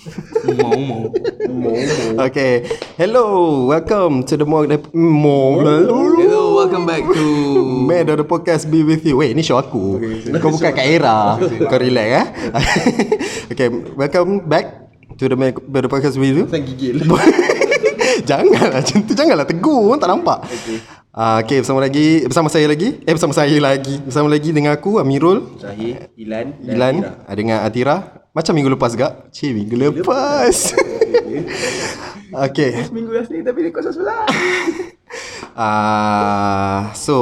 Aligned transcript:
Mau 0.00 0.80
mau. 0.80 1.00
Okay. 2.24 2.64
Hello, 2.96 3.26
welcome 3.68 4.24
to 4.24 4.32
the 4.32 4.48
more 4.48 4.64
the 4.64 4.80
more. 4.96 5.60
Hello, 5.60 6.56
welcome 6.56 6.88
back 6.88 7.04
to 7.04 7.24
Man 7.84 8.08
of 8.08 8.16
the 8.16 8.24
podcast 8.24 8.72
be 8.72 8.80
with 8.80 9.04
you. 9.04 9.20
Wait, 9.20 9.36
ni 9.36 9.44
show 9.44 9.60
aku. 9.60 10.00
Kau 10.40 10.56
bukan 10.56 10.72
Kak 10.72 10.86
Era. 10.88 11.36
Kau 11.36 11.76
relax 11.76 12.08
eh. 12.16 12.26
okay, 13.52 13.68
welcome 13.92 14.40
back 14.48 14.88
to 15.20 15.28
the 15.28 15.36
Man 15.36 15.52
of 15.52 15.68
the 15.84 15.90
podcast 15.92 16.16
be 16.16 16.32
with 16.32 16.38
you. 16.40 16.46
Saya 16.48 16.64
gigil 16.64 17.04
janganlah 18.30 18.82
macam 18.82 18.98
tu 19.06 19.12
Janganlah 19.16 19.46
tegur 19.46 19.96
tak 19.96 20.10
nampak 20.10 20.38
Okay 20.44 20.76
uh, 21.14 21.38
Okay 21.40 21.58
bersama 21.62 21.78
lagi 21.80 22.26
Bersama 22.26 22.48
saya 22.50 22.66
lagi 22.68 22.88
Eh 23.06 23.12
bersama 23.14 23.32
saya 23.32 23.56
lagi 23.56 23.94
Bersama 24.02 24.26
lagi 24.28 24.50
dengan 24.50 24.76
aku 24.76 24.98
Amirul 24.98 25.56
Zahir 25.62 26.10
Ilan 26.18 26.58
dan 26.58 26.74
Ilan 26.74 26.94
uh, 27.06 27.34
Dengan 27.34 27.64
Atira 27.64 28.19
Macam 28.30 28.52
minggu 28.54 28.70
lepas 28.70 28.94
gak 28.94 29.34
Cik 29.34 29.50
minggu 29.54 29.76
lepas. 29.78 30.56
Okay. 32.30 32.86
Minggu 32.94 33.10
asli 33.18 33.42
tapi 33.42 33.66
dia 33.66 33.74
kosong 33.74 33.90
sebelah. 33.90 34.22
Uh, 35.58 36.86
So 37.04 37.16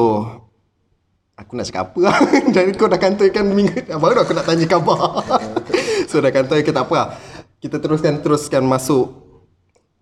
Aku 1.38 1.56
nak 1.56 1.64
cakap 1.70 1.96
apa? 1.96 2.28
Jadi 2.52 2.76
kau 2.76 2.90
dah 2.90 3.00
kantorkan 3.00 3.48
minggu 3.48 3.88
Baru 3.88 4.20
aku 4.20 4.36
nak 4.36 4.44
tanya 4.44 4.68
khabar. 4.68 5.24
So 6.10 6.20
dah 6.20 6.28
kantor 6.28 6.60
ke 6.60 6.74
tak 6.74 6.84
apa 6.84 6.94
lah. 6.98 7.08
Kita 7.56 7.80
teruskan 7.80 8.20
Teruskan 8.20 8.68
masuk 8.68 9.06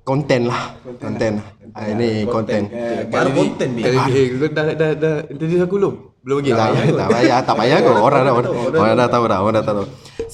Konten 0.02 0.50
lah. 0.50 0.74
Konten 0.98 1.38
ah, 1.74 1.86
Ini 1.86 2.26
konten 2.26 2.66
Baru 3.06 3.30
konten 3.30 3.68
ni 3.78 3.82
Kali 3.86 3.98
ni 4.10 4.22
kau 4.34 4.48
dah 4.50 4.66
dah 4.74 4.90
dah 4.98 5.14
introduce 5.30 5.62
aku 5.62 5.74
belum? 5.78 5.94
Belum 6.26 6.38
lagi. 6.42 6.50
tak, 6.50 6.68
tak 6.98 7.08
payah 7.14 7.38
Tak 7.46 7.54
payah 7.54 7.78
kau 7.78 7.94
Orang 8.02 8.22
dah 8.26 8.34
Orang, 8.34 8.52
orang 8.74 8.94
dah 8.98 9.08
tahu 9.10 9.24
dah 9.30 9.38
Orang 9.38 9.54
dah 9.54 9.66
tahu 9.66 9.86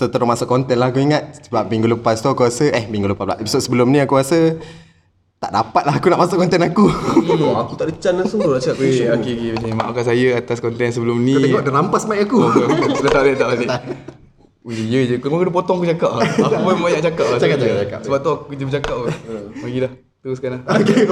So 0.02 0.10
terus 0.10 0.26
masuk 0.26 0.50
konten 0.50 0.82
lah 0.82 0.90
Aku 0.90 0.98
ingat 0.98 1.46
Sebab 1.46 1.70
minggu 1.70 1.86
lepas 1.86 2.18
tu 2.18 2.26
aku 2.26 2.42
rasa 2.42 2.74
Eh 2.74 2.90
minggu 2.90 3.06
lepas 3.06 3.22
pula 3.22 3.38
Episode 3.38 3.62
sebelum 3.62 3.86
ni 3.86 4.02
aku 4.02 4.18
rasa 4.18 4.58
Tak 5.38 5.54
dapat 5.54 5.82
lah 5.86 5.94
aku 5.94 6.10
nak 6.10 6.26
masuk 6.26 6.42
konten 6.42 6.58
aku 6.58 6.90
Oh, 7.38 7.54
Aku 7.62 7.78
tak 7.78 7.86
ada 7.86 7.94
chance 8.02 8.18
langsung 8.18 8.42
tu 8.42 8.50
nak 8.50 8.58
cakap 8.58 8.82
Weh, 8.82 8.90
question 8.90 9.14
okey 9.14 9.32
okey 9.38 9.48
okey. 9.62 9.70
Maafkan 9.78 10.02
saya 10.10 10.26
atas 10.42 10.58
konten 10.58 10.90
sebelum 10.90 11.22
ni. 11.22 11.38
Kau 11.38 11.46
tengok 11.46 11.62
dia 11.62 11.70
rampas 11.70 12.02
mic 12.10 12.18
aku 12.26 12.50
Dah 12.98 13.10
tak 13.14 13.22
boleh 13.22 13.36
tak 13.38 13.48
boleh. 13.54 13.68
Weh, 14.66 14.82
ya 14.90 15.00
je. 15.06 15.14
Kau 15.22 15.30
kena 15.30 15.54
potong 15.54 15.78
aku 15.78 15.86
cakap. 15.86 16.18
lah. 16.18 16.26
Aku 16.26 16.54
pun 16.66 16.82
banyak 16.82 17.02
cakap. 17.02 17.26
lah. 17.30 17.38
Cakap, 17.38 17.56
cakap, 17.62 17.76
cakap. 17.82 18.00
Sebab 18.06 18.18
tu 18.22 18.30
aku 18.30 18.44
kerja 18.54 18.64
bercakap. 18.70 18.96
lah. 19.06 19.14
Bagi 19.58 19.78
dah. 19.82 19.92
Teruskan 20.22 20.50
lah. 20.54 20.60
Okay 20.82 21.02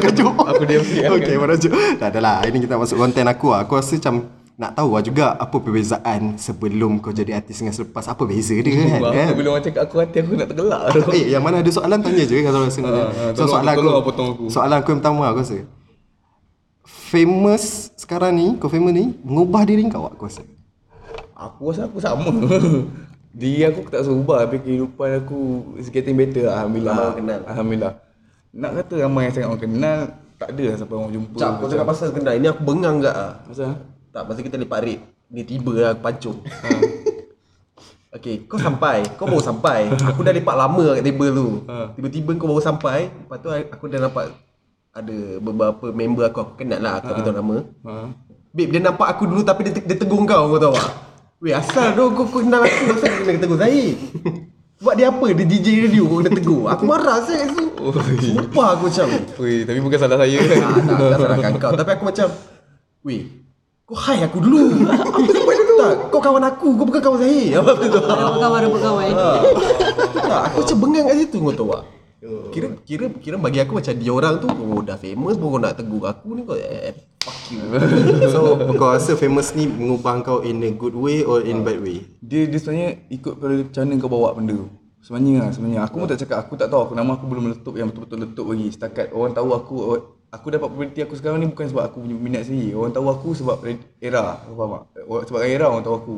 Aku 0.00 0.08
jom 0.16 0.32
Aku 0.36 0.62
diam 0.68 0.84
sikit. 0.84 1.12
Okay 1.16 1.36
merajuk 1.36 1.72
Tak 1.96 2.08
adalah 2.12 2.44
Ini 2.44 2.56
kita 2.60 2.76
masuk 2.76 2.96
konten 3.00 3.24
aku 3.24 3.56
lah 3.56 3.64
Aku 3.64 3.80
rasa 3.80 3.96
macam 3.96 4.39
Nak 4.60 4.76
tahu 4.76 4.92
lah 4.92 5.00
juga 5.00 5.26
Apa 5.40 5.56
perbezaan 5.56 6.36
Sebelum 6.36 7.00
kau 7.00 7.16
jadi 7.16 7.40
artis 7.40 7.64
Dengan 7.64 7.72
selepas 7.72 8.04
Apa 8.12 8.28
beza 8.28 8.52
dia 8.52 8.68
kan, 8.76 9.00
kan? 9.08 9.32
Aku 9.32 9.36
bila 9.40 9.48
orang 9.56 9.64
cakap 9.64 9.88
aku 9.88 9.96
hati 10.04 10.20
aku 10.20 10.36
nak 10.36 10.48
tergelak 10.52 10.82
tu. 10.92 11.00
Eh 11.16 11.32
yang 11.32 11.40
mana 11.40 11.64
ada 11.64 11.70
soalan 11.72 11.98
Tanya 12.04 12.24
je 12.28 12.36
kalau 12.44 12.60
rasa 12.68 12.78
nak 12.84 12.92
Ah, 12.92 13.08
ah, 13.08 13.30
So 13.32 13.48
soalan 13.48 13.72
aku, 13.72 13.88
lah 13.88 14.04
potong 14.04 14.28
aku. 14.36 14.44
Soalan 14.52 14.76
aku 14.84 14.88
yang 14.92 15.00
pertama 15.00 15.22
aku 15.32 15.40
rasa 15.40 15.56
Famous 16.84 17.88
Sekarang 17.96 18.36
ni 18.36 18.60
Kau 18.60 18.68
famous 18.68 18.92
ni 18.92 19.16
Mengubah 19.24 19.64
diri 19.64 19.88
kau 19.88 20.04
aku 20.04 20.28
rasa 20.28 20.44
Aku 21.40 21.72
rasa 21.72 21.88
aku 21.88 21.96
sama. 21.96 22.28
Diri 23.40 23.64
aku 23.64 23.88
tak 23.88 24.04
rasa 24.04 24.12
ubah 24.12 24.44
tapi 24.44 24.60
kehidupan 24.60 25.24
aku 25.24 25.72
is 25.80 25.88
getting 25.88 26.18
better 26.18 26.50
lah. 26.50 26.60
Alhamdulillah. 26.60 27.16
Kenal. 27.16 27.40
Alhamdulillah. 27.48 27.92
Nak 28.50 28.70
kata 28.82 28.94
ramai 29.06 29.22
yang 29.24 29.32
sangat 29.32 29.48
orang 29.48 29.62
kenal, 29.62 29.98
tak 30.36 30.48
ada 30.50 30.64
lah 30.66 30.76
sampai 30.76 30.94
orang 30.98 31.12
jumpa. 31.14 31.36
Cak, 31.38 31.50
kau 31.62 31.68
cakap 31.70 31.86
pasal 31.86 32.08
kenal 32.10 32.34
Ini 32.34 32.46
aku 32.50 32.62
bengang 32.66 32.96
tak 32.98 33.14
ah. 33.14 33.32
Pasal? 33.46 33.70
Tak, 34.10 34.22
pasal 34.26 34.42
kita 34.42 34.58
lepak 34.58 34.80
rate 34.82 35.02
Dia 35.30 35.44
tiba 35.46 35.72
lah 35.74 35.90
aku 35.94 36.02
pancung 36.02 36.38
Okay, 38.10 38.42
kau 38.50 38.58
sampai 38.58 39.06
Kau 39.14 39.30
baru 39.30 39.38
sampai 39.38 39.86
Aku 40.10 40.26
dah 40.26 40.34
lepak 40.34 40.56
lama 40.58 40.98
kat 40.98 41.06
table 41.06 41.30
tu 41.30 41.48
Tiba-tiba 41.94 42.30
kau 42.34 42.50
baru 42.50 42.58
sampai 42.58 43.06
Lepas 43.06 43.38
tu 43.38 43.48
aku 43.54 43.84
dah 43.86 44.02
nampak 44.02 44.34
Ada 44.90 45.38
beberapa 45.38 45.94
member 45.94 46.26
aku 46.26 46.38
Aku 46.42 46.52
kenal 46.58 46.82
lah 46.82 46.98
Aku 46.98 47.14
beritahu 47.14 47.38
nama 47.38 47.56
Ha. 47.86 47.92
Babe, 48.50 48.66
dia 48.74 48.82
nampak 48.82 49.06
aku 49.14 49.30
dulu 49.30 49.46
tapi 49.46 49.62
dia, 49.70 49.78
dia 49.78 49.94
tegur 49.94 50.26
kau, 50.26 50.50
kau 50.50 50.58
tahu 50.58 50.74
tak? 50.74 50.90
Weh, 51.38 51.54
asal 51.54 51.94
tu 51.94 52.10
kau, 52.18 52.26
kau 52.26 52.42
kenal 52.42 52.66
aku, 52.66 52.98
asal 52.98 53.06
kau 53.06 53.22
kena 53.22 53.38
tegur 53.38 53.58
Zahid? 53.62 53.94
Buat 54.82 54.94
dia 54.98 55.06
apa? 55.06 55.26
Dia 55.30 55.46
DJ 55.46 55.86
radio 55.86 56.02
kau 56.10 56.18
kena 56.18 56.34
tegur. 56.34 56.66
Aku 56.66 56.82
marah 56.82 57.22
saya 57.22 57.46
tu. 57.46 57.70
Sumpah 58.18 58.74
aku 58.74 58.90
macam. 58.90 59.06
Ui, 59.38 59.62
tapi 59.62 59.78
bukan 59.78 59.98
salah 60.02 60.18
saya. 60.18 60.34
Ah, 60.34 60.74
tak, 60.82 60.98
tak 60.98 61.18
salahkan 61.22 61.52
kau. 61.62 61.70
Tapi 61.78 61.90
aku 61.94 62.04
macam, 62.10 62.26
weh, 63.06 63.20
kau 63.90 63.98
hai 64.06 64.22
aku 64.22 64.38
dulu. 64.38 64.86
Aku 64.86 65.18
sampai 65.34 65.56
dulu. 65.58 65.74
Tak, 65.82 65.94
kau 66.14 66.20
kawan 66.22 66.44
aku, 66.46 66.68
kau 66.78 66.86
bukan 66.86 67.02
kawan 67.02 67.18
Zahid. 67.26 67.58
Apa 67.58 67.72
tu? 67.74 67.98
Kawan 68.38 68.62
berkawan. 68.70 69.10
Tak, 70.14 70.40
aku 70.46 70.56
macam 70.62 70.76
bengang 70.78 71.04
kat 71.10 71.16
situ 71.18 71.36
kau 71.42 71.50
tahu 71.50 71.68
tak? 71.74 71.84
Kira 72.54 72.68
kira 72.86 73.04
kira 73.18 73.36
bagi 73.40 73.58
aku 73.64 73.80
macam 73.80 73.96
dia 73.96 74.12
orang 74.12 74.44
tu 74.44 74.46
oh 74.46 74.84
dah 74.84 75.00
famous 75.00 75.40
pun 75.40 75.56
kau 75.56 75.60
nak 75.62 75.72
tegur 75.80 76.04
aku 76.04 76.36
ni 76.36 76.44
kau 76.44 76.52
eh, 76.52 76.92
fuck 77.24 77.40
you. 77.48 77.64
So 78.36 78.60
kau 78.76 78.92
rasa 78.92 79.16
famous 79.16 79.56
ni 79.56 79.64
Mengubah 79.64 80.20
kau 80.20 80.44
in 80.44 80.60
a 80.60 80.68
good 80.68 80.92
way 80.92 81.24
Or 81.24 81.40
in 81.40 81.64
bad 81.64 81.80
way 81.80 82.04
Dia 82.20 82.44
dia 82.44 82.60
sebenarnya 82.60 83.08
ikut 83.08 83.40
pada 83.40 83.64
macam 83.64 83.80
mana 83.88 83.94
kau 83.96 84.12
bawa 84.12 84.28
benda 84.36 84.52
tu. 84.52 84.68
Sebenarnya 85.00 85.48
sebenarnya 85.48 85.80
aku 85.88 85.96
pun 85.96 86.06
tak 86.12 86.20
cakap 86.20 86.44
aku 86.44 86.60
tak 86.60 86.68
tahu 86.68 86.80
aku 86.84 86.92
nama 86.92 87.16
aku 87.16 87.24
belum 87.24 87.42
meletup 87.48 87.74
yang 87.80 87.88
betul-betul 87.88 88.18
letup 88.20 88.46
lagi. 88.52 88.66
Setakat 88.68 89.06
orang 89.16 89.32
tahu 89.32 89.48
aku 89.56 89.74
aku 90.30 90.46
dapat 90.48 90.66
populariti 90.66 91.00
aku 91.00 91.14
sekarang 91.14 91.38
ni 91.38 91.46
bukan 91.46 91.66
sebab 91.66 91.84
aku 91.84 91.96
punya 92.00 92.16
minat 92.16 92.42
sendiri. 92.44 92.72
Orang 92.72 92.90
tahu 92.90 93.06
aku 93.06 93.28
sebab 93.34 93.56
era. 93.98 94.40
Kau 94.40 94.54
faham 94.54 94.70
tak? 94.88 95.02
Orang- 95.04 95.26
Sebab 95.26 95.40
era 95.42 95.66
orang 95.66 95.82
tahu 95.82 95.96
aku. 95.96 96.16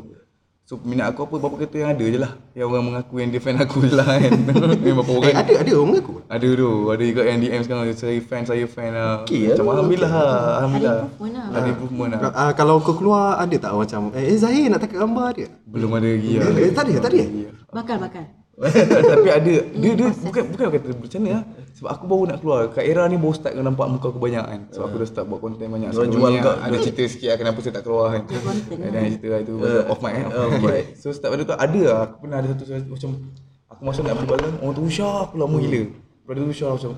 So 0.62 0.78
minat 0.78 1.10
aku 1.10 1.26
apa 1.26 1.34
berapa 1.36 1.56
kata 1.58 1.74
yang 1.76 1.90
ada 1.90 2.04
je 2.06 2.18
lah. 2.18 2.32
Yang 2.54 2.66
orang 2.70 2.84
mengaku 2.86 3.14
yang 3.18 3.28
dia 3.28 3.42
fan 3.42 3.58
aku 3.58 3.82
je 3.82 3.92
lah 3.92 4.06
kan. 4.06 4.30
Memang 4.86 5.02
berapa 5.02 5.10
Eh 5.10 5.18
orang. 5.18 5.34
ada 5.34 5.52
ada 5.58 5.70
orang 5.74 5.88
mengaku 5.90 6.12
Ada 6.24 6.48
tu, 6.54 6.70
ada 6.88 7.02
juga 7.02 7.22
yang 7.26 7.38
DM 7.42 7.60
sekarang 7.60 7.82
saya 7.92 8.18
fan, 8.22 8.42
saya 8.46 8.64
fan 8.64 8.90
lah. 8.94 9.26
Okey 9.26 9.42
Macam 9.50 9.64
lah. 9.64 9.72
alhamdulillah 9.74 10.12
lah, 10.12 10.30
alhamdulillah. 10.56 10.96
improvement 11.02 11.32
lah. 11.34 11.46
Ada 11.50 11.68
improvement 11.68 12.10
lah. 12.14 12.20
uh, 12.32 12.52
Kalau 12.54 12.74
kau 12.78 12.94
keluar 12.94 13.24
Ada 13.36 13.56
tak 13.58 13.70
macam 13.74 14.00
Eh, 14.14 14.24
eh 14.24 14.36
Zahir 14.38 14.64
nak 14.70 14.78
tangkap 14.78 14.98
gambar 15.02 15.28
dia 15.34 15.48
Belum 15.66 15.90
ada 15.90 16.06
lagi 16.06 16.30
lah. 16.36 16.46
Eh, 16.54 16.70
tak 16.70 16.82
ada, 16.84 16.92
tak 17.00 17.10
ada. 17.10 17.22
Bakal 17.72 17.96
bakal. 17.98 18.24
Tapi 19.10 19.28
ada 19.32 19.52
dia 19.64 19.90
dia 19.96 20.08
bukan 20.14 20.42
bukan 20.46 20.66
kata 20.70 20.88
macam 20.94 21.18
mana 21.18 21.30
lah. 21.32 21.44
Sebab 21.72 21.88
aku 21.88 22.04
baru 22.04 22.22
nak 22.28 22.38
keluar. 22.44 22.60
Kat 22.68 22.84
era 22.84 23.08
ni 23.08 23.16
baru 23.16 23.34
start 23.34 23.52
kau 23.56 23.64
nampak 23.64 23.86
muka 23.88 24.06
aku 24.12 24.20
banyak 24.20 24.44
kan. 24.44 24.60
Sebab 24.70 24.84
aku 24.92 24.96
dah 25.00 25.08
start 25.08 25.26
buat 25.28 25.40
konten 25.40 25.66
banyak. 25.72 25.88
Sebelum 25.92 26.12
jual 26.12 26.30
ni 26.36 26.40
kau. 26.44 26.54
ada 26.54 26.76
cerita 26.78 27.02
sikit 27.08 27.28
lah 27.32 27.38
kenapa 27.40 27.58
saya 27.64 27.72
tak 27.80 27.84
keluar 27.88 28.06
kan. 28.12 28.22
Ada 28.28 28.96
yang 28.96 29.12
cerita 29.16 29.26
lah 29.32 29.40
itu 29.40 29.52
pasal 29.56 29.82
off 29.88 30.00
mic 30.04 30.12
kan. 30.12 30.26
Mic. 30.60 30.84
So 31.00 31.06
start 31.16 31.30
pada 31.32 31.42
tu 31.48 31.54
ada 31.56 31.80
lah. 31.88 31.98
Aku 32.06 32.16
pernah 32.20 32.36
ada 32.40 32.46
satu 32.52 32.64
macam 32.92 33.10
aku 33.72 33.82
masuk 33.88 34.02
nak 34.04 34.14
beli 34.20 34.28
barang 34.28 34.54
orang 34.60 34.74
tu 34.76 34.82
Usha 34.84 35.08
aku 35.24 35.34
lama 35.40 35.56
gila. 35.56 35.82
Pada 36.28 36.38
tu 36.38 36.50
Usha 36.52 36.68
macam 36.70 36.92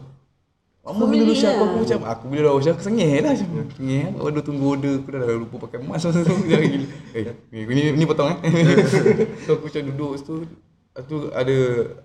Lama 0.84 1.08
bila 1.08 1.32
Usha 1.32 1.48
aku, 1.48 1.64
aku 1.64 1.76
macam 1.80 2.00
aku 2.04 2.24
bila 2.28 2.40
dah 2.44 2.54
Usha 2.60 2.70
aku 2.76 2.84
sengih 2.84 3.24
lah 3.24 3.32
macam 3.32 3.48
sengih 3.72 4.04
lah. 4.04 4.28
Ada 4.28 4.40
tunggu 4.44 4.64
order 4.68 4.94
aku 5.00 5.08
dah, 5.16 5.20
dah 5.24 5.36
lupa 5.40 5.56
pakai 5.64 5.80
mask 5.80 6.12
masa 6.12 6.20
tu. 6.28 6.36
Jangan 6.44 6.66
gila. 6.68 6.86
Eh, 7.16 7.22
ni, 7.48 7.60
ni, 7.64 7.82
ni 7.96 8.04
potong 8.04 8.28
eh. 8.36 8.38
so 9.48 9.56
aku 9.56 9.72
macam 9.72 9.80
duduk 9.88 10.12
situ 10.20 10.44
Lepas 10.94 11.10
tu 11.10 11.26
ada 11.34 11.56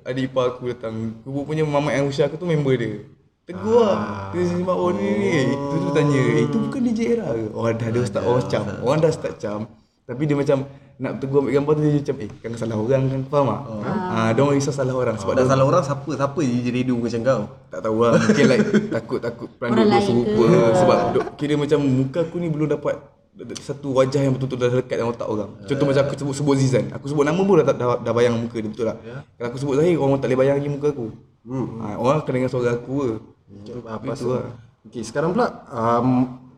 adik 0.01 0.33
ipar 0.33 0.57
aku 0.57 0.73
datang. 0.73 1.13
Aku 1.21 1.45
punya 1.45 1.61
mamak 1.61 1.93
yang 1.93 2.09
usia 2.09 2.25
aku 2.25 2.41
tu 2.41 2.49
member 2.49 2.73
dia. 2.73 3.05
Tegur 3.45 3.85
lah. 3.85 4.33
Dia 4.33 4.41
sembah 4.49 4.73
oh 4.73 4.89
ni 4.89 5.05
ni. 5.05 5.29
Eh, 5.29 5.45
tu 5.53 5.75
tu 5.77 5.89
tanya, 5.93 6.17
eh, 6.17 6.49
itu 6.49 6.57
bukan 6.57 6.81
DJ 6.89 6.99
era 7.13 7.29
ke? 7.37 7.53
Orang 7.53 7.77
dah 7.77 7.85
ada 7.85 8.01
start 8.09 8.25
orang 8.25 8.45
cam. 8.49 8.65
Orang 8.81 8.97
dah 8.97 9.13
start 9.13 9.37
cam. 9.37 9.69
Tapi 10.09 10.25
dia 10.25 10.33
macam 10.33 10.65
nak 10.99 11.21
tegur 11.21 11.45
ambil 11.45 11.53
gambar 11.53 11.73
tu 11.77 11.81
dia 11.85 11.95
macam 11.95 12.15
eh 12.19 12.29
kan 12.43 12.51
salah 12.59 12.75
orang 12.75 13.07
kan 13.07 13.21
faham 13.31 13.47
tak? 13.47 13.61
Ha, 13.87 14.17
dia 14.35 14.41
orang 14.43 14.55
risau 14.59 14.75
salah 14.75 14.91
orang 14.99 15.15
sebab 15.15 15.31
dah 15.31 15.45
salah 15.47 15.63
orang 15.63 15.79
siapa 15.79 16.11
siapa 16.11 16.39
DJ 16.43 16.67
radio 16.75 16.99
macam 16.99 17.19
kau? 17.23 17.41
tak 17.71 17.79
tahu 17.87 17.97
lah 18.03 18.11
mungkin 18.19 18.45
like 18.51 18.67
takut-takut 18.91 19.49
peran 19.55 19.69
Orang 19.71 19.87
duk 19.87 19.93
lain 19.95 20.03
serupa 20.03 20.43
ke? 20.43 20.61
sebab 20.75 20.99
duk, 21.15 21.25
kira 21.39 21.53
macam 21.55 21.79
muka 21.87 22.19
aku 22.27 22.35
ni 22.43 22.51
belum 22.51 22.67
dapat 22.75 22.99
satu 23.63 23.95
wajah 23.95 24.21
yang 24.23 24.35
betul-betul 24.35 24.59
dah 24.59 24.69
lekat 24.83 24.95
dalam 24.99 25.11
otak 25.15 25.27
orang. 25.27 25.49
Contoh 25.63 25.85
macam 25.87 26.01
aku 26.05 26.13
sebut 26.19 26.35
sebut 26.35 26.55
Zizan. 26.59 26.85
Aku 26.91 27.05
sebut 27.07 27.23
nama 27.23 27.39
pun 27.39 27.55
dah, 27.63 27.71
dah, 27.71 27.87
dah 27.99 28.13
bayang 28.13 28.35
muka 28.35 28.59
dia 28.59 28.69
betul 28.69 28.85
tak? 28.87 28.97
Kalau 29.01 29.47
aku 29.47 29.57
sebut 29.57 29.75
Zahir 29.79 29.95
orang 29.97 30.19
tak 30.19 30.27
boleh 30.31 30.39
bayang 30.43 30.55
lagi 30.59 30.69
muka 30.69 30.87
aku. 30.91 31.07
Hmm. 31.47 31.67
Ha, 31.81 31.85
orang 31.97 32.15
akan 32.21 32.33
dengar 32.35 32.49
suara 32.51 32.75
aku 32.75 32.93
ke. 32.99 33.09
Apa 33.87 34.13
Itu 34.13 34.27
lah. 34.29 34.45
Sekarang 35.01 35.29
pula 35.33 35.47
um, 35.71 36.09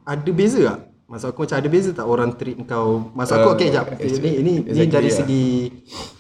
ada 0.04 0.32
beza 0.36 0.60
tak? 0.60 0.80
Maksud 1.12 1.28
aku 1.28 1.44
macam 1.44 1.58
ada 1.60 1.68
beza 1.68 1.90
tak 1.92 2.08
orang 2.08 2.32
treat 2.40 2.56
kau? 2.64 3.12
Maksud 3.12 3.36
aku 3.36 3.50
Uh, 3.52 3.56
okey 3.60 3.68
jap. 3.68 3.84
Okay, 3.92 4.08
actually- 4.08 4.24
ni 4.24 4.32
ni 4.32 4.54
ni 4.64 4.72
exactly, 4.72 4.88
dari 4.88 5.10
yeah. 5.12 5.18
segi 5.20 5.46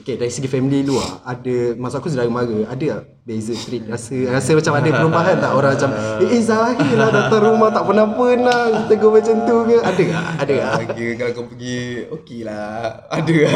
okey 0.03 0.15
dari 0.19 0.31
segi 0.33 0.49
family 0.51 0.83
luar 0.83 1.23
ada 1.23 1.55
maksud 1.79 1.97
aku 2.03 2.09
saudara 2.11 2.27
mara 2.27 2.57
ada 2.67 2.85
tak 2.99 3.01
beza 3.21 3.53
treat 3.55 3.85
rasa 3.87 4.17
rasa 4.27 4.51
macam 4.57 4.73
ada 4.75 4.89
perubahan 4.91 5.35
tak 5.39 5.51
orang 5.53 5.71
macam 5.77 5.89
eh, 5.95 6.33
eh 6.35 6.41
Zahir 6.41 6.93
lah 6.97 7.09
datang 7.13 7.41
rumah 7.45 7.69
tak 7.71 7.83
pernah 7.87 8.05
pernah 8.11 8.59
tegur 8.89 9.15
macam 9.15 9.35
tu 9.47 9.55
ke 9.63 9.77
ada 9.79 10.03
tak? 10.03 10.25
Ada 10.43 10.53
tak? 10.57 10.73
Ah, 10.75 10.85
Kira 10.91 11.11
kalau 11.15 11.31
kau 11.37 11.45
pergi 11.53 11.77
okey 12.11 12.39
lah. 12.43 13.05
Ada 13.07 13.35
lah. 13.47 13.53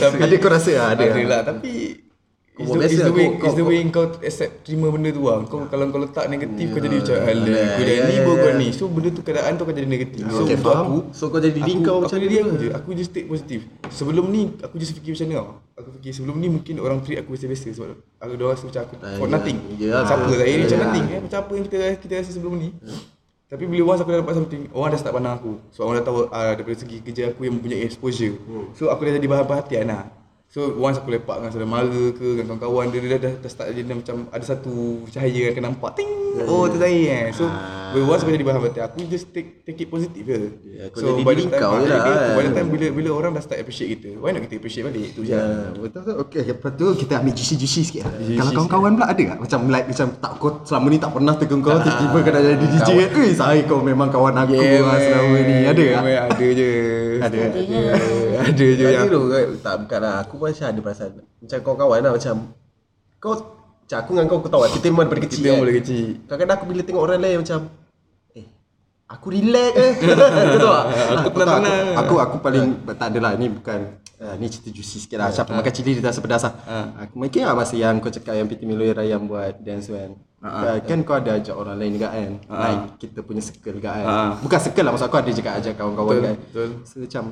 tapi 0.00 0.16
Ada 0.26 0.34
kau 0.40 0.50
rasa 0.50 0.72
lah, 0.74 0.88
ada 0.96 1.04
ada 1.04 1.22
lah. 1.22 1.40
lah. 1.46 1.54
It's 2.52 2.68
buat 2.68 2.76
the, 2.76 2.84
it's 2.84 2.92
biasa, 2.94 3.06
the 3.06 3.14
way, 3.14 3.26
kau- 3.32 3.40
it's 3.40 3.54
the 3.54 3.64
kau- 3.64 3.70
way 3.70 3.80
kau 3.88 4.04
accept 4.20 4.52
terima 4.62 4.86
benda 4.86 5.08
tu 5.08 5.24
lah. 5.24 5.40
Kau 5.42 5.64
kalau 5.64 5.88
kau 5.88 5.96
letak 5.98 6.28
negatif 6.28 6.66
kau 6.68 6.78
jadi 6.78 6.96
macam 7.00 7.14
alah 7.16 7.46
Ya, 7.48 7.64
aku 7.64 7.80
dah 7.80 7.94
ya, 7.96 8.02
ni 8.02 8.12
ya, 8.12 8.20
baru 8.20 8.28
ya. 8.30 8.42
kau 8.42 8.52
ni. 8.54 8.68
So 8.70 8.84
benda 8.86 9.08
tu 9.08 9.20
keadaan 9.20 9.52
tu 9.54 9.62
akan 9.62 9.74
jadi 9.74 9.88
negatif. 9.88 10.20
So 10.26 10.42
Okay, 10.42 10.58
faham. 10.58 10.84
aku 10.84 10.96
So 11.10 11.24
kau 11.26 11.40
jadi 11.40 11.52
diri 11.54 11.72
kau 11.80 11.96
macam 11.98 12.12
tu 12.12 12.28
aku 12.28 12.54
je. 12.54 12.68
Aku 12.70 12.88
just 12.92 13.10
take 13.10 13.24
positif. 13.26 13.60
Sebelum 13.88 14.28
ni 14.28 14.52
aku 14.58 14.74
just 14.76 14.92
fikir 14.92 15.16
macam 15.16 15.26
ni 15.26 15.34
tau. 15.34 15.48
Aku 15.74 15.88
fikir 15.96 16.10
sebelum 16.12 16.36
ni 16.36 16.48
mungkin 16.50 16.74
orang 16.78 17.00
treat 17.00 17.18
aku 17.18 17.32
biasa-biasa 17.32 17.68
sebab 17.72 17.88
aku 18.20 18.32
dah 18.34 18.46
rasa 18.46 18.64
macam 18.66 18.80
aku 18.82 18.94
Ah, 19.00 19.16
for 19.16 19.26
ya. 19.26 19.32
nothing. 19.32 19.58
Ya, 19.78 19.96
Siapa 20.02 20.22
betul. 20.22 20.36
saya 20.38 20.52
ni 20.52 20.62
macam 20.62 20.76
Ya. 20.76 20.84
nothing 20.84 21.06
eh. 21.08 21.20
Macam 21.24 21.38
apa 21.40 21.52
yang 21.52 21.64
kita 21.64 21.76
kita 21.98 22.12
rasa 22.14 22.30
sebelum 22.30 22.54
ni. 22.54 22.68
Tapi 23.48 23.64
bila 23.66 23.82
once 23.86 24.00
aku 24.00 24.10
dah 24.10 24.20
dapat 24.20 24.34
something, 24.34 24.62
orang 24.70 24.88
dah 24.88 25.00
start 25.00 25.14
pandang 25.14 25.34
aku. 25.34 25.52
So 25.68 25.78
orang 25.82 25.94
dah 25.94 26.06
tahu 26.06 26.18
uh, 26.26 26.52
daripada 26.52 26.76
segi 26.78 27.00
kerja 27.00 27.22
aku 27.28 27.40
yang 27.42 27.56
mempunyai 27.56 27.80
exposure. 27.82 28.36
So 28.74 28.88
aku 28.88 29.04
dah 29.04 29.16
jadi 29.16 29.24
bahan 29.26 29.44
perhatian 29.46 29.88
lah. 29.88 30.04
So 30.52 30.68
once 30.76 31.00
aku 31.00 31.16
lepak 31.16 31.40
dengan 31.40 31.48
saudara 31.48 31.64
mara 31.80 32.02
ke 32.12 32.36
dengan 32.36 32.60
kawan-kawan 32.60 32.92
dia, 32.92 33.00
dia 33.00 33.16
dah, 33.16 33.32
dah 33.40 33.48
start 33.48 33.72
jadi 33.72 33.88
macam 33.88 34.28
ada 34.28 34.44
satu 34.44 35.00
cahaya 35.08 35.48
yang 35.48 35.56
akan 35.56 35.64
nampak. 35.72 35.96
Ting! 35.96 36.12
Oh 36.44 36.68
tu 36.68 36.76
saya 36.76 36.92
eh. 37.24 37.32
So 37.32 37.48
bila 37.48 37.81
once 38.00 38.24
aku 38.24 38.32
jadi 38.32 38.44
bahan 38.48 38.60
perhatian, 38.64 38.84
aku 38.88 38.98
just 39.04 39.28
take 39.30 39.60
take 39.62 39.76
it 39.76 39.92
positif 39.92 40.24
je. 40.24 40.38
Ya, 40.64 40.88
kau 40.88 41.04
jadi 41.04 41.20
diri 41.20 41.44
kau 41.52 41.72
je 41.78 41.92
lah, 41.92 42.00
ah, 42.00 42.04
kan. 42.08 42.16
By 42.32 42.42
the 42.48 42.52
time 42.56 42.68
bila 42.72 42.86
bila 42.88 43.08
orang 43.12 43.30
dah 43.36 43.42
start 43.44 43.60
appreciate 43.60 44.00
kita, 44.00 44.16
why 44.16 44.32
not 44.32 44.40
kita 44.40 44.56
appreciate 44.56 44.88
balik 44.88 45.12
tu 45.12 45.22
je. 45.22 45.36
Ya. 45.36 45.68
Betul 45.76 46.00
tu. 46.00 46.12
Okey, 46.24 46.42
lepas 46.48 46.70
tu 46.72 46.86
kita 46.96 47.12
ambil 47.20 47.32
juicy-juicy 47.36 47.80
sikit. 47.84 48.02
lah. 48.08 48.14
Juicy 48.16 48.38
Kalau 48.40 48.50
kawan-kawan 48.56 48.90
pula 48.96 49.06
ada 49.12 49.22
tak? 49.22 49.38
Macam 49.42 49.60
like 49.68 49.86
macam 49.92 50.06
tak 50.16 50.32
kau 50.40 50.50
selama 50.64 50.86
ni 50.88 50.98
tak 50.98 51.10
pernah 51.12 51.34
tegur 51.36 51.58
kau 51.60 51.76
tiba-tiba 51.76 52.18
kau 52.22 52.32
dah 52.32 52.42
jadi 52.42 52.66
DJ. 52.72 52.90
Eh, 53.12 53.32
saya 53.36 53.60
kau 53.68 53.78
memang 53.84 54.08
kawan 54.08 54.32
aku 54.32 54.54
Yeah, 54.56 54.80
lah 54.80 54.96
selama 54.96 55.36
ni. 55.42 55.56
Ada 55.68 55.82
Yeah, 55.82 55.92
tak? 55.92 56.02
man, 56.02 56.14
Ada 56.32 56.46
je. 56.48 56.70
Ada. 57.22 57.38
Ya, 57.62 57.92
Ada 58.42 58.66
je 58.66 58.82
yang 58.82 59.06
ada 59.06 59.14
tu 59.14 59.22
Tak 59.60 59.74
bukan 59.86 59.98
lah 60.02 60.14
Aku 60.26 60.34
pun 60.36 60.50
macam 60.50 60.66
ada 60.66 60.80
perasaan 60.82 61.10
Macam 61.38 61.58
kawan-kawan 61.62 61.98
lah 62.02 62.12
macam 62.12 62.34
Kau 63.18 63.32
Macam 63.38 63.96
aku 64.00 64.10
dengan 64.10 64.26
kau 64.26 64.38
Kau 64.42 64.50
tahu 64.50 64.62
lah 64.66 64.70
Kita 64.72 64.84
memang 64.90 65.06
daripada 65.06 65.22
kecil 65.22 65.38
kita 65.38 65.46
yang 65.46 65.54
kan 65.54 65.62
boleh 65.62 65.76
kecil. 65.78 66.06
Kadang-kadang 66.26 66.56
aku 66.58 66.66
bila 66.66 66.80
tengok 66.82 67.02
orang 67.02 67.20
lain 67.22 67.36
macam 67.46 67.58
Aku 69.12 69.28
relax 69.28 69.72
eh 69.74 69.92
tahu 70.00 70.16
tak 70.16 70.84
Aku 71.20 71.28
Tak, 71.30 71.32
tenang 71.36 71.62
aku, 71.94 72.14
aku 72.14 72.14
aku 72.18 72.36
paling 72.40 72.66
tak 72.88 73.12
adalah 73.12 73.36
ni 73.36 73.46
bukan 73.46 74.00
uh, 74.16 74.34
ni 74.36 74.48
cerita 74.48 74.70
juicy 74.70 74.98
sikit 74.98 75.20
lah. 75.20 75.28
Siapa 75.28 75.52
makan 75.52 75.68
cili 75.68 75.92
dia 75.92 76.02
rasa 76.02 76.18
pedas 76.18 76.42
lah. 76.42 76.54
Aku 76.98 77.20
mungkin 77.20 77.44
lah 77.44 77.52
masa 77.52 77.76
yang 77.76 78.00
kau 78.00 78.08
cakap 78.08 78.34
yang 78.34 78.48
PT 78.48 78.64
Milo 78.64 78.82
Rayam 78.82 79.28
buat 79.28 79.60
dance 79.60 79.88
kan. 79.88 80.16
Uh, 80.42 80.74
kan 80.82 80.98
kau 81.04 81.14
ada 81.14 81.36
ajak 81.36 81.54
orang 81.54 81.76
lain 81.76 81.94
juga 81.94 82.08
kan. 82.10 82.32
Like 82.42 82.82
kita 82.98 83.20
punya 83.20 83.38
circle 83.38 83.76
juga 83.76 83.90
kan. 83.92 84.04
Ha. 84.04 84.16
Bukan 84.40 84.58
circle 84.58 84.82
lah 84.82 84.90
maksud 84.90 85.06
aku 85.06 85.18
ada 85.18 85.30
juga 85.30 85.50
ajak 85.54 85.72
kawan-kawan 85.76 86.08
Betul, 86.10 86.24
kan. 86.24 86.36
betul. 86.40 86.68
So 86.82 86.94
macam 86.98 87.24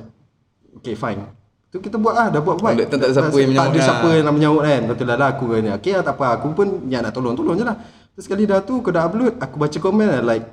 okay 0.77 0.95
fine. 0.95 1.21
Tu 1.67 1.79
kita 1.79 1.95
buat 1.95 2.13
lah, 2.13 2.27
dah 2.29 2.39
buat 2.39 2.59
buat. 2.59 2.75
Tak 2.77 2.83
ada- 2.83 2.89
tak 2.93 2.99
ada 3.01 3.13
siapa 3.17 3.31
yang 3.33 3.51
Tak 3.51 3.55
menyahut 3.57 3.67
ada 3.67 3.75
lah. 3.75 3.87
siapa 3.87 4.07
yang 4.11 4.23
nak 4.23 4.35
menyahut 4.37 4.61
kan. 4.61 4.81
Betul 4.85 5.05
lah 5.07 5.17
lah 5.17 5.29
aku 5.31 5.45
kan. 5.49 5.63
Okay 5.75 5.91
lah 5.91 6.03
tak 6.03 6.15
apa. 6.15 6.25
Aku 6.37 6.47
pun 6.51 6.67
yang 6.87 7.01
nak 7.01 7.11
tolong, 7.11 7.33
tolong 7.33 7.55
je 7.55 7.65
lah. 7.65 7.75
Terus 8.11 8.23
sekali 8.23 8.43
dah 8.43 8.59
tu 8.59 8.79
kau 8.79 8.91
dah 8.91 9.07
upload, 9.07 9.39
aku 9.39 9.55
baca 9.57 9.77
komen 9.77 10.05
lah 10.05 10.21
like 10.21 10.45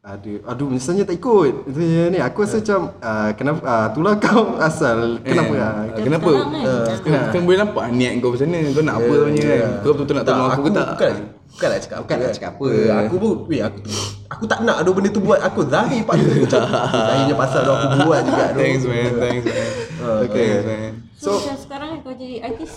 Aduh, 0.00 0.40
aduh 0.48 0.64
misalnya 0.64 1.04
tak 1.04 1.20
ikut. 1.20 1.68
Je 1.68 2.08
ni 2.08 2.16
aku 2.16 2.40
rasa 2.40 2.64
macam 2.64 2.88
uh, 2.98 3.30
kenapa 3.36 3.60
uh, 3.60 3.86
itulah 3.92 4.14
kau 4.16 4.56
asal 4.68 5.20
kenapa 5.20 5.52
Eh, 5.52 5.60
ah? 5.60 5.72
ah, 5.76 5.84
Kenapa? 5.92 6.30
kan. 6.32 6.64
Ah, 6.64 6.84
Sekarang 6.96 7.28
kan 7.28 7.40
boleh 7.44 7.58
nampak 7.60 7.84
niat 7.92 8.12
kau 8.16 8.32
macam 8.32 8.48
mana. 8.48 8.68
Kau 8.72 8.80
nak 8.80 8.96
apa 8.96 9.12
sebenarnya 9.12 9.44
kan? 9.44 9.70
Kau 9.76 9.90
betul-betul 9.92 10.14
nak 10.16 10.24
tolong 10.24 10.48
aku 10.48 10.60
ke 10.64 10.70
tak? 10.72 10.86
Bukan 10.88 11.12
Bukan 11.50 11.68
nak 11.68 11.80
cakap 11.84 11.98
Bukan 12.00 12.16
nak 12.16 12.24
kan. 12.24 12.32
cakap 12.32 12.52
apa. 12.56 12.66
Eh, 12.72 12.88
Aku 12.96 13.14
pun 13.20 13.32
Weh 13.44 13.60
aku 13.60 13.78
Aku 14.30 14.44
tak 14.48 14.58
nak 14.62 14.76
ada 14.80 14.88
benda 14.88 15.08
tu 15.10 15.20
buat 15.20 15.40
Aku 15.42 15.60
zahir 15.68 16.00
pak 16.00 16.14
Macam 16.16 16.62
Zahirnya 16.88 17.36
pasal 17.36 17.60
tu 17.60 17.72
aku 17.76 17.96
buat 18.00 18.20
juga 18.24 18.44
tu 18.48 18.56
Thanks 18.56 18.84
man, 18.88 19.10
thanks 19.20 19.44
man. 19.44 19.68
Okay, 20.24 20.48
man. 20.64 20.90
So, 21.20 21.36
macam 21.36 21.56
sekarang 21.60 21.88
kan 21.92 21.98
kau 22.00 22.14
jadi 22.16 22.36
artis 22.40 22.72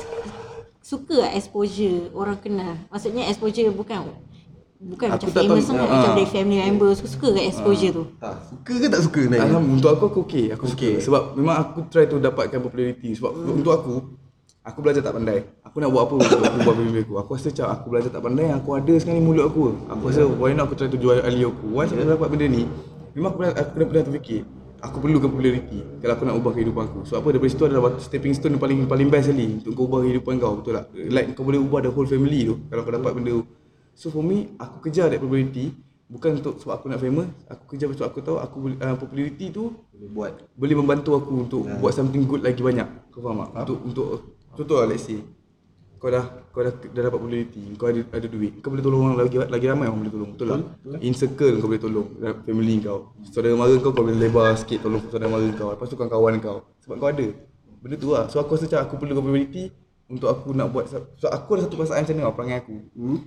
suka 0.84 1.24
exposure 1.32 2.12
orang 2.12 2.36
kenal. 2.36 2.76
Maksudnya 2.92 3.32
exposure 3.32 3.72
bukan 3.72 4.12
bukan 4.86 5.08
Aku 5.10 5.16
macam 5.16 5.28
tak 5.30 5.42
famous 5.42 5.56
tahu- 5.58 5.70
sangat 5.70 5.86
ah. 5.86 5.94
macam 5.94 6.12
dari 6.14 6.28
family 6.28 6.60
member. 6.62 6.90
So, 6.94 7.04
suka 7.06 7.28
ke 7.30 7.42
exposure 7.42 7.92
tu? 7.92 8.04
ha, 8.20 8.30
Suka 8.44 8.74
ke 8.74 8.88
tak 8.88 9.02
suka 9.02 9.22
Naim? 9.24 9.42
Alhamdulillah 9.42 9.74
untuk 9.74 9.90
aku 9.90 10.04
aku 10.06 10.20
okey, 10.24 10.46
aku 10.52 10.66
suka. 10.68 10.90
Sebab 11.00 11.22
memang 11.34 11.56
aku 11.58 11.78
try 11.88 12.06
to 12.06 12.18
dapatkan 12.18 12.60
popularity 12.60 13.10
sebab 13.14 13.32
untuk 13.34 13.74
aku 13.74 13.94
aku 14.62 14.80
belajar 14.80 15.02
tak 15.02 15.14
pandai. 15.14 15.40
Aku 15.64 15.78
nak 15.78 15.90
buat 15.90 16.04
apa 16.04 16.14
untuk 16.16 16.40
aku 16.40 16.58
buat 16.62 16.76
baby 16.78 17.00
aku. 17.02 17.14
Aku 17.18 17.30
rasa 17.34 17.48
macam 17.50 17.66
aku 17.70 17.86
belajar 17.90 18.10
tak 18.10 18.22
pandai, 18.22 18.48
aku 18.50 18.70
ada 18.74 18.94
sekarang 18.96 19.18
ni 19.18 19.24
mulut 19.24 19.46
aku. 19.46 19.64
Aku 19.90 20.04
rasa 20.06 20.22
why 20.24 20.52
not 20.52 20.68
aku 20.68 20.76
try 20.76 20.88
to 20.88 20.96
jual 20.96 21.18
alih 21.18 21.48
aku. 21.48 21.66
Once 21.70 21.90
aku 21.90 22.04
dapat 22.06 22.30
benda 22.30 22.46
ni, 22.48 22.64
memang 23.12 23.30
aku 23.30 23.38
pernah 23.40 23.52
aku 23.54 23.70
pernah, 23.72 23.88
pernah 23.90 24.06
terfikir 24.06 24.42
aku 24.80 25.00
perlukan 25.00 25.32
popularity 25.32 25.80
kalau 25.98 26.14
aku 26.14 26.24
nak 26.26 26.36
ubah 26.38 26.52
kehidupan 26.52 26.84
aku. 26.86 27.00
So 27.04 27.16
apa 27.16 27.28
daripada 27.30 27.50
situ 27.50 27.64
adalah 27.64 27.88
batu- 27.88 28.04
stepping 28.04 28.36
stone 28.36 28.52
yang 28.52 28.62
paling 28.62 28.84
paling 28.84 29.08
best 29.08 29.32
sekali 29.32 29.56
untuk 29.58 29.72
kau 29.74 29.88
ubah 29.88 30.04
kehidupan 30.04 30.34
kau, 30.38 30.60
betul 30.60 30.76
tak? 30.76 30.86
Like 30.92 31.32
kau 31.32 31.42
boleh 31.42 31.56
ubah 31.58 31.80
the 31.80 31.90
whole 31.90 32.04
family 32.04 32.40
tu 32.44 32.60
kalau 32.68 32.84
kau 32.84 32.92
dapat 32.92 33.12
benda 33.14 33.32
tu. 33.34 33.44
So 33.94 34.10
for 34.10 34.26
me, 34.26 34.54
aku 34.58 34.90
kejar 34.90 35.10
that 35.10 35.22
popularity 35.22 35.74
bukan 36.10 36.38
untuk 36.38 36.62
sebab 36.62 36.74
aku 36.78 36.86
nak 36.94 37.02
famous, 37.02 37.30
aku 37.50 37.64
kejar 37.74 37.90
sebab 37.90 38.10
aku 38.10 38.20
tahu 38.22 38.38
aku 38.38 38.58
uh, 38.78 38.96
popularity 38.98 39.50
tu 39.50 39.74
Boleh 39.90 40.10
buat 40.14 40.32
boleh 40.54 40.76
membantu 40.78 41.18
aku 41.18 41.34
untuk 41.48 41.64
buat 41.82 41.94
something 41.94 42.26
good 42.26 42.46
lagi 42.46 42.62
banyak. 42.62 42.86
Kau 43.10 43.22
faham 43.22 43.50
tak? 43.50 43.66
Untuk 43.66 43.80
untuk 43.86 44.08
contoh 44.54 44.78
lah 44.82 44.88
let's 44.90 45.10
say 45.10 45.22
kau 46.04 46.12
dah 46.12 46.28
kau 46.52 46.60
dah, 46.60 46.76
dah 46.76 47.02
dapat 47.08 47.16
popularity, 47.16 47.64
kau 47.80 47.88
ada 47.88 48.04
ada 48.12 48.28
duit, 48.28 48.60
kau 48.60 48.76
boleh 48.76 48.84
tolong 48.84 49.02
orang 49.08 49.24
lagi 49.24 49.40
lagi 49.40 49.66
ramai 49.72 49.88
orang 49.88 50.04
boleh 50.04 50.12
tolong. 50.12 50.32
Betul 50.36 50.48
tak? 50.52 50.60
In 51.00 51.14
circle 51.16 51.56
kau 51.64 51.70
boleh 51.72 51.80
tolong 51.80 52.08
family 52.44 52.76
kau. 52.84 53.16
Saudara 53.32 53.56
mara 53.56 53.74
kau 53.80 53.96
kau 53.96 54.04
boleh 54.04 54.20
lebar 54.20 54.52
sikit 54.60 54.84
tolong 54.84 55.00
saudara 55.08 55.32
mara 55.32 55.48
kau. 55.56 55.72
Lepas 55.72 55.88
tu 55.88 55.96
kawan-kawan 55.96 56.44
kau. 56.44 56.68
Sebab 56.84 56.96
kau 57.00 57.08
ada. 57.08 57.28
Benda 57.80 57.96
tu 57.96 58.12
lah. 58.12 58.28
So 58.28 58.44
aku 58.44 58.60
rasa 58.60 58.68
macam 58.68 58.80
aku 58.84 58.94
perlu 59.00 59.14
popularity 59.16 59.64
untuk 60.12 60.28
aku 60.28 60.52
nak 60.52 60.76
buat 60.76 60.92
so 60.92 61.28
aku 61.32 61.50
ada 61.56 61.72
satu 61.72 61.76
perasaan 61.80 62.04
macam 62.04 62.16
ni 62.20 62.22
tau 62.28 62.36
perangai 62.36 62.58
aku. 62.60 62.76
Hmm? 63.00 63.20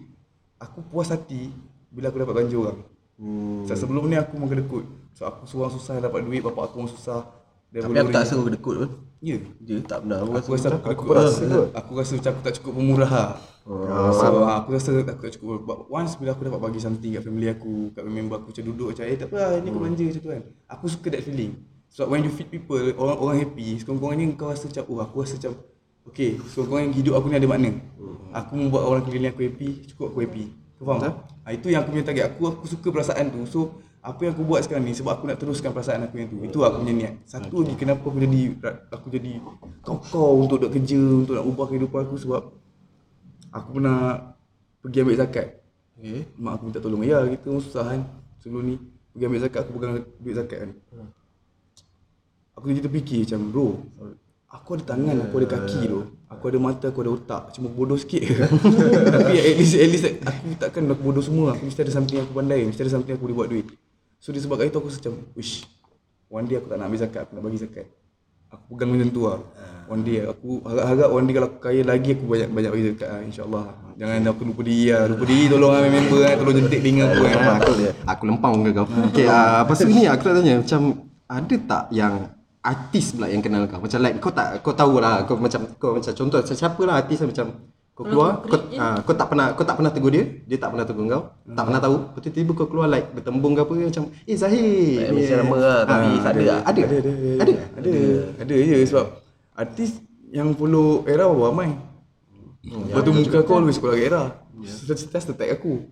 Aku 0.56 0.80
puas 0.88 1.12
hati 1.12 1.52
bila 1.92 2.08
aku 2.08 2.20
dapat 2.20 2.34
belanja 2.42 2.56
orang. 2.56 2.78
Hmm. 3.16 3.64
So, 3.64 3.76
sebelum 3.76 4.08
ni 4.08 4.16
aku 4.16 4.36
makan 4.36 4.64
dekut. 4.64 4.84
So 5.16 5.24
aku 5.24 5.48
seorang 5.48 5.72
susah 5.72 5.96
dapat 6.04 6.28
duit, 6.28 6.44
bapak 6.44 6.68
aku 6.68 6.84
orang 6.84 6.92
susah. 6.92 7.24
Dia 7.72 7.82
Tapi 7.82 7.98
aku 7.98 8.12
tak 8.12 8.24
suruh 8.28 8.44
kedekut 8.46 8.74
pun 8.78 8.90
Ya. 9.24 9.42
Dia 9.58 9.82
tak 9.82 10.06
pernah 10.06 10.22
Aku 10.22 10.38
Aku 10.38 10.50
rasa 10.54 10.68
aku, 10.70 10.86
aku, 10.86 11.02
rasa 11.10 11.42
rasa 11.42 11.58
aku 11.74 11.90
rasa 11.98 12.12
macam 12.14 12.30
aku 12.30 12.42
tak 12.44 12.54
cukup 12.60 12.72
pemurah 12.78 13.10
lah. 13.10 13.28
Oh, 13.66 14.12
so, 14.14 14.46
aku 14.46 14.68
rasa 14.76 14.88
aku 14.94 15.02
tak 15.08 15.32
cukup 15.40 15.66
But 15.66 15.78
once 15.90 16.14
bila 16.14 16.36
aku 16.36 16.46
dapat 16.46 16.60
bagi 16.62 16.78
something 16.78 17.10
kat 17.16 17.24
family 17.26 17.48
aku, 17.50 17.90
kat 17.96 18.04
member 18.06 18.38
aku 18.38 18.54
macam 18.54 18.64
duduk 18.70 18.86
macam 18.94 19.04
eh 19.08 19.16
tak 19.18 19.28
apa 19.32 19.36
lah, 19.40 19.48
ni 19.58 19.68
aku 19.72 19.78
belanja 19.82 20.04
macam 20.06 20.22
tu 20.22 20.30
kan. 20.30 20.42
Aku 20.70 20.84
suka 20.86 21.06
that 21.10 21.22
feeling. 21.26 21.52
So 21.90 22.04
when 22.06 22.22
you 22.22 22.30
feed 22.30 22.52
people, 22.52 22.76
orang 22.76 23.18
orang 23.18 23.36
happy, 23.40 23.80
sekurang-kurangnya 23.80 24.36
kau 24.36 24.52
rasa 24.52 24.68
macam 24.68 24.84
oh 24.86 25.00
aku 25.00 25.16
rasa 25.24 25.34
macam 25.40 25.52
okay, 26.08 26.30
sekurang-kurangnya 26.50 26.96
hidup 26.96 27.14
aku 27.18 27.26
ni 27.30 27.36
ada 27.36 27.48
makna. 27.48 27.70
Aku 28.36 28.52
membuat 28.58 28.82
orang 28.84 29.02
keliling 29.06 29.32
aku 29.32 29.42
happy, 29.48 29.68
cukup 29.92 30.12
aku 30.12 30.18
happy. 30.26 30.44
Kau 30.76 30.84
faham 30.84 31.00
tak? 31.00 31.14
Ha, 31.44 31.46
itu 31.56 31.66
yang 31.72 31.80
aku 31.82 31.90
punya 31.96 32.04
target. 32.04 32.24
Aku 32.30 32.40
aku 32.52 32.64
suka 32.68 32.88
perasaan 32.92 33.32
tu. 33.32 33.40
So 33.48 33.60
apa 34.04 34.22
yang 34.22 34.32
aku 34.36 34.44
buat 34.46 34.62
sekarang 34.62 34.86
ni 34.86 34.94
sebab 34.94 35.18
aku 35.18 35.24
nak 35.26 35.40
teruskan 35.40 35.72
perasaan 35.72 36.06
aku 36.06 36.20
yang 36.20 36.28
tu. 36.28 36.36
Itu 36.44 36.62
aku 36.62 36.84
punya 36.84 36.94
niat. 36.94 37.14
Satu 37.24 37.64
lagi 37.64 37.74
kenapa 37.80 38.04
aku 38.06 38.18
jadi 38.20 38.40
aku 38.92 39.06
jadi 39.08 39.32
kau-kau 39.82 40.46
untuk 40.46 40.62
nak 40.62 40.70
kerja, 40.76 41.00
untuk 41.00 41.34
nak 41.34 41.44
ubah 41.48 41.66
kehidupan 41.72 42.00
aku 42.06 42.16
sebab 42.20 42.42
aku 43.50 43.68
pernah 43.80 43.98
pergi 44.84 44.98
ambil 45.02 45.16
zakat. 45.16 45.48
Okay 45.96 46.28
Mak 46.36 46.52
aku 46.60 46.62
minta 46.68 46.80
tolong. 46.84 47.02
Ya, 47.02 47.24
kita 47.24 47.46
orang 47.48 47.64
susah 47.64 47.84
kan. 47.88 48.00
Sebelum 48.44 48.62
ni 48.68 48.74
pergi 49.16 49.24
ambil 49.26 49.40
zakat, 49.48 49.60
aku 49.64 49.70
pegang 49.80 49.92
duit 50.20 50.34
zakat 50.36 50.58
kan. 50.60 50.70
Aku 52.56 52.64
jadi 52.68 52.80
terfikir 52.84 53.24
macam, 53.24 53.40
bro, 53.52 53.68
aku 54.50 54.78
ada 54.78 54.94
tangan, 54.94 55.16
aku 55.26 55.34
ada 55.42 55.48
kaki 55.58 55.80
tu. 55.90 56.00
Aku 56.26 56.44
ada 56.50 56.58
mata, 56.58 56.86
aku 56.90 57.00
ada 57.06 57.10
otak. 57.14 57.42
Cuma 57.54 57.70
bodoh 57.70 57.94
sikit. 57.94 58.22
Tapi 59.14 59.34
at 59.38 59.54
least, 59.58 59.74
at 59.78 59.88
least 59.90 60.06
aku 60.26 60.58
takkan 60.58 60.90
aku 60.90 61.02
bodoh 61.02 61.22
semua. 61.22 61.54
Aku 61.54 61.70
mesti 61.70 61.86
ada 61.86 61.92
something 61.94 62.18
aku 62.18 62.34
pandai. 62.34 62.66
Mesti 62.66 62.82
ada 62.82 62.92
something 62.98 63.14
aku 63.14 63.30
boleh 63.30 63.36
buat 63.38 63.48
duit. 63.50 63.66
So 64.18 64.34
disebabkan 64.34 64.66
itu 64.66 64.78
aku 64.78 64.90
macam, 64.90 65.12
wish, 65.38 65.62
one 66.26 66.50
day 66.50 66.58
aku 66.58 66.66
tak 66.66 66.82
nak 66.82 66.90
ambil 66.90 66.98
zakat, 66.98 67.20
aku 67.26 67.32
nak 67.38 67.44
bagi 67.46 67.60
zakat. 67.62 67.86
Aku 68.46 68.62
pegang 68.74 68.90
macam 68.94 69.08
tu 69.10 69.22
lah. 69.26 69.38
One 69.86 70.02
day 70.02 70.22
aku 70.26 70.62
harap-harap 70.66 71.08
one 71.14 71.24
day 71.30 71.34
kalau 71.34 71.48
aku 71.50 71.58
kaya 71.62 71.82
lagi 71.86 72.10
aku 72.14 72.24
banyak 72.26 72.48
banyak 72.50 72.70
bagi 72.74 72.84
zakat 72.94 73.08
lah, 73.10 73.20
insyaAllah. 73.22 73.66
Jangan 73.98 74.18
aku 74.30 74.42
lupa 74.46 74.62
diri 74.66 74.86
lah. 74.90 75.02
Lupa 75.10 75.24
diri 75.30 75.44
tolong 75.46 75.70
lah 75.70 75.80
member 75.86 76.18
lah. 76.22 76.32
Tolong 76.38 76.54
jentik 76.58 76.78
telinga 76.82 77.04
aku 77.06 77.18
kan. 77.22 77.34
Ah, 77.38 77.56
aku 77.58 77.72
aku 78.06 78.22
lempang 78.26 78.54
ke 78.66 78.70
kau. 78.74 78.86
Ah 79.30 79.62
lepas 79.62 79.78
tu 79.78 79.86
ni 79.86 80.02
aku 80.10 80.22
nak 80.26 80.34
tanya 80.42 80.54
macam 80.62 80.80
ada 81.26 81.54
tak 81.58 81.84
yang 81.90 82.14
artis 82.66 83.14
pula 83.14 83.30
yang 83.30 83.38
kenal 83.38 83.70
kau? 83.70 83.78
Macam 83.78 84.02
like 84.02 84.18
kau 84.18 84.34
tak 84.34 84.58
kau 84.66 84.74
tahu 84.74 84.98
lah 84.98 85.22
kau 85.22 85.38
macam 85.38 85.62
kau 85.78 85.94
macam 85.94 86.10
contoh 86.10 86.42
siapa 86.42 86.82
lah 86.82 86.98
artis 86.98 87.22
yang 87.22 87.30
macam 87.30 87.46
kau 87.96 88.04
keluar 88.04 88.44
kau, 88.44 88.60
ah, 88.76 89.00
kau 89.00 89.16
tak 89.16 89.32
pernah 89.32 89.56
kau 89.56 89.64
tak 89.64 89.80
pernah 89.80 89.88
tegur 89.88 90.12
dia, 90.12 90.28
dia 90.44 90.60
tak 90.60 90.74
pernah 90.74 90.84
tegur 90.84 91.06
kau, 91.08 91.22
tak 91.48 91.64
pernah 91.64 91.80
tahu. 91.80 91.96
Lepas 91.96 92.20
tu 92.20 92.28
tiba-tiba 92.28 92.52
kau 92.52 92.68
keluar 92.68 92.86
like 92.92 93.08
bertembung 93.14 93.56
ke 93.56 93.64
apa 93.64 93.72
macam 93.72 94.04
eh 94.28 94.36
Zahir. 94.36 95.00
Tak 95.00 95.14
mesti 95.16 95.34
nama 95.38 95.56
lah, 95.56 95.78
tapi 95.88 96.08
tak 96.20 96.32
ada 96.36 96.42
lah. 96.44 96.60
Ada. 96.60 96.80
Ada, 96.84 96.96
ada, 97.00 97.12
ada. 97.14 97.30
Ada. 97.40 97.52
Ada. 97.80 97.94
Ada 98.44 98.54
je 98.58 98.76
sebab 98.84 99.06
artis 99.56 99.90
yang 100.28 100.52
follow 100.52 101.08
era 101.08 101.24
berapa 101.24 101.54
ramai. 101.54 101.70
Lepas 102.66 103.00
tu 103.06 103.12
muka 103.14 103.38
aku 103.40 103.52
always 103.56 103.78
follow 103.80 103.96
era. 103.96 104.44
That's 104.60 105.24
the 105.24 105.32
tag 105.32 105.56
aku. 105.56 105.86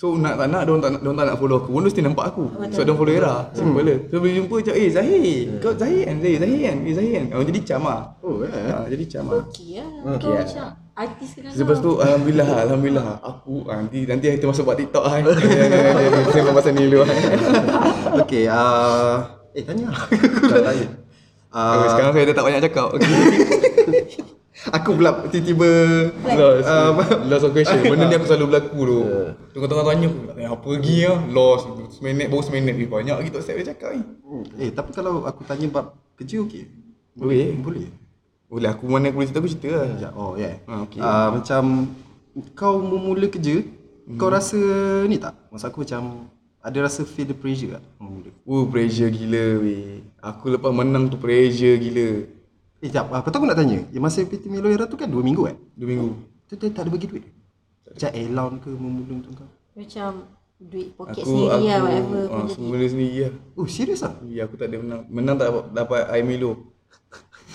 So 0.00 0.16
nak 0.16 0.40
tak 0.40 0.48
nak, 0.48 0.64
diorang 0.64 0.80
tak 0.80 0.90
nak, 0.96 1.00
diorang 1.04 1.18
tak 1.20 1.26
nak 1.28 1.36
follow 1.36 1.56
aku 1.60 1.76
pun 1.76 1.84
mesti 1.84 2.00
nampak 2.00 2.32
aku. 2.32 2.44
So 2.72 2.80
diorang 2.88 2.98
follow 3.04 3.12
Era. 3.12 3.34
Simple 3.52 3.84
je. 3.84 3.96
So 4.08 4.16
bila 4.16 4.32
jumpa 4.32 4.54
macam, 4.64 4.74
eh 4.80 4.88
Zahir, 4.88 5.28
kau 5.60 5.72
Zahir 5.76 6.02
kan? 6.08 6.16
Zahir, 6.24 6.36
Zahir 6.40 6.60
kan? 6.64 6.76
Eh 6.88 6.94
Zahir 6.96 7.12
kan? 7.12 7.26
Oh, 7.36 7.44
jadi 7.44 7.60
cam 7.68 7.82
lah. 7.84 8.00
Oh, 8.24 8.40
eh. 8.40 8.48
Ha, 8.48 8.88
jadi 8.88 9.04
cam 9.12 9.24
lah. 9.28 9.44
Okey 9.44 9.76
lah. 9.76 10.16
Kau 10.16 10.32
macam 10.32 10.66
artis 10.96 11.30
kenal 11.36 11.52
Lepas 11.52 11.78
tu 11.84 11.90
alhamdulillah 12.00 12.48
alhamdulillah 12.64 13.08
aku 13.20 13.54
ah, 13.68 13.76
nanti 13.80 13.98
nanti 14.08 14.26
kita 14.40 14.46
masuk 14.48 14.64
buat 14.64 14.76
TikTok 14.80 15.04
ah. 15.04 15.20
Sembang 16.32 16.56
pasal 16.56 16.72
ni 16.72 16.88
dulu. 16.88 17.04
Okay, 18.24 18.48
uh, 18.48 19.20
eh 19.52 19.68
tanya. 19.68 19.92
Tak 20.48 20.64
tanya. 20.64 20.88
Uh, 21.52 21.92
Sekarang 21.92 22.12
saya 22.16 22.24
dah 22.24 22.36
tak 22.40 22.44
banyak 22.48 22.60
cakap. 22.64 22.88
Okay. 22.96 24.32
Aku 24.68 25.00
pula 25.00 25.24
tiba-tiba 25.32 25.70
Lost. 26.36 26.68
Ah, 26.68 26.92
lost 27.24 27.44
of 27.48 27.52
question. 27.56 27.80
Benda 27.88 28.04
ni 28.04 28.14
aku 28.20 28.28
selalu 28.28 28.44
berlaku 28.52 28.80
tu. 28.84 29.00
Tengah-tengah 29.56 29.84
tanya 29.88 30.06
aku 30.12 30.20
tanya 30.28 30.48
apa 30.52 30.68
lagi 30.68 30.96
ah. 31.08 31.18
Lost. 31.32 31.64
Seminit 31.96 32.26
baru 32.28 32.42
seminit 32.44 32.74
ni 32.76 32.84
banyak 32.84 33.16
lagi 33.16 33.30
tak 33.32 33.42
set 33.44 33.56
dia 33.56 33.72
cakap 33.72 33.96
ni. 33.96 34.02
Eh, 34.60 34.70
tapi 34.70 34.92
kalau 34.92 35.24
aku 35.24 35.40
tanya 35.48 35.66
bab 35.72 35.96
kerja 36.20 36.44
okey. 36.44 36.68
Boleh. 37.16 37.56
Boleh. 37.56 37.88
Boleh 38.50 38.68
aku 38.68 38.84
mana 38.90 39.08
aku 39.08 39.22
boleh 39.22 39.28
cerita 39.30 39.40
aku 39.40 39.50
cerita 39.50 39.68
lah. 39.72 39.86
Sekejap. 39.94 40.12
Oh, 40.18 40.32
ya. 40.36 40.42
Yeah. 40.44 40.54
Ha, 40.68 40.72
okey. 40.84 41.00
Uh, 41.00 41.28
macam 41.38 41.62
kau 42.54 42.74
memula 42.78 43.26
kerja, 43.26 43.62
kau 44.18 44.30
rasa 44.30 44.58
ni 45.06 45.16
tak? 45.18 45.34
Maksud 45.50 45.66
aku 45.70 45.78
macam 45.86 46.02
ada 46.60 46.78
rasa 46.84 47.08
feel 47.08 47.30
the 47.30 47.36
pressure 47.36 47.80
tak? 47.80 47.84
Oh 48.44 48.66
pressure 48.66 49.08
gila 49.08 49.62
weh. 49.64 50.04
Aku 50.20 50.52
lepas 50.52 50.74
menang 50.74 51.08
tu 51.08 51.16
pressure 51.16 51.78
gila. 51.78 52.26
Eh, 52.80 52.88
sekejap. 52.88 53.12
Apa 53.12 53.28
tu 53.28 53.36
aku 53.36 53.46
nak 53.48 53.60
tanya? 53.60 53.84
Yang 53.92 54.02
masa 54.02 54.24
PT 54.24 54.48
Milo 54.48 54.72
Era 54.72 54.88
tu 54.88 54.96
kan 54.96 55.04
2 55.04 55.20
minggu 55.20 55.44
kan? 55.44 55.56
Dua 55.76 55.88
minggu. 55.88 56.08
Tu 56.48 56.56
dia 56.56 56.72
tak 56.72 56.88
ada 56.88 56.90
bagi 56.90 57.06
duit? 57.12 57.24
Macam 57.84 58.10
allowance 58.16 58.60
ke 58.64 58.70
memula 58.72 59.12
untuk 59.20 59.32
kau? 59.36 59.50
Macam 59.76 60.10
duit 60.60 60.88
poket 60.96 61.24
Aku 61.24 61.28
sendiri 61.28 61.48
aku 61.48 61.64
lah 61.64 61.78
whatever 61.80 62.20
ah, 62.20 62.28
pun 62.28 62.40
jadi. 62.44 62.52
semula 62.56 62.84
sendiri 62.88 63.16
lah. 63.20 63.32
Oh, 63.56 63.66
serius 63.68 64.00
ah? 64.00 64.14
Ya 64.24 64.42
aku 64.48 64.56
tak 64.56 64.66
ada 64.72 64.76
menang. 64.80 65.02
Menang 65.12 65.36
tak 65.36 65.46
dapat, 65.52 65.64
dapat 65.76 66.00
air 66.08 66.24
Milo. 66.24 66.52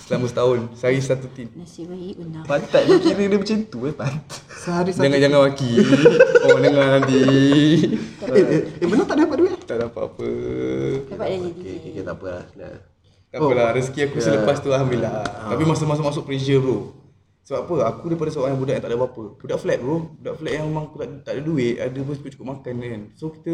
Selama 0.06 0.26
setahun. 0.30 0.58
Sehari 0.78 1.02
satu 1.02 1.26
tin. 1.34 1.50
Nasib 1.58 1.90
baik 1.90 2.14
benar. 2.22 2.42
Pantat 2.46 2.82
ni 2.86 2.94
kira 3.02 3.22
dia 3.26 3.38
macam 3.42 3.58
tu 3.66 3.78
eh 3.90 3.94
pantat. 3.96 4.40
Sehari 4.62 4.90
satu. 4.94 5.02
Jangan 5.02 5.18
jangan 5.18 5.38
maki. 5.50 5.70
Oh 6.46 6.58
dengar 6.62 6.86
nanti. 7.02 7.20
Eh, 8.26 8.42
eh, 8.42 8.62
eh, 8.78 8.86
benar 8.86 9.06
tak 9.06 9.18
dapat 9.18 9.36
duit? 9.42 9.52
tak 9.66 9.82
dapat 9.82 10.02
apa. 10.06 10.28
Dapat 11.10 11.26
dah 11.26 11.38
jadi. 11.42 11.50
Okay, 11.58 11.74
okay, 11.74 11.90
okay, 11.90 12.02
tak 12.06 12.14
apa 12.14 12.26
lah. 12.30 12.44
Nah. 13.36 13.44
Tak 13.44 13.52
apalah 13.52 13.68
rezeki 13.76 14.00
aku 14.08 14.16
selepas 14.24 14.56
tu 14.64 14.68
alhamdulillah. 14.72 15.12
Tapi 15.52 15.62
masa 15.68 15.84
masuk 15.84 16.24
pressure 16.24 16.60
bro. 16.64 16.78
Sebab 17.44 17.60
apa? 17.62 17.74
Aku 17.94 18.10
daripada 18.10 18.32
seorang 18.32 18.56
yang 18.56 18.60
budak 18.64 18.74
yang 18.80 18.84
tak 18.88 18.90
ada 18.90 18.98
apa-apa. 18.98 19.24
Budak 19.36 19.58
flat 19.60 19.78
bro. 19.78 19.96
Budak 20.18 20.34
flat 20.40 20.52
yang 20.56 20.64
memang 20.72 20.84
aku 20.88 20.96
tak, 20.98 21.08
tak 21.22 21.32
ada 21.36 21.42
duit, 21.44 21.74
ada 21.78 21.98
pun 22.00 22.14
cukup, 22.16 22.30
cukup 22.32 22.46
makan 22.56 22.74
kan. 22.80 23.02
So 23.14 23.28
kita 23.30 23.52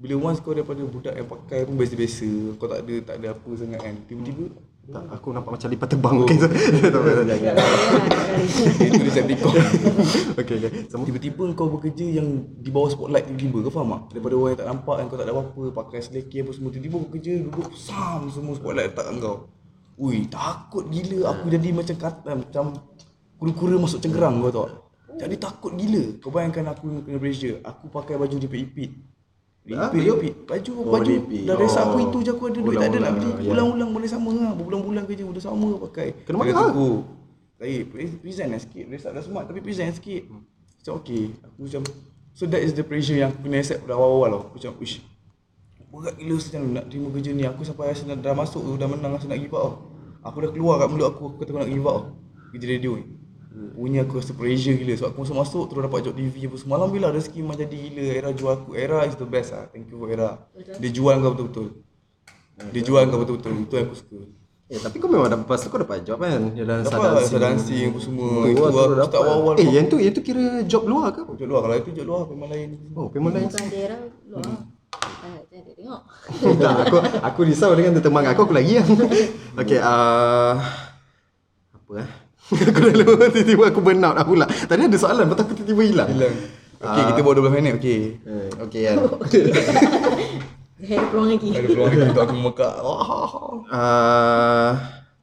bila 0.00 0.14
once 0.16 0.40
kau 0.40 0.56
daripada 0.56 0.80
budak 0.86 1.12
yang 1.12 1.28
pakai 1.28 1.68
pun 1.68 1.74
biasa-biasa, 1.76 2.30
kau 2.56 2.70
tak 2.70 2.80
ada 2.86 2.94
tak 3.04 3.14
ada 3.20 3.26
apa 3.34 3.50
sangat 3.58 3.80
kan. 3.82 3.94
Tiba-tiba 4.06 4.44
Tak, 4.80 5.04
aku 5.12 5.28
nampak 5.36 5.60
macam 5.60 5.68
lipat 5.68 5.88
terbang. 5.92 6.16
Okay, 6.24 6.36
so, 6.40 6.46
tak 6.94 6.98
apa, 6.98 7.10
jangan. 7.28 7.54
itu 8.88 9.00
Decepticon. 9.04 9.52
Okay, 10.40 10.54
okay. 10.56 10.70
Sama. 10.88 11.04
Tiba-tiba 11.04 11.44
kau 11.52 11.68
bekerja 11.68 12.06
yang 12.18 12.48
di 12.58 12.72
bawah 12.72 12.88
spotlight 12.88 13.28
tiba-tiba 13.28 13.68
kau 13.68 13.72
faham 13.76 13.92
tak? 13.92 14.16
Daripada 14.16 14.34
orang 14.40 14.50
yang 14.50 14.60
tak 14.64 14.68
nampak 14.72 14.96
yang 14.96 15.06
kau 15.06 15.18
tak 15.20 15.26
ada 15.28 15.34
apa-apa, 15.36 15.62
pakai 15.84 15.98
seleki 16.00 16.36
apa 16.42 16.50
semua 16.56 16.70
tiba-tiba 16.72 16.96
kau 16.96 17.10
kerja 17.12 17.32
duduk 17.44 17.68
sam 17.76 18.20
semua 18.32 18.52
spotlight 18.56 18.96
letak 18.96 19.04
kat 19.04 19.16
kau. 19.20 19.36
Ui, 20.00 20.16
takut 20.32 20.84
gila 20.88 21.18
aku 21.28 21.44
jadi 21.52 21.68
macam 21.76 21.96
kata 22.00 22.30
macam 22.32 22.64
kura-kura 23.36 23.76
masuk 23.76 24.00
cengkerang 24.00 24.40
kau 24.40 24.48
tahu. 24.48 24.64
tak? 24.64 24.72
Jadi 25.20 25.34
takut 25.36 25.72
gila. 25.76 26.04
Kau 26.24 26.32
bayangkan 26.32 26.72
aku 26.72 27.04
kena 27.04 27.18
pressure. 27.20 27.60
Aku 27.60 27.92
pakai 27.92 28.16
baju. 28.16 28.36
Ah, 28.40 28.48
You- 29.60 29.76
repeat. 30.16 30.34
Baju, 30.48 30.72
Oh, 30.72 30.88
baju. 30.88 31.12
Dah 31.44 31.54
aku 31.54 31.96
Oh. 32.00 32.06
itu 32.08 32.18
je 32.24 32.30
aku 32.32 32.44
ada 32.48 32.58
duit 32.64 32.76
tak 32.80 32.88
ada 32.90 32.98
nak 32.98 33.12
beli. 33.12 33.28
Ulang-ulang, 33.28 33.44
ya. 33.44 33.50
Ulang-ulang 33.52 33.90
boleh 33.92 34.08
sama 34.08 34.30
lah. 34.32 34.52
Berbulan-bulan 34.56 35.02
kerja 35.04 35.24
udah 35.28 35.42
sama 35.42 35.68
pakai. 35.84 36.08
Kena 36.24 36.36
mahal. 36.40 36.54
tunggu. 36.72 36.90
Saya 37.60 37.84
present 38.24 38.48
lah 38.56 38.60
sikit. 38.60 38.84
Tak 38.88 39.12
dah 39.12 39.22
smart 39.22 39.44
tapi 39.52 39.60
present 39.60 39.92
sikit. 39.92 40.32
Macam 40.32 40.92
okay. 40.96 41.28
Aku 41.44 41.68
macam 41.68 41.82
So 42.32 42.48
that 42.48 42.62
is 42.64 42.72
the 42.72 42.80
pressure 42.80 43.20
yang 43.20 43.36
aku 43.36 43.44
kena 43.44 43.60
accept 43.60 43.84
pada 43.84 44.00
awal-awal 44.00 44.28
tau. 44.32 44.40
Aku 44.48 44.54
macam 44.56 44.72
uish. 44.80 45.04
Berat 45.90 46.14
gila 46.16 46.34
macam 46.40 46.60
nak 46.72 46.84
terima 46.88 47.08
kerja 47.12 47.30
ni. 47.36 47.44
Aku 47.44 47.60
sampai 47.66 47.92
rasa 47.92 48.02
dah, 48.08 48.16
dah 48.16 48.32
masuk 48.32 48.62
dah 48.80 48.88
menang 48.88 49.12
rasa 49.12 49.28
nak 49.28 49.38
give 49.44 49.52
up 49.52 49.60
tau. 49.60 49.72
Aku 50.24 50.36
dah 50.40 50.50
keluar 50.56 50.80
kat 50.80 50.88
mulut 50.88 51.06
aku 51.12 51.22
aku 51.28 51.36
kata 51.44 51.50
aku 51.52 51.60
nak 51.60 51.68
give 51.68 51.84
up 51.84 51.94
tau. 52.00 52.04
Kerja 52.56 52.66
radio 52.66 52.92
ni. 52.96 53.04
Punya 53.50 54.06
aku 54.06 54.22
rasa 54.22 54.30
pressure 54.30 54.78
gila 54.78 54.94
sebab 54.94 55.08
aku 55.10 55.18
masuk-masuk 55.26 55.62
terus 55.66 55.82
dapat 55.82 56.00
job 56.06 56.14
TV 56.14 56.46
apa 56.46 56.56
semua. 56.56 56.74
Alhamdulillah 56.78 57.10
rezeki 57.18 57.38
memang 57.42 57.58
jadi 57.58 57.76
gila. 57.82 58.04
Era 58.14 58.30
jual 58.30 58.52
aku. 58.62 58.70
Era 58.78 58.98
is 59.10 59.18
the 59.18 59.26
best 59.26 59.50
lah. 59.50 59.66
Thank 59.74 59.90
you 59.90 59.98
for 59.98 60.06
Era. 60.06 60.38
Dia 60.54 60.90
jual 60.94 61.14
kau 61.18 61.34
betul-betul. 61.34 61.66
Dia 62.70 62.82
jual 62.86 63.02
kau 63.10 63.18
betul-betul. 63.26 63.52
Itu 63.66 63.74
yang 63.74 63.86
aku 63.90 63.96
suka. 63.98 64.18
Eh, 64.70 64.78
tapi 64.78 65.02
kau 65.02 65.10
memang 65.10 65.26
dapat, 65.26 65.58
tu 65.58 65.66
kau 65.66 65.82
dapat 65.82 66.06
job 66.06 66.22
kan? 66.22 66.54
Dalam 66.54 66.86
Dapat 66.86 66.94
sadar 66.94 67.10
lah 67.10 67.26
saya 67.26 67.42
dancing 67.42 67.90
apa 67.90 67.98
semua. 67.98 68.30
Oh, 68.30 68.46
Itu 68.46 68.54
tu 68.54 68.62
aku 68.70 68.78
start 68.78 69.02
dapat. 69.02 69.18
awal-awal. 69.18 69.54
Eh, 69.58 69.66
yang 69.66 69.86
tu, 69.90 69.96
yang 69.98 70.14
tu 70.14 70.22
kira 70.22 70.62
job 70.62 70.86
luar 70.86 71.10
ke? 71.10 71.26
Job 71.34 71.48
luar. 71.50 71.60
Kalau 71.66 71.76
itu 71.82 71.90
job 71.90 72.06
luar 72.06 72.22
memang 72.30 72.48
lain. 72.54 72.68
Oh, 72.94 73.10
payment 73.10 73.34
lain. 73.34 73.50
Bukan 73.50 73.66
daerah 73.66 73.98
luar. 74.30 74.42
Tak 75.10 75.42
tak 75.50 75.74
tengok. 75.74 76.00
tak, 76.62 76.74
aku 76.86 76.96
aku 77.02 77.40
risau 77.50 77.74
dengan 77.74 77.98
teman 77.98 78.22
aku 78.30 78.46
aku 78.46 78.54
lagi 78.54 78.78
yang. 78.78 78.86
Okey, 79.60 79.78
uh, 79.82 80.54
apa 81.74 81.92
eh? 81.98 82.08
Aku 82.52 82.80
dah 82.80 82.94
lupa 82.96 83.24
tiba-tiba 83.28 83.64
aku 83.66 83.80
burn 83.80 84.00
out 84.00 84.14
dah 84.14 84.24
pula. 84.24 84.46
Tadi 84.46 84.80
ada 84.82 84.96
soalan 84.96 85.24
tu 85.26 85.36
aku 85.36 85.52
tiba-tiba 85.54 85.82
hilang. 85.84 86.08
Hilang. 86.08 86.34
Okey, 86.80 87.02
kita 87.06 87.20
bawa 87.20 87.34
12 87.36 87.52
minit. 87.52 87.72
Okey. 87.76 88.00
Eh, 88.20 88.48
Okey 88.58 88.80
kan. 88.82 88.96
Dia 90.76 90.96
ada 90.96 91.06
peluang 91.06 91.28
lagi. 91.28 91.48
Ada 91.50 91.68
peluang 91.68 91.88
lagi 91.90 92.02
untuk 92.08 92.22
aku 92.22 92.34
memekak. 92.34 92.74
Wah. 92.80 93.32
Uh, 93.68 94.70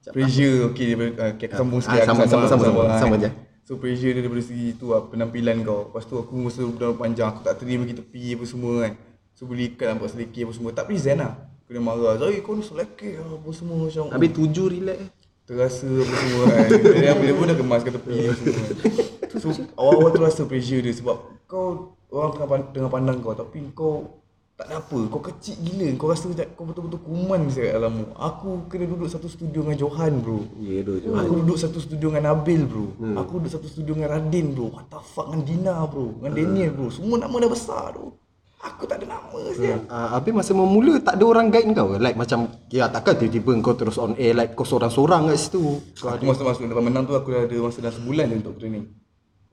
Pressure 0.08 0.72
okey 0.72 0.86
dia 0.88 0.96
okay, 1.28 1.46
aku 1.46 1.58
sambung 1.58 1.82
sikit 1.82 2.00
Ah, 2.00 2.06
sama- 2.06 2.24
sama- 2.24 2.48
sama- 2.48 2.64
sama- 2.64 2.88
kan. 2.88 3.00
sama 3.02 3.16
je. 3.18 3.30
So 3.62 3.76
pressure 3.76 4.16
dia 4.16 4.24
daripada 4.24 4.40
segi 4.40 4.72
tu 4.74 4.88
lah 4.88 5.04
penampilan 5.04 5.60
kau. 5.62 5.92
Lepas 5.92 6.08
tu 6.08 6.16
aku 6.16 6.32
masa 6.40 6.64
budak 6.64 6.96
panjang 6.96 7.28
aku 7.28 7.44
tak 7.44 7.60
terima 7.60 7.84
pergi 7.84 7.98
tepi 7.98 8.24
apa 8.32 8.46
semua 8.46 8.74
kan. 8.80 8.94
So 9.34 9.44
beli 9.44 9.76
ikan 9.76 9.88
nampak 9.92 10.08
seleki 10.10 10.48
apa 10.48 10.54
semua. 10.54 10.72
Tak 10.72 10.88
present 10.88 11.20
lah. 11.20 11.34
Kena 11.68 11.84
marah. 11.84 12.16
Zai 12.16 12.40
kau 12.40 12.56
ni 12.56 12.64
seleki 12.64 13.20
lah 13.20 13.28
apa 13.28 13.50
semua 13.52 13.76
macam. 13.84 14.04
habis 14.08 14.30
tujuh 14.32 14.66
relax. 14.72 14.98
eh. 14.98 15.10
Terasa 15.48 15.88
apa 15.88 16.14
semua 16.14 16.44
kan. 16.52 16.68
Dia 17.02 17.16
boleh 17.16 17.34
pun 17.34 17.46
dah 17.48 17.58
kemas 17.58 17.82
ke 17.82 17.92
tepi 17.96 18.14
semua. 18.36 18.62
So 19.38 19.54
awal-awal 19.78 20.10
tu 20.10 20.20
rasa 20.24 20.50
pressure 20.50 20.82
dia 20.82 20.90
sebab 20.90 21.46
kau 21.46 21.94
orang 22.10 22.34
tengah, 22.34 22.50
pan- 22.50 22.70
tengah 22.74 22.90
pandang 22.90 23.18
kau 23.22 23.38
tapi 23.38 23.62
kau 23.70 24.18
tak 24.58 24.74
ada 24.74 24.82
apa. 24.82 24.98
Kau 25.14 25.22
kecil 25.22 25.62
gila. 25.62 25.94
Kau 26.02 26.10
rasa 26.10 26.26
macam 26.26 26.48
kau 26.58 26.66
betul-betul 26.66 27.02
kuman 27.06 27.46
saya 27.54 27.78
dalam 27.78 28.10
Aku 28.18 28.66
kena 28.66 28.90
duduk 28.90 29.06
satu 29.06 29.30
studio 29.30 29.62
dengan 29.62 29.78
Johan 29.78 30.18
bro. 30.18 30.42
Ya, 30.58 30.82
doh 30.82 30.98
je. 30.98 31.14
Aku 31.14 31.46
duduk 31.46 31.58
satu 31.62 31.78
studio 31.78 32.10
dengan 32.10 32.34
Nabil 32.34 32.66
bro. 32.66 32.86
Aku 33.22 33.38
duduk 33.38 33.54
satu 33.54 33.70
studio 33.70 33.94
dengan 33.94 34.18
Radin 34.18 34.58
bro. 34.58 34.74
What 34.74 34.90
the 34.90 34.98
fuck 35.06 35.30
dengan 35.30 35.46
Dina 35.46 35.76
bro. 35.86 36.18
Dengan 36.18 36.34
Daniel 36.34 36.70
bro. 36.74 36.88
Semua 36.90 37.22
nama 37.22 37.36
dah 37.38 37.52
besar 37.54 37.94
tu. 37.94 38.18
Aku 38.58 38.90
tak 38.90 39.06
ada 39.06 39.14
nama 39.14 39.38
sial. 39.54 39.86
Uh, 39.86 40.08
habis 40.18 40.34
masa 40.34 40.52
memula 40.58 40.98
tak 40.98 41.22
ada 41.22 41.26
orang 41.30 41.54
guide 41.54 41.70
kau 41.78 41.94
ke? 41.94 41.98
Like 42.02 42.18
macam 42.18 42.50
ya 42.74 42.90
takkan 42.90 43.14
tiba-tiba 43.22 43.54
kau 43.62 43.78
terus 43.78 44.02
on 44.02 44.18
air 44.18 44.34
like 44.34 44.58
kau 44.58 44.66
seorang-seorang 44.66 45.30
kat 45.30 45.38
situ. 45.38 45.78
Kau 45.94 46.10
Aku 46.10 46.26
ada. 46.26 46.34
masuk-masuk 46.34 46.66
dalam 46.66 46.86
menang 46.90 47.06
tu 47.06 47.14
aku 47.14 47.38
dah 47.38 47.46
ada 47.46 47.58
masa 47.62 47.86
dalam 47.86 47.96
sebulan 48.02 48.26
je 48.34 48.36
untuk 48.42 48.56
training. 48.58 48.86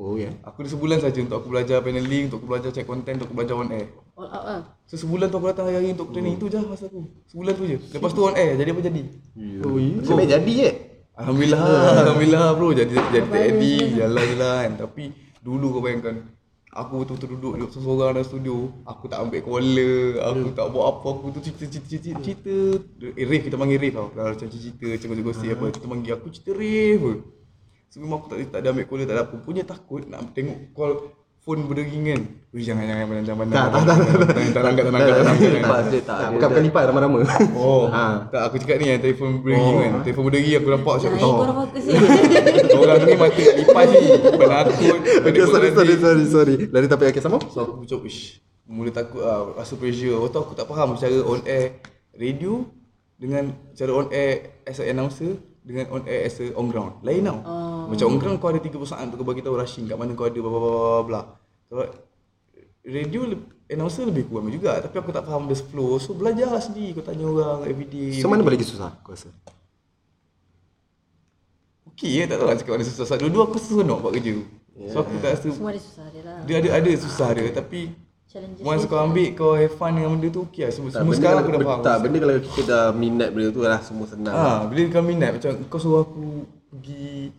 Oh 0.00 0.16
ya. 0.16 0.32
Yeah. 0.32 0.32
Aku 0.48 0.64
ada 0.64 0.70
sebulan 0.72 0.98
saja 1.04 1.18
untuk 1.20 1.36
aku 1.36 1.48
belajar 1.52 1.84
paneling, 1.84 2.32
untuk 2.32 2.38
aku 2.42 2.48
belajar 2.48 2.70
check 2.72 2.88
content, 2.88 3.20
untuk 3.20 3.28
aku 3.28 3.36
belajar 3.36 3.54
on 3.60 3.68
air. 3.76 3.86
All 4.16 4.26
out 4.26 4.44
lah. 4.48 4.60
So 4.88 4.96
sebulan 4.96 5.26
tu 5.28 5.36
aku 5.36 5.46
datang 5.52 5.66
hari-hari 5.68 5.92
untuk 5.92 6.08
training 6.10 6.34
itu 6.40 6.46
je 6.48 6.58
masa 6.64 6.84
aku. 6.88 7.00
Sebulan 7.28 7.52
tu 7.60 7.64
je. 7.68 7.76
Lepas 7.92 8.10
tu 8.16 8.20
on 8.24 8.34
air, 8.40 8.56
jadi 8.56 8.72
apa 8.72 8.80
jadi? 8.88 9.02
Oh 9.68 9.76
ya. 9.76 10.00
Macam 10.00 10.14
baik 10.16 10.30
jadi 10.32 10.54
eh. 10.64 10.74
Alhamdulillah, 11.14 11.62
alhamdulillah 12.08 12.46
bro. 12.58 12.68
Jadi 12.74 12.94
jadi 13.12 13.28
tadi 13.28 13.74
jalan-jalan 14.00 14.68
tapi 14.80 15.04
dulu 15.44 15.78
kau 15.78 15.82
bayangkan 15.84 16.24
Aku 16.74 17.06
betul-betul 17.06 17.38
duduk 17.38 17.52
duduk 17.54 17.70
seorang 17.70 18.18
dalam 18.18 18.26
studio. 18.26 18.74
Aku 18.82 19.06
tak 19.06 19.22
ambil 19.22 19.40
caller 19.46 20.18
Aku 20.26 20.50
tak 20.58 20.66
buat 20.74 20.84
apa 20.90 21.06
Aku 21.06 21.30
tu 21.30 21.40
cerita-cerita 21.46 22.18
cerita 22.18 22.56
Eh 23.14 23.22
Rave 23.22 23.46
kita 23.46 23.54
panggil 23.54 23.78
Rave 23.78 23.94
tau. 23.94 24.10
Kalau 24.10 24.30
macam 24.34 24.48
cerita 24.50 24.86
Macam 24.90 25.08
gosip-gosip 25.14 25.48
apa. 25.54 25.64
Kita 25.70 25.86
panggil 25.86 26.12
aku 26.18 26.26
cerita 26.34 26.50
Rave. 26.58 27.10
So 27.94 28.02
memang 28.02 28.26
aku 28.26 28.26
tak, 28.34 28.38
tak 28.50 28.60
ada 28.66 28.68
ambil 28.74 28.86
caller 28.90 29.06
Tak 29.06 29.14
ada 29.14 29.22
apa. 29.22 29.34
Punya 29.38 29.62
takut 29.62 30.02
nak 30.10 30.34
tengok 30.34 30.58
call 30.74 30.92
Phone 31.44 31.68
berdering 31.68 32.04
kan 32.08 32.20
Ui 32.56 32.64
jangan 32.64 32.88
jangan 32.88 33.20
jangan 33.20 33.38
pandang 33.44 33.68
Tak, 33.68 33.68
tak, 33.68 33.82
tak, 33.84 33.96
tak, 34.00 34.28
tak. 34.32 34.36
Angkat 34.40 34.54
tangan 34.56 34.70
angkat 34.72 34.88
angkat 34.88 35.28
tak. 35.28 35.36
Tak, 35.68 35.84
dia 35.92 36.00
bukan 36.00 36.40
tak- 36.40 36.50
bukan 36.54 36.62
lipat 36.64 36.82
ramai-ramai. 36.88 37.20
Oh, 37.52 37.84
Ha. 37.92 38.04
tak 38.32 38.42
aku 38.48 38.56
cakap 38.64 38.76
ni 38.80 38.86
yang 38.88 39.00
telefon 39.04 39.44
berdering 39.44 39.60
Oh. 39.60 39.76
kan. 39.76 39.90
Telefon 40.06 40.22
berdering 40.24 40.54
aku 40.56 40.68
nampak 40.72 40.94
macam 40.96 41.10
oh. 41.12 41.18
ni. 41.18 41.92
Orang 42.80 42.96
ni 43.04 43.12
mata 43.20 43.40
kat 43.44 43.54
lipas 43.60 43.86
ni. 43.92 44.06
Penakut. 44.40 44.98
Okay, 45.04 45.44
sorry, 45.52 45.68
sorry, 45.76 45.94
sorry, 46.00 46.24
sorry. 46.30 46.54
Lari 46.72 46.86
tapi 46.88 47.04
okay, 47.12 47.20
sama? 47.20 47.36
So 47.52 47.58
aku 47.60 47.84
macam 47.84 47.98
ish. 48.08 48.40
Mula 48.64 48.90
takut 48.94 49.20
lah, 49.20 49.52
rasa 49.60 49.76
pressure. 49.76 50.16
Waktu 50.16 50.32
tu 50.32 50.40
aku 50.40 50.52
tak 50.56 50.64
faham 50.64 50.96
cara 50.96 51.18
on 51.28 51.44
air 51.44 51.76
radio 52.16 52.64
dengan 53.20 53.52
cara 53.76 53.92
on 53.92 54.08
air 54.08 54.56
as 54.64 54.80
a 54.80 54.88
announcer 54.88 55.36
dengan 55.60 55.92
on 55.92 56.08
air 56.08 56.24
as 56.24 56.40
a 56.40 56.54
on 56.56 56.72
ground. 56.72 57.04
Lain 57.04 57.28
tau. 57.28 57.38
Macam 57.90 58.18
ground 58.20 58.38
kau 58.40 58.48
ada 58.52 58.60
tiga 58.62 58.76
perusahaan 58.80 59.04
untuk 59.04 59.20
kau 59.22 59.28
bagi 59.28 59.42
tahu 59.44 59.56
rushing 59.58 59.84
kat 59.90 59.96
mana 59.98 60.12
kau 60.16 60.26
ada 60.28 60.38
bla 60.38 60.50
bla 60.50 60.60
bla 60.60 60.70
bla 60.70 61.02
bla. 61.04 61.20
Kalau 61.68 61.84
radio 62.84 63.20
announcer 63.72 64.04
lebih 64.04 64.28
kurang 64.28 64.52
juga. 64.52 64.80
Tapi 64.84 64.94
aku 65.00 65.10
tak 65.10 65.24
faham 65.24 65.48
the 65.48 65.56
flow. 65.56 65.96
So 65.96 66.12
belajar 66.12 66.52
lah 66.52 66.60
sendiri. 66.60 66.96
Kau 66.96 67.04
tanya 67.04 67.24
orang 67.24 67.64
everyday 67.64 68.20
So 68.20 68.28
mana 68.28 68.44
boleh 68.44 68.60
lagi 68.60 68.68
susah 68.68 68.92
aku 68.92 69.16
rasa. 69.16 69.32
okey 71.94 72.10
ya 72.20 72.24
tak 72.26 72.42
tahu 72.42 72.46
nak 72.50 72.56
cakap 72.58 72.72
mana 72.76 72.84
susah. 72.84 73.04
Sebab 73.06 73.20
dulu 73.22 73.38
aku 73.46 73.56
seronok 73.62 73.98
buat 74.02 74.12
kerja. 74.18 74.32
So 74.90 74.96
aku 75.00 75.14
tak 75.22 75.30
rasa 75.38 75.46
Semua 75.54 75.70
ada 75.70 75.80
susah 75.80 76.06
dia 76.10 76.22
lah. 76.26 76.38
dia 76.42 76.54
ada 76.58 76.68
ada 76.76 76.90
susah 76.98 77.28
dia. 77.32 77.48
Tapi 77.54 77.80
Challenges 78.24 78.66
once 78.66 78.82
kau 78.90 78.98
ambil 78.98 79.28
kau 79.38 79.54
have 79.54 79.74
fun 79.78 79.94
dengan 79.94 80.10
benda 80.18 80.28
tu 80.34 80.42
okey 80.50 80.66
lah. 80.66 80.72
Semua, 80.74 80.88
Tak, 80.90 81.00
semua 81.06 81.14
sekarang 81.14 81.38
aku 81.38 81.50
dah 81.54 81.60
faham. 81.62 81.80
Tak, 81.86 81.96
benda 82.02 82.16
kalau 82.18 82.34
kita 82.42 82.62
dah 82.66 82.84
minat 82.90 83.28
benda 83.30 83.48
tu 83.54 83.60
lah 83.62 83.78
semua 83.78 84.06
senang. 84.10 84.34
Ah, 84.34 84.58
bila 84.66 84.80
kau 84.90 85.04
minat 85.06 85.30
macam 85.38 85.50
kau 85.70 85.78
suruh 85.78 86.02
aku 86.02 86.42
pergi 86.74 87.30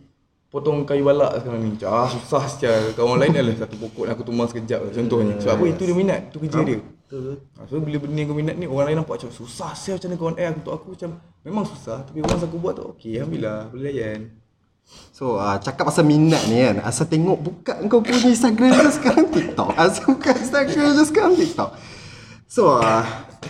potong 0.56 0.88
kayu 0.88 1.04
balak 1.04 1.36
sekarang 1.44 1.60
ni. 1.68 1.76
Ah 1.84 2.08
susah 2.08 2.48
sial. 2.48 2.96
Kawan 2.96 3.20
lain 3.20 3.36
adalah 3.36 3.60
satu 3.60 3.76
pokok 3.76 4.08
aku 4.08 4.22
tumbang 4.24 4.48
sekejap 4.48 4.80
lah, 4.88 4.92
contohnya. 4.96 5.34
Sebab 5.36 5.54
apa 5.60 5.64
itu 5.68 5.82
dia 5.84 5.96
minat, 5.96 6.20
itu 6.32 6.38
kerja 6.40 6.60
dia. 6.64 6.78
Betul. 6.80 7.38
Ah, 7.54 7.64
so 7.68 7.78
bila 7.78 8.02
benda 8.02 8.18
yang 8.18 8.28
kau 8.32 8.34
minat 8.34 8.56
ni 8.58 8.66
orang 8.66 8.90
lain 8.90 8.96
nampak 8.98 9.20
macam 9.20 9.30
susah 9.30 9.70
sial 9.78 9.94
macam 10.00 10.10
mana 10.10 10.26
on 10.26 10.36
air 10.42 10.50
untuk 10.58 10.72
aku 10.74 10.86
macam 10.98 11.10
memang 11.46 11.62
susah 11.62 12.02
tapi 12.02 12.18
once 12.18 12.42
aku 12.42 12.58
buat 12.58 12.74
tu 12.74 12.82
okey 12.98 13.22
alhamdulillah 13.22 13.70
boleh 13.70 13.84
layan. 13.94 14.20
So 15.14 15.38
uh, 15.38 15.58
cakap 15.58 15.90
pasal 15.90 16.06
minat 16.06 16.46
ni 16.46 16.62
kan 16.62 16.78
Asal 16.86 17.10
tengok 17.10 17.38
buka 17.42 17.74
kau 17.90 17.98
punya 17.98 18.30
Instagram 18.30 18.70
je 18.70 18.90
sekarang 18.94 19.26
TikTok 19.34 19.74
Asal 19.74 20.14
buka 20.14 20.30
Instagram 20.30 20.86
je 20.94 21.04
sekarang 21.10 21.34
TikTok 21.34 21.70
So 22.46 22.78
uh, 22.78 23.02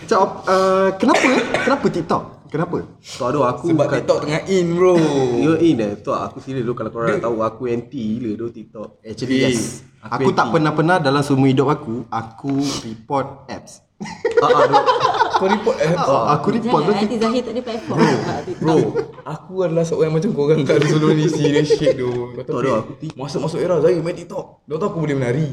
Jawab 0.08 0.48
uh, 0.48 0.88
Kenapa 0.96 1.26
eh? 1.28 1.44
Kenapa 1.60 1.86
TikTok? 1.92 2.22
Kenapa? 2.56 2.78
Tak 3.04 3.28
ada 3.28 3.40
aku 3.52 3.64
Sebab 3.68 3.84
bukan- 3.84 3.96
TikTok 4.00 4.18
tengah 4.25 4.42
in 4.48 4.66
bro. 4.72 4.96
You 5.36 5.52
in 5.60 5.76
eh 5.76 5.92
Tu 6.00 6.08
aku 6.08 6.40
serius 6.40 6.64
dulu 6.64 6.72
Kalau 6.72 6.88
korang 6.88 7.20
tahu 7.20 7.36
Aku 7.44 7.68
anti 7.68 8.16
gila 8.16 8.30
tu 8.32 8.46
TikTok 8.48 8.88
Actually 9.04 9.36
yes 9.44 9.84
Aku, 10.00 10.25
Aku 10.25 10.28
tak 10.32 10.48
pernah-pernah 10.56 10.96
dalam 10.96 11.20
semua 11.20 11.52
hidup 11.52 11.68
aku 11.68 12.08
Aku 12.08 12.56
report 12.88 13.44
apps 13.52 13.84
ah, 14.44 14.52
ah, 14.52 14.68
kau 15.40 15.48
report 15.48 15.76
eh. 15.80 15.88
oh, 15.96 16.28
Aku 16.36 16.52
report 16.52 16.84
Jangan 16.84 17.00
tu 17.00 17.00
nanti 17.00 17.16
Zahir 17.16 17.40
tak 17.40 17.52
ada 17.56 17.62
platform 17.64 17.96
TikTok. 17.96 18.60
Bro, 18.60 18.76
aku 19.25 19.54
adalah 19.64 19.84
seorang 19.88 20.12
macam 20.12 20.30
korang 20.36 20.60
kat 20.68 20.84
sebelum 20.84 21.16
ni 21.16 21.25
serious 21.32 21.80
shit 21.80 21.96
tu. 21.96 22.12
Kau 22.36 22.44
tahu 22.44 22.60
Tak 22.60 22.68
tak? 22.68 22.76
aku 22.76 22.92
Masuk-masuk 23.16 23.56
era 23.56 23.80
Zahir 23.80 24.04
main 24.04 24.12
TikTok. 24.12 24.68
Dia 24.68 24.76
tahu 24.76 24.88
aku 24.92 24.98
boleh 25.00 25.16
menari. 25.16 25.48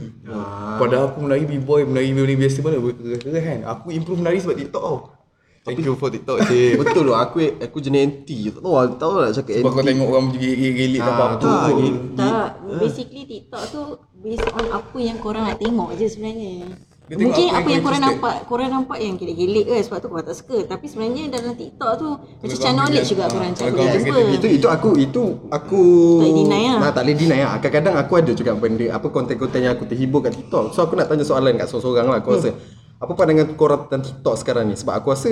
Padahal 0.76 1.16
aku 1.16 1.24
menari 1.24 1.48
b-boy, 1.48 1.88
menari 1.88 2.12
menari 2.12 2.36
biasa 2.36 2.60
mana 2.60 2.84
kan. 2.84 3.60
Aku 3.80 3.96
improve 3.96 4.20
menari 4.20 4.44
sebab 4.44 4.60
TikTok 4.60 4.84
tau. 4.84 4.98
Thank 5.64 5.80
you 5.80 5.96
for 5.96 6.12
TikTok 6.12 6.44
cik. 6.44 6.76
Betul 6.76 7.08
tu 7.08 7.16
Aku 7.16 7.40
aku 7.40 7.78
jenis 7.80 8.02
anti 8.04 8.52
Tak 8.52 8.60
tahu 8.60 8.76
Tak 8.76 8.98
tahu 9.00 9.12
nak 9.16 9.32
cakap 9.32 9.54
Sebab 9.56 9.72
kau 9.72 9.80
anti 9.80 9.88
tengok 9.88 10.08
orang 10.12 10.26
gelik-gelik 10.36 11.00
tak 11.00 11.14
apa-apa. 11.16 11.40
tak, 11.40 11.64
pun. 11.64 11.80
gil- 11.80 12.02
Tak, 12.20 12.48
basically 12.78 13.24
TikTok 13.24 13.64
tu 13.72 13.82
based 14.20 14.48
on 14.52 14.66
apa 14.72 14.98
yang 15.00 15.18
korang 15.20 15.44
nak 15.44 15.60
tengok 15.60 15.90
je 15.96 16.06
sebenarnya. 16.08 16.52
Dia 17.04 17.20
Mungkin 17.20 17.46
apa 17.46 17.60
apa 17.60 17.68
yang 17.68 17.68
yang 17.68 17.80
kau 17.80 17.84
korang 17.84 18.00
interested. 18.00 18.24
nampak, 18.24 18.36
korang 18.48 18.70
nampak 18.72 18.98
yang 18.98 19.16
gelik-gelik 19.20 19.66
ke 19.68 19.76
sebab 19.84 19.98
tu 20.00 20.08
korang 20.08 20.24
tak 20.24 20.38
suka. 20.40 20.58
Tapi 20.64 20.86
sebenarnya 20.88 21.24
dalam 21.28 21.54
TikTok 21.54 21.92
tu 21.96 22.08
macam 22.16 22.48
kau 22.48 22.60
channel 22.60 22.80
knowledge 22.80 23.08
juga 23.08 23.24
kan, 23.24 23.32
korang 23.32 23.52
ah, 23.52 23.68
kau 23.68 23.86
jumpa. 23.86 24.00
kita 24.00 24.20
Itu 24.36 24.48
itu 24.48 24.68
aku 24.68 24.90
itu 24.96 25.24
aku 25.48 25.82
Tak 25.84 26.24
boleh 26.24 26.36
deny 26.40 26.64
lah. 26.64 26.80
Nah, 26.80 26.92
tak 26.92 27.04
boleh 27.04 27.16
deny 27.20 27.40
lah. 27.40 27.56
Kadang-kadang 27.60 27.96
aku 28.00 28.14
ada 28.16 28.32
juga 28.32 28.52
benda 28.56 28.86
apa 28.88 29.08
konten-konten 29.10 29.60
yang 29.60 29.74
aku 29.76 29.84
terhibur 29.84 30.20
kat 30.24 30.32
TikTok. 30.34 30.72
So 30.72 30.84
aku 30.84 30.96
nak 30.96 31.08
tanya 31.08 31.24
soalan 31.24 31.56
kat 31.56 31.68
seorang-seorang 31.68 32.08
lah. 32.08 32.20
Aku 32.20 32.36
rasa 32.36 32.52
apa 33.04 33.14
pandangan 33.14 33.48
korang 33.60 33.82
tentang 33.88 34.04
TikTok 34.10 34.36
sekarang 34.40 34.72
ni? 34.72 34.76
Sebab 34.76 34.94
aku 34.96 35.12
rasa 35.12 35.32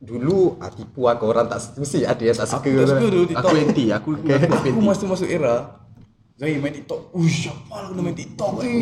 dulu 0.00 0.56
ah, 0.60 0.72
tipu 0.72 1.04
lah 1.04 1.20
korang 1.20 1.44
tak 1.44 1.76
mesti 1.76 2.08
ada 2.08 2.22
yang 2.24 2.36
tak 2.36 2.48
suka. 2.48 2.64
Aku 2.64 2.68
tak 2.72 2.88
suka 2.88 3.06
dulu 3.08 3.24
TikTok. 3.28 3.50
Aku 3.52 3.56
anti 3.56 3.84
Aku 3.92 4.08
aku 4.16 4.26
Aku 4.28 4.68
anti 4.68 4.80
masa 4.84 5.04
masuk 5.08 5.28
era 5.28 5.79
Zahir 6.40 6.56
main 6.56 6.72
TikTok. 6.72 7.12
Uish, 7.12 7.52
apa 7.52 7.68
lah 7.68 7.84
aku 7.84 7.92
nak 8.00 8.04
main 8.08 8.16
TikTok 8.16 8.52
ni. 8.64 8.72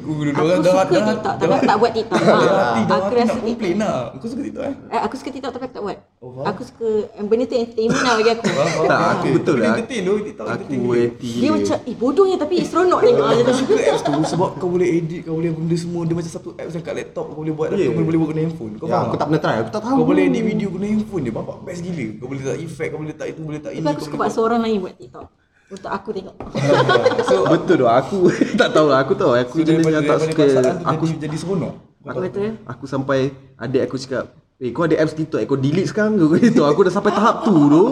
Aku 0.00 0.12
Aku 0.32 0.64
suka 0.64 0.84
TikTok 0.88 1.34
tapi 1.36 1.52
aku 1.52 1.66
tak 1.68 1.76
buat 1.76 1.92
TikTok. 1.92 2.20
Dah 2.24 2.40
hati, 2.40 2.80
dah 2.88 2.96
Aku 2.96 3.04
hati 3.04 3.16
rasa 3.20 3.36
nak 3.36 3.92
lah. 3.92 4.00
Kau 4.16 4.28
suka 4.32 4.42
TikTok 4.48 4.64
eh? 4.64 4.74
Eh, 4.88 5.00
aku 5.04 5.14
suka 5.20 5.28
TikTok 5.28 5.52
tapi 5.52 5.64
aku 5.68 5.74
tak 5.76 5.82
buat. 5.84 5.98
Oh, 6.24 6.40
aku 6.48 6.62
suka 6.64 6.88
eh, 7.12 7.24
benda 7.28 7.44
tu 7.44 7.54
entertainment 7.60 8.00
lah 8.00 8.14
bagi 8.16 8.30
aku. 8.32 8.44
Tak 8.88 9.00
aku 9.12 9.26
betul 9.36 9.56
lah 9.60 9.66
entertain 9.76 10.00
tu, 10.08 10.14
TikTok 10.24 10.46
Aku 10.48 10.62
entertain 10.64 10.80
dia. 10.80 11.04
anti 11.04 11.30
Dia 11.36 11.50
macam 11.52 11.76
eh 11.84 11.96
bodohnya 12.00 12.36
tapi 12.40 12.54
seronok 12.64 13.00
tengok 13.04 13.28
tu. 13.28 13.52
suka 13.60 13.74
apps 13.92 14.02
tu 14.08 14.12
sebab 14.32 14.48
kau 14.56 14.68
boleh 14.72 14.88
edit, 14.88 15.20
kau 15.28 15.34
boleh 15.36 15.50
benda 15.52 15.76
semua. 15.76 16.02
Dia 16.08 16.14
macam 16.16 16.32
satu 16.32 16.48
apps 16.56 16.72
yang 16.72 16.84
kat 16.88 16.94
laptop 16.96 17.24
kau 17.28 17.44
boleh 17.44 17.52
buat 17.52 17.68
kau 17.76 18.04
boleh 18.08 18.18
buat 18.24 18.28
guna 18.32 18.40
handphone. 18.40 18.72
Kau 18.80 18.88
Ya, 18.88 18.96
faham? 18.96 19.04
aku 19.12 19.16
tak 19.20 19.26
pernah 19.28 19.42
try. 19.44 19.56
Aku 19.60 19.68
tak 19.68 19.82
tahu. 19.84 19.96
Kau 20.00 20.06
boleh 20.08 20.24
edit 20.32 20.42
video 20.48 20.68
guna 20.72 20.86
handphone 20.88 21.22
dia. 21.28 21.34
Bapak 21.36 21.60
best 21.60 21.84
gila. 21.84 22.06
Kau 22.16 22.26
boleh 22.32 22.40
letak 22.40 22.56
effect, 22.64 22.88
kau 22.88 22.98
boleh 23.04 23.12
letak 23.12 23.26
itu, 23.28 23.40
boleh 23.44 23.58
letak 23.60 23.72
ini. 23.76 23.84
Tapi 23.84 23.92
aku 23.92 24.00
kau 24.00 24.06
suka 24.08 24.16
boleh 24.16 24.24
paksa 24.32 24.40
orang 24.40 24.60
lain 24.64 24.78
buat 24.80 24.96
TikTok. 24.96 25.41
Untuk 25.72 25.88
aku 25.88 26.08
tengok. 26.12 26.36
So, 27.28 27.48
Betul 27.48 27.74
tu 27.80 27.86
Aku 27.88 28.16
tak 28.60 28.68
tahu 28.76 28.86
lah 28.92 29.00
Aku 29.00 29.12
tahu 29.16 29.32
Aku 29.32 29.56
so 29.56 29.64
jenis 29.64 29.88
yang 29.88 30.04
tak 30.04 30.20
suka 30.20 30.44
Aku 30.84 31.02
jadi, 31.08 31.28
jadi 31.28 31.36
seronok. 31.40 31.72
aku, 32.04 32.20
Betul. 32.28 32.50
aku 32.68 32.84
sampai 32.84 33.32
Adik 33.56 33.88
aku 33.88 33.96
cakap 33.96 34.36
Eh 34.60 34.70
kau 34.70 34.84
ada 34.84 35.00
apps 35.00 35.16
TikTok 35.16 35.40
eh, 35.40 35.46
Kau 35.48 35.56
delete 35.56 35.88
sekarang 35.88 36.20
ke 36.20 36.24
Itu 36.52 36.62
aku 36.68 36.84
dah 36.84 36.92
sampai 36.92 37.10
tahap 37.10 37.42
tu 37.42 37.56
tu 37.72 37.82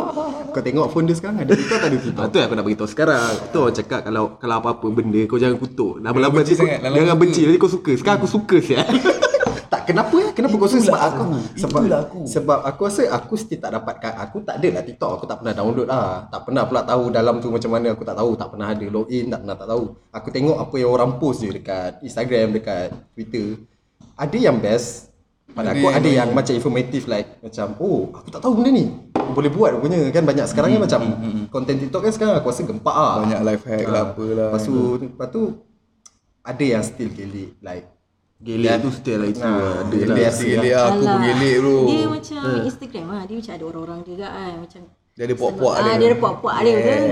Kau 0.51 0.63
tengok 0.63 0.87
phone 0.91 1.07
dia 1.07 1.15
sekarang 1.15 1.47
ada 1.47 1.55
TikTok 1.55 1.79
tak 1.79 1.89
ada 1.89 1.97
TikTok? 2.03 2.23
Ah, 2.23 2.27
tu 2.27 2.37
yang 2.43 2.47
aku 2.51 2.55
nak 2.59 2.67
beritahu 2.67 2.89
sekarang. 2.91 3.31
Tu 3.55 3.59
orang 3.63 3.77
cakap 3.79 4.01
kalau 4.03 4.25
kalau 4.35 4.55
apa-apa 4.59 4.87
benda 4.91 5.23
kau 5.31 5.39
jangan 5.39 5.63
kutuk. 5.63 6.03
Lama-lama 6.03 6.43
benci 6.43 6.59
nanti 6.59 6.59
kau, 6.59 6.67
sangat, 6.67 6.91
jangan 6.91 7.17
benci 7.23 7.41
nanti 7.47 7.59
kau 7.63 7.71
suka. 7.71 7.93
Sekarang 7.95 8.19
aku 8.19 8.27
suka 8.27 8.57
sial. 8.59 8.83
Tak 9.71 9.87
kenapa 9.87 10.15
ya? 10.19 10.29
Kenapa 10.35 10.55
kau 10.59 10.67
suka 10.67 10.83
Itulah 10.83 10.91
sebab 10.91 11.01
aku, 11.01 11.23
aku. 11.23 11.39
sebab 11.55 11.81
Itulah 11.81 12.01
aku. 12.03 12.19
sebab 12.27 12.59
aku 12.67 12.81
rasa 12.85 13.03
aku 13.09 13.35
still 13.39 13.61
tak 13.63 13.71
dapatkan 13.71 14.13
aku 14.19 14.37
tak 14.43 14.55
ada 14.59 14.69
lah 14.75 14.83
TikTok 14.83 15.11
aku 15.15 15.25
tak 15.25 15.37
pernah 15.39 15.55
download 15.55 15.87
lah. 15.87 16.27
Tak 16.27 16.41
pernah 16.43 16.63
pula 16.67 16.81
tahu 16.83 17.05
dalam 17.09 17.35
tu 17.39 17.49
macam 17.49 17.71
mana 17.71 17.87
aku 17.95 18.03
tak 18.03 18.17
tahu. 18.19 18.31
Tak 18.35 18.49
pernah 18.51 18.67
ada 18.69 18.87
login 18.87 19.25
tak 19.31 19.41
pernah 19.41 19.57
tak 19.57 19.69
tahu. 19.71 19.85
Aku 20.11 20.29
tengok 20.29 20.57
apa 20.59 20.75
yang 20.75 20.91
orang 20.91 21.11
post 21.17 21.39
je 21.41 21.49
dekat 21.49 22.03
Instagram 22.03 22.47
dekat 22.51 22.87
Twitter. 23.15 23.47
Ada 24.19 24.37
yang 24.37 24.59
best 24.59 25.09
pada 25.51 25.71
Ada 25.71 25.79
aku 25.79 25.87
yang 25.87 25.95
ada 25.99 26.09
yang 26.11 26.29
macam 26.31 26.55
informatif 26.55 27.03
like 27.07 27.27
macam 27.39 27.67
oh 27.79 28.11
aku 28.11 28.29
tak 28.29 28.41
tahu 28.43 28.53
benda 28.59 28.71
ni. 28.71 28.85
Boleh 29.31 29.51
buat 29.51 29.71
rupanya 29.75 30.03
kan 30.11 30.27
banyak 30.27 30.47
sekarang 30.47 30.75
kan 30.75 30.83
macam 30.83 31.01
konten 31.47 31.79
TikTok 31.79 32.03
kan 32.03 32.13
sekarang 32.13 32.35
aku 32.39 32.51
rasa 32.51 32.67
gempak 32.67 32.91
ah 32.91 33.23
Banyak 33.23 33.41
life 33.47 33.63
hack 33.63 33.87
lah, 33.87 34.11
apalah. 34.11 34.51
lepas 34.51 34.63
tu 34.63 34.75
lepas 34.99 35.29
tu 35.31 35.43
ada 36.41 36.65
yang 36.65 36.83
still 36.83 37.11
gelik 37.11 37.55
like 37.61 37.87
Gelek 38.41 38.77
tu 38.81 38.89
still 38.89 39.21
lah 39.21 39.29
itu. 39.29 39.45
Nah, 39.45 39.85
ada 39.85 39.93
gelek 39.93 40.09
lah. 40.09 40.17
biasa. 40.17 40.43
Gelik 40.49 40.73
lah, 40.73 40.85
aku 40.89 41.03
pun 41.05 41.21
gelik 41.21 41.57
bro. 41.61 41.77
Dia 41.85 42.05
macam 42.09 42.43
Instagram 42.65 43.05
lah. 43.13 43.23
Dia 43.29 43.37
macam 43.37 43.53
ada 43.53 43.65
orang-orang 43.69 44.01
juga 44.09 44.27
kan. 44.33 44.55
Macam 44.65 44.83
Dia 45.11 45.25
ada 45.29 45.35
puak-puak 45.37 45.75
ah, 45.77 45.83
dia. 45.85 45.93
dia 46.01 46.07
ada 46.09 46.17
puak-puak 46.17 46.55
dia 46.65 46.73
betul. 46.81 47.05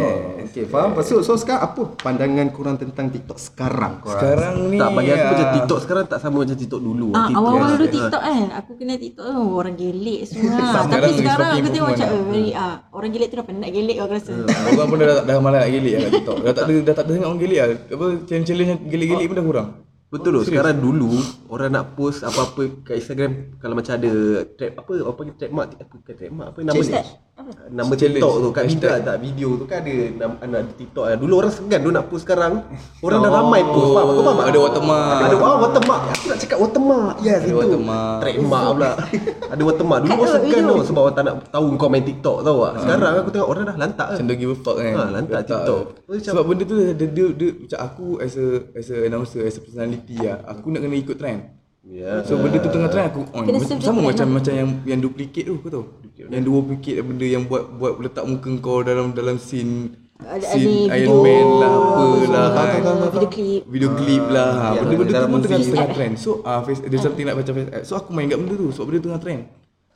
Okay, 0.48 0.64
faham? 0.64 0.88
Lepas 0.96 1.04
tu, 1.12 1.20
so 1.20 1.36
sekarang 1.36 1.60
apa 1.60 1.82
pandangan 2.00 2.48
korang 2.56 2.76
tentang 2.80 3.12
TikTok 3.12 3.36
sekarang? 3.36 4.00
Korang? 4.00 4.16
Sekarang 4.16 4.54
ni 4.72 4.80
Tak 4.80 4.88
bagi 4.96 5.10
aku 5.12 5.20
ah, 5.20 5.28
macam 5.28 5.48
TikTok 5.52 5.78
sekarang 5.84 6.04
tak 6.08 6.18
sama 6.24 6.36
macam 6.40 6.56
TikTok 6.56 6.80
dulu. 6.80 7.08
Ah, 7.12 7.28
TikTok 7.28 7.36
awal-awal 7.44 7.68
dulu 7.76 7.84
ah. 7.84 7.92
TikTok 7.92 8.22
kan 8.24 8.46
Aku 8.64 8.70
kena 8.80 8.94
TikTok 8.96 9.24
tu 9.28 9.42
Orang 9.52 9.74
gelik 9.76 10.20
semua 10.24 10.56
Tapi 10.96 11.10
sekarang 11.20 11.50
aku 11.52 11.68
tengok 11.68 11.88
macam 11.92 12.08
eh, 12.08 12.22
very, 12.32 12.50
ah, 12.56 12.74
Orang 12.88 13.10
gelik 13.12 13.28
tu 13.28 13.36
dah 13.36 13.44
penat 13.44 13.70
gelik 13.76 13.96
aku 14.00 14.12
rasa 14.16 14.32
Orang 14.48 14.86
pun 14.88 14.96
dah, 15.04 15.20
dah 15.28 15.36
malas 15.44 15.58
nak 15.68 15.70
gelik 15.76 15.92
lah 15.92 16.00
kat 16.00 16.12
TikTok. 16.16 16.38
Dah 16.40 16.52
tak 16.56 16.64
ada 16.64 16.74
dah 16.80 16.94
tak 16.96 17.04
ada 17.04 17.10
tengok 17.12 17.28
orang 17.28 17.42
gelik 17.44 17.58
lah. 17.60 17.68
Apa 17.92 18.06
challenge-challenge 18.24 18.70
yang 18.72 18.80
gelik-gelik 18.88 19.26
pun 19.28 19.36
dah 19.36 19.44
kurang. 19.44 19.68
Betul 20.08 20.40
tu. 20.40 20.48
Sekarang 20.48 20.80
dulu 20.80 21.20
orang 21.52 21.76
nak 21.76 21.92
post 21.92 22.24
apa-apa 22.24 22.80
kat 22.80 22.96
Instagram 22.96 23.60
kalau 23.60 23.76
macam 23.76 23.92
ada 23.92 24.12
trap 24.56 24.72
apa 24.80 24.92
orang 25.04 25.16
panggil 25.20 25.34
trademark 25.36 25.68
apa 25.76 25.94
trademark 26.16 26.48
apa 26.48 26.58
nama 26.64 26.76
Hashtag. 26.80 27.06
Nama 27.38 27.92
Challenge. 27.94 28.18
TikTok 28.18 28.34
tu 28.42 28.48
kat 28.50 28.64
video 28.66 28.90
tak 28.98 29.16
video 29.22 29.48
tu 29.54 29.64
kan 29.70 29.78
ada 29.86 29.94
nama 30.10 30.34
anak 30.42 30.74
TikTok 30.74 31.04
kan. 31.06 31.16
Dulu 31.22 31.34
orang 31.38 31.52
segan 31.54 31.80
tu 31.86 31.90
nak 31.94 32.04
post 32.10 32.22
sekarang. 32.26 32.66
Orang 32.98 33.18
dah 33.22 33.30
ramai 33.30 33.62
post. 33.62 33.94
Faham 33.94 34.08
kau 34.10 34.24
faham? 34.26 34.38
Ada 34.42 34.58
watermark. 34.58 35.06
Ada 35.22 35.36
oh, 35.38 35.58
watermark. 35.62 36.02
Aku 36.10 36.24
nak 36.26 36.38
cakap 36.42 36.58
watermark. 36.58 37.14
Yes, 37.22 37.38
Ada 37.38 37.46
itu. 37.46 37.58
watermark. 37.62 38.18
Trademark 38.18 38.64
pula. 38.74 38.90
ada 39.54 39.62
watermark. 39.62 40.00
Dulu 40.02 40.12
orang 40.18 40.32
segan 40.34 40.62
tau 40.66 40.82
sebab 40.82 41.00
orang 41.06 41.14
tak 41.14 41.24
nak 41.30 41.34
tahu 41.54 41.66
kau 41.78 41.88
main 41.88 42.04
TikTok 42.04 42.36
tahu 42.42 42.58
tak. 42.58 42.72
Sekarang 42.82 43.12
aku 43.22 43.30
tengok 43.30 43.48
orang 43.54 43.64
dah 43.70 43.76
lantak 43.78 44.08
kan. 44.10 44.24
Don't 44.26 44.38
give 44.42 44.50
a 44.50 44.56
fuck 44.58 44.76
kan. 44.82 44.94
Ha, 44.98 45.02
lantak. 45.14 45.40
TikTok. 45.46 45.82
Macam- 46.10 46.26
Sebab 46.34 46.42
benda 46.42 46.62
tu 46.66 46.74
dia, 46.74 46.90
dia, 46.98 47.06
dia, 47.06 47.26
dia, 47.38 47.50
macam 47.54 47.78
aku 47.86 48.06
as 48.18 48.34
a 48.34 48.46
as 48.74 48.86
a 48.90 48.96
announcer, 49.06 49.46
as 49.46 49.54
a 49.54 49.62
personality 49.62 50.18
lah. 50.18 50.42
Aku 50.58 50.74
nak 50.74 50.82
kena 50.82 50.96
ikut 50.98 51.14
trend. 51.14 51.57
Ya. 51.88 52.20
So 52.20 52.36
benda 52.36 52.60
tu 52.60 52.68
tengah 52.68 52.92
trend 52.92 53.08
aku 53.08 53.24
on. 53.32 53.48
Kena 53.48 53.64
Macam, 53.64 53.80
sama 53.80 54.00
the 54.04 54.06
macam 54.12 54.16
trend 54.20 54.32
macam 54.36 54.52
yang 54.52 54.70
yang 54.84 55.00
duplicate 55.00 55.48
tu 55.48 55.56
kau 55.56 55.70
tahu. 55.72 55.84
Yang 56.20 56.44
dua 56.44 56.58
duplicate 56.60 57.00
benda 57.00 57.24
yang 57.24 57.42
buat 57.48 57.64
buat 57.80 57.92
letak 58.04 58.28
muka 58.28 58.50
kau 58.60 58.84
dalam 58.84 59.16
dalam 59.16 59.40
scene 59.40 59.96
Ada- 60.20 60.52
scene 60.52 60.92
ada 60.92 61.00
Iron 61.00 61.08
video. 61.08 61.24
Man 61.24 61.48
lah 61.56 61.72
apalah 61.72 61.96
Tahu, 61.96 62.68
kan. 62.68 62.80
tahu, 62.84 62.96
tahu. 62.98 63.08
Video 63.08 63.30
clip. 63.32 63.62
Video 63.72 63.90
clip 63.96 64.24
lah. 64.28 64.50
Ya, 64.76 64.80
benda-benda 64.84 65.08
tu 65.08 65.14
dalam 65.16 65.28
pun 65.32 65.40
tengah 65.40 65.60
tengah 65.64 65.90
trend. 65.96 66.14
So 66.20 66.30
ah 66.44 66.60
face 66.60 66.80
there's 66.84 67.00
something 67.00 67.24
like 67.24 67.36
macam 67.40 67.54
face. 67.56 67.70
So 67.88 67.92
aku 67.96 68.12
main 68.12 68.28
kat 68.28 68.36
benda 68.36 68.54
tu 68.54 68.68
sebab 68.68 68.84
benda 68.84 68.98
tu 69.00 69.06
tengah 69.08 69.22
trend. 69.24 69.42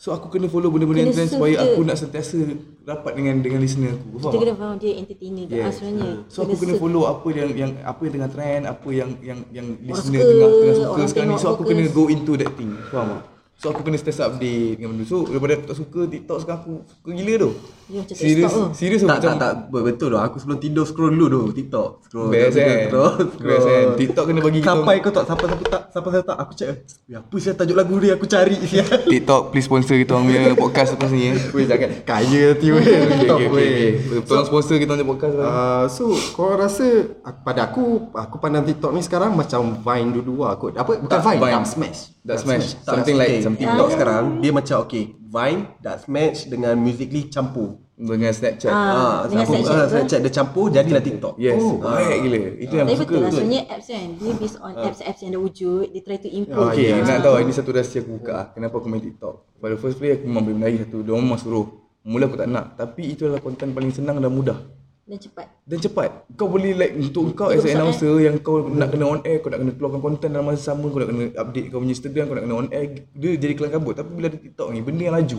So 0.02 0.10
aku 0.10 0.34
kena 0.34 0.50
follow 0.50 0.66
benda-benda 0.66 1.06
yang 1.06 1.14
Kena 1.14 1.18
trend 1.22 1.30
supaya 1.30 1.54
dia. 1.54 1.62
aku 1.62 1.80
nak 1.86 1.94
sentiasa 1.94 2.38
rapat 2.82 3.12
dengan 3.14 3.38
dengan 3.38 3.62
listener 3.62 3.94
aku. 3.94 4.18
Kita 4.18 4.26
Faham? 4.26 4.42
kena 4.42 4.54
faham 4.58 4.74
dia 4.82 4.92
entertainer 4.98 5.44
Yes. 5.46 5.54
yes. 5.54 5.74
sebenarnya 5.78 6.10
So 6.26 6.38
aku 6.42 6.54
kena 6.58 6.74
follow 6.74 7.02
apa 7.06 7.28
yang 7.30 7.48
yang 7.54 7.70
apa 7.86 8.00
yang 8.02 8.12
tengah 8.18 8.30
trend, 8.34 8.62
apa 8.66 8.88
yang 8.90 9.10
yang 9.22 9.38
yang 9.54 9.66
listener 9.78 10.18
suka, 10.18 10.26
tengah 10.34 10.48
tengah 10.50 10.74
suka 10.74 11.02
sekarang 11.06 11.30
ni. 11.30 11.38
So 11.38 11.48
aku 11.54 11.62
kena 11.62 11.82
go 11.94 12.04
into 12.10 12.32
that 12.34 12.50
thing. 12.58 12.74
Faham 12.90 13.06
tak? 13.14 13.22
So 13.62 13.70
aku 13.70 13.80
kena 13.86 13.94
stay 13.94 14.10
update 14.10 14.74
dengan 14.74 14.88
benda 14.90 15.04
So 15.06 15.22
daripada 15.22 15.52
aku 15.54 15.64
tak 15.70 15.78
suka 15.78 16.00
TikTok 16.10 16.38
sekarang 16.42 16.60
aku 16.66 16.72
suka 16.82 17.08
gila 17.14 17.34
tu 17.38 17.50
Dia 17.92 18.00
macam 18.00 18.08
tak 18.08 18.24
Serius 18.24 18.40
stop 18.42 18.56
tu. 18.56 18.64
Serius 18.72 19.00
Tak, 19.02 19.08
macam 19.12 19.30
tak, 19.30 19.52
tak, 19.68 19.84
betul 19.84 20.08
tu. 20.08 20.18
Aku 20.18 20.36
sebelum 20.38 20.58
tidur 20.58 20.84
scroll 20.84 21.12
dulu 21.12 21.26
tu 21.28 21.40
TikTok. 21.52 21.90
Scroll. 22.02 22.28
Best 22.32 22.56
scroll, 22.56 22.64
kan? 22.64 22.80
scroll, 22.88 23.12
Best 23.44 23.64
kan? 23.64 23.84
TikTok 23.94 24.24
kena 24.24 24.40
bagi 24.40 24.58
kita- 24.58 24.70
Sampai 24.72 24.94
kau 24.98 25.12
tak, 25.12 25.24
sampai 25.26 25.44
siapa 25.44 25.64
tak, 25.68 25.82
sampai 25.92 26.10
saya 26.10 26.24
tak, 26.24 26.36
aku 26.38 26.52
check. 26.54 26.74
Ya, 27.04 27.18
apa 27.20 27.36
sih 27.36 27.52
tajuk 27.52 27.76
lagu 27.76 27.94
dia 27.98 28.12
aku 28.14 28.24
cari 28.24 28.56
sial. 28.64 28.88
TikTok 29.04 29.42
please 29.50 29.68
sponsor 29.68 29.94
kita 29.94 30.10
orang 30.10 30.24
punya 30.26 30.42
podcast 30.54 30.88
lepas 30.90 31.10
ni 31.10 31.22
eh 31.26 31.36
Weh 31.52 31.64
jangan 31.64 31.90
kaya 32.02 32.44
tiba 32.56 32.78
TikTok 32.80 33.38
okay, 33.38 33.52
weh. 33.52 34.24
Tolong 34.24 34.46
sponsor 34.46 34.74
kita 34.76 34.90
orang 34.90 35.04
punya 35.04 35.12
podcast 35.12 35.34
lah 35.36 35.44
Uh, 35.44 35.84
so 35.86 36.04
kau 36.32 36.56
rasa 36.56 36.86
aku- 37.20 37.42
pada 37.42 37.68
aku 37.68 37.82
aku 38.10 38.36
pandang 38.38 38.64
TikTok 38.64 38.88
ni 38.90 39.04
sekarang 39.04 39.36
macam 39.36 39.76
Vine 39.76 40.10
dulu 40.10 40.40
lah 40.40 40.56
kot. 40.56 40.72
Apa 40.72 40.96
bukan 40.96 41.12
Tak, 41.12 41.20
Vine, 41.28 41.40
Vine. 41.42 41.66
Smash. 41.66 42.00
Dah 42.22 42.38
smash 42.38 42.78
Tak, 42.80 42.94
Something 42.96 43.16
like 43.18 43.42
something 43.42 43.66
TikTok 43.66 43.88
sekarang 43.90 44.24
dia 44.38 44.50
macam 44.50 44.76
okay, 44.80 45.04
Vine 45.20 45.60
dah 45.78 45.98
match 46.06 46.46
dengan 46.46 46.78
Musically 46.78 47.26
campur. 47.26 47.81
Dengan 47.92 48.32
Snapchat. 48.32 48.72
Ah, 48.72 49.28
dengan 49.28 49.44
campur, 49.44 49.60
Snapchat 49.62 49.76
ah. 49.76 49.88
Snapchat 49.92 50.18
dia 50.24 50.32
campur 50.32 50.64
jadilah 50.72 51.02
TikTok. 51.04 51.34
Yes. 51.36 51.60
Oh. 51.60 51.76
Baik 51.76 52.18
gila. 52.24 52.40
Itu 52.56 52.74
yang 52.80 52.88
Tapi 52.88 52.96
aku 52.96 53.04
betul. 53.04 53.12
suka 53.12 53.16
lah 53.20 53.30
sebenarnya 53.30 53.62
apps 53.68 53.86
kan 53.92 54.08
Dia 54.16 54.32
based 54.40 54.58
on 54.58 54.72
apps-apps 54.74 55.20
yang 55.22 55.30
dah 55.36 55.40
wujud 55.44 55.84
Dia 55.92 56.00
try 56.02 56.18
to 56.18 56.28
improve 56.32 56.68
Okay, 56.72 56.88
Ah, 56.88 57.04
nak 57.04 57.18
tahu 57.20 57.34
ini 57.44 57.52
satu 57.52 57.70
rahsia 57.70 57.98
aku 58.00 58.10
buka 58.16 58.32
ah. 58.32 58.46
Kenapa 58.50 58.74
aku 58.80 58.88
main 58.88 59.04
TikTok? 59.04 59.34
Pada 59.60 59.74
first 59.76 59.96
play 60.00 60.16
aku 60.16 60.24
memang 60.24 60.44
menari 60.48 60.76
satu 60.82 60.96
Dia 61.04 61.12
orang 61.12 61.24
memang 61.28 61.40
suruh. 61.44 61.66
Mula 62.02 62.24
aku 62.26 62.36
tak 62.40 62.48
nak. 62.50 62.66
Tapi 62.80 63.02
itu 63.12 63.28
adalah 63.28 63.42
konten 63.44 63.68
paling 63.70 63.92
senang 63.94 64.18
dan 64.18 64.32
mudah. 64.32 64.58
Dan 65.02 65.18
cepat. 65.20 65.46
Dan 65.68 65.78
cepat. 65.82 66.10
Kau 66.34 66.48
boleh 66.48 66.72
like 66.72 66.94
Untuk 66.96 67.36
kau 67.36 67.52
as 67.52 67.66
an 67.68 67.76
announcer 67.76 68.22
Yang 68.22 68.40
kau 68.40 68.70
nak 68.70 68.88
kena 68.94 69.04
on 69.04 69.20
air 69.26 69.42
Kau 69.42 69.50
nak 69.50 69.60
kena 69.60 69.74
keluarkan 69.74 70.00
konten 70.00 70.28
dalam 70.30 70.46
masa 70.46 70.72
sama 70.72 70.86
Kau 70.88 71.02
nak 71.02 71.10
kena 71.10 71.24
update 71.36 71.66
kau 71.74 71.82
punya 71.82 71.92
Instagram 71.92 72.24
Kau 72.30 72.34
nak 72.38 72.44
kena 72.46 72.54
on 72.56 72.68
air 72.70 72.86
Dia 73.12 73.30
jadi 73.34 73.52
kelang 73.58 73.74
kabut. 73.74 73.98
Tapi 73.98 74.10
bila 74.14 74.30
ada 74.30 74.38
TikTok 74.38 74.68
ni 74.70 74.78
Benda 74.80 75.02
yang 75.02 75.18
laju 75.18 75.38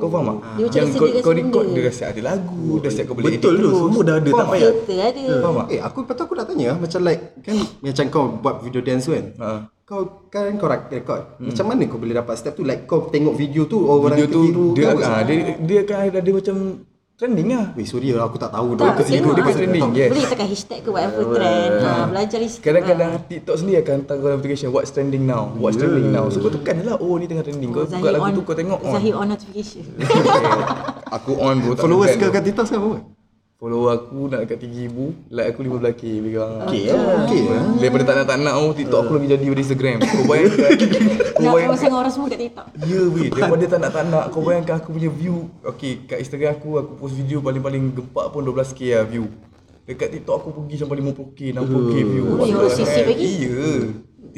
Kau 0.00 0.08
faham 0.08 0.24
tak? 0.24 0.36
Dia 0.56 0.64
macam 0.64 0.80
Yang 0.80 0.88
dia 0.88 0.98
kau, 0.98 1.08
kau 1.20 1.34
record. 1.36 1.64
Dia 1.70 1.82
dah 1.84 1.94
siap 1.94 2.08
ada 2.10 2.20
lagu 2.24 2.66
Dah 2.80 2.90
siap 2.90 3.04
kau 3.04 3.14
boleh 3.14 3.30
Betul 3.36 3.52
edit 3.52 3.60
tu, 3.60 3.60
terus 3.60 3.76
semua 3.84 4.02
dah 4.02 4.14
ada 4.16 4.30
tak 4.32 4.46
payah. 4.48 4.72
Ada 4.72 5.24
Faham 5.44 5.54
tak? 5.60 5.66
Eh 5.68 5.80
aku 5.84 5.98
patut 6.08 6.24
aku 6.24 6.34
nak 6.34 6.46
tanya 6.48 6.70
macam 6.80 7.00
like 7.04 7.22
kan 7.44 7.56
macam 7.84 8.04
kau 8.08 8.24
buat 8.40 8.54
video 8.64 8.80
dance 8.80 9.04
tu 9.04 9.12
kan. 9.12 9.26
Ha. 9.36 9.48
Kau 9.84 10.00
kan 10.32 10.54
kau 10.56 10.68
record. 10.70 11.22
Macam 11.36 11.64
mana 11.68 11.82
kau 11.84 11.98
boleh 12.00 12.14
dapat 12.16 12.34
step 12.40 12.56
tu 12.56 12.64
like 12.64 12.88
kau 12.88 13.12
tengok 13.12 13.34
video 13.36 13.68
tu 13.68 13.84
oh, 13.84 14.00
orang 14.00 14.16
Video 14.16 14.28
tu 14.32 14.40
ketiru 14.48 14.66
dia, 14.72 14.86
ah, 14.96 15.20
dia, 15.26 15.36
dia 15.60 15.78
akan 15.84 15.96
ada, 16.08 16.18
ada 16.18 16.30
macam 16.32 16.56
Trending 17.20 17.52
lah. 17.52 17.76
Weh 17.76 17.84
sorry 17.84 18.16
lah 18.16 18.32
aku 18.32 18.40
tak 18.40 18.48
tahu. 18.48 18.80
Tak, 18.80 19.04
tengok 19.04 19.36
dia 19.36 19.44
lah. 19.44 19.52
trending, 19.52 19.88
yes. 19.92 20.08
Boleh 20.08 20.24
tekan 20.24 20.46
hashtag 20.48 20.80
ke 20.80 20.88
whatever 20.88 21.22
trend. 21.36 21.72
Ha, 21.84 21.92
Belajar 22.08 22.38
sikit 22.48 22.64
Kadang-kadang 22.64 23.10
TikTok 23.28 23.56
sendiri 23.60 23.76
akan 23.84 23.92
hantar 24.00 24.14
kau 24.16 24.28
notification 24.32 24.68
What's 24.72 24.88
trending 24.88 25.28
now? 25.28 25.52
What's 25.60 25.76
trending 25.76 26.08
now? 26.16 26.32
So 26.32 26.40
kau 26.40 26.48
tekan 26.48 26.80
lah 26.80 26.96
Oh 26.96 27.20
ni 27.20 27.28
tengah 27.28 27.44
trending. 27.44 27.76
Kau 27.76 27.84
buka 27.84 28.08
lagu 28.08 28.28
tu 28.32 28.40
kau 28.40 28.56
tengok 28.56 28.80
on. 28.80 28.92
Zahir 28.96 29.12
on 29.20 29.26
notification. 29.28 29.84
Aku 31.20 31.36
on 31.36 31.60
bro 31.60 31.76
tak 31.76 31.84
Followers 31.84 32.16
kau 32.16 32.32
kat 32.32 32.40
TikTok 32.40 32.64
sekarang 32.64 32.84
berapa? 32.88 33.19
Follower 33.60 33.92
aku 33.92 34.32
nak 34.32 34.48
dekat 34.48 34.64
3000 34.72 35.28
Like 35.28 35.52
aku 35.52 35.60
15k 35.68 36.02
lebih 36.16 36.32
kurang. 36.40 36.64
Okay, 36.64 36.88
ah. 36.88 37.28
Okay 37.28 37.40
lah. 37.44 37.62
Daripada 37.76 38.02
tak 38.08 38.14
nak 38.16 38.26
tak 38.32 38.38
nak 38.40 38.54
oh, 38.56 38.72
TikTok 38.72 39.00
aku 39.04 39.12
lebih 39.20 39.28
jadi 39.36 39.44
daripada 39.44 39.60
Instagram. 39.68 39.96
Kau 40.00 40.24
bayangkan. 40.24 40.70
Kau 41.36 41.44
Nak 41.44 41.52
bayangkan. 41.52 41.76
pasang 41.76 41.92
orang 41.92 42.12
semua 42.16 42.26
kat 42.32 42.38
TikTok. 42.40 42.66
Ya 42.88 43.00
weh. 43.12 43.28
Daripada 43.28 43.64
tak 43.68 43.78
nak 43.84 43.90
tak 43.92 44.04
nak 44.08 44.24
Kau 44.32 44.40
bayangkan 44.40 44.74
aku 44.80 44.96
punya 44.96 45.12
view. 45.12 45.52
Okay 45.60 45.92
kat 46.08 46.24
Instagram 46.24 46.56
aku 46.56 46.70
Aku 46.80 46.92
post 47.04 47.12
video 47.20 47.44
paling-paling 47.44 47.84
gempak 47.92 48.26
pun 48.32 48.40
12k 48.48 48.80
lah 48.96 49.04
view. 49.04 49.28
Dekat 49.84 50.08
TikTok 50.08 50.34
aku 50.40 50.48
pergi 50.56 50.76
sampai 50.80 50.96
50k 51.04 51.40
60k 51.52 51.94
view. 52.00 52.24
Oh, 52.32 52.40
orang? 52.40 53.16
Iya. 53.20 53.60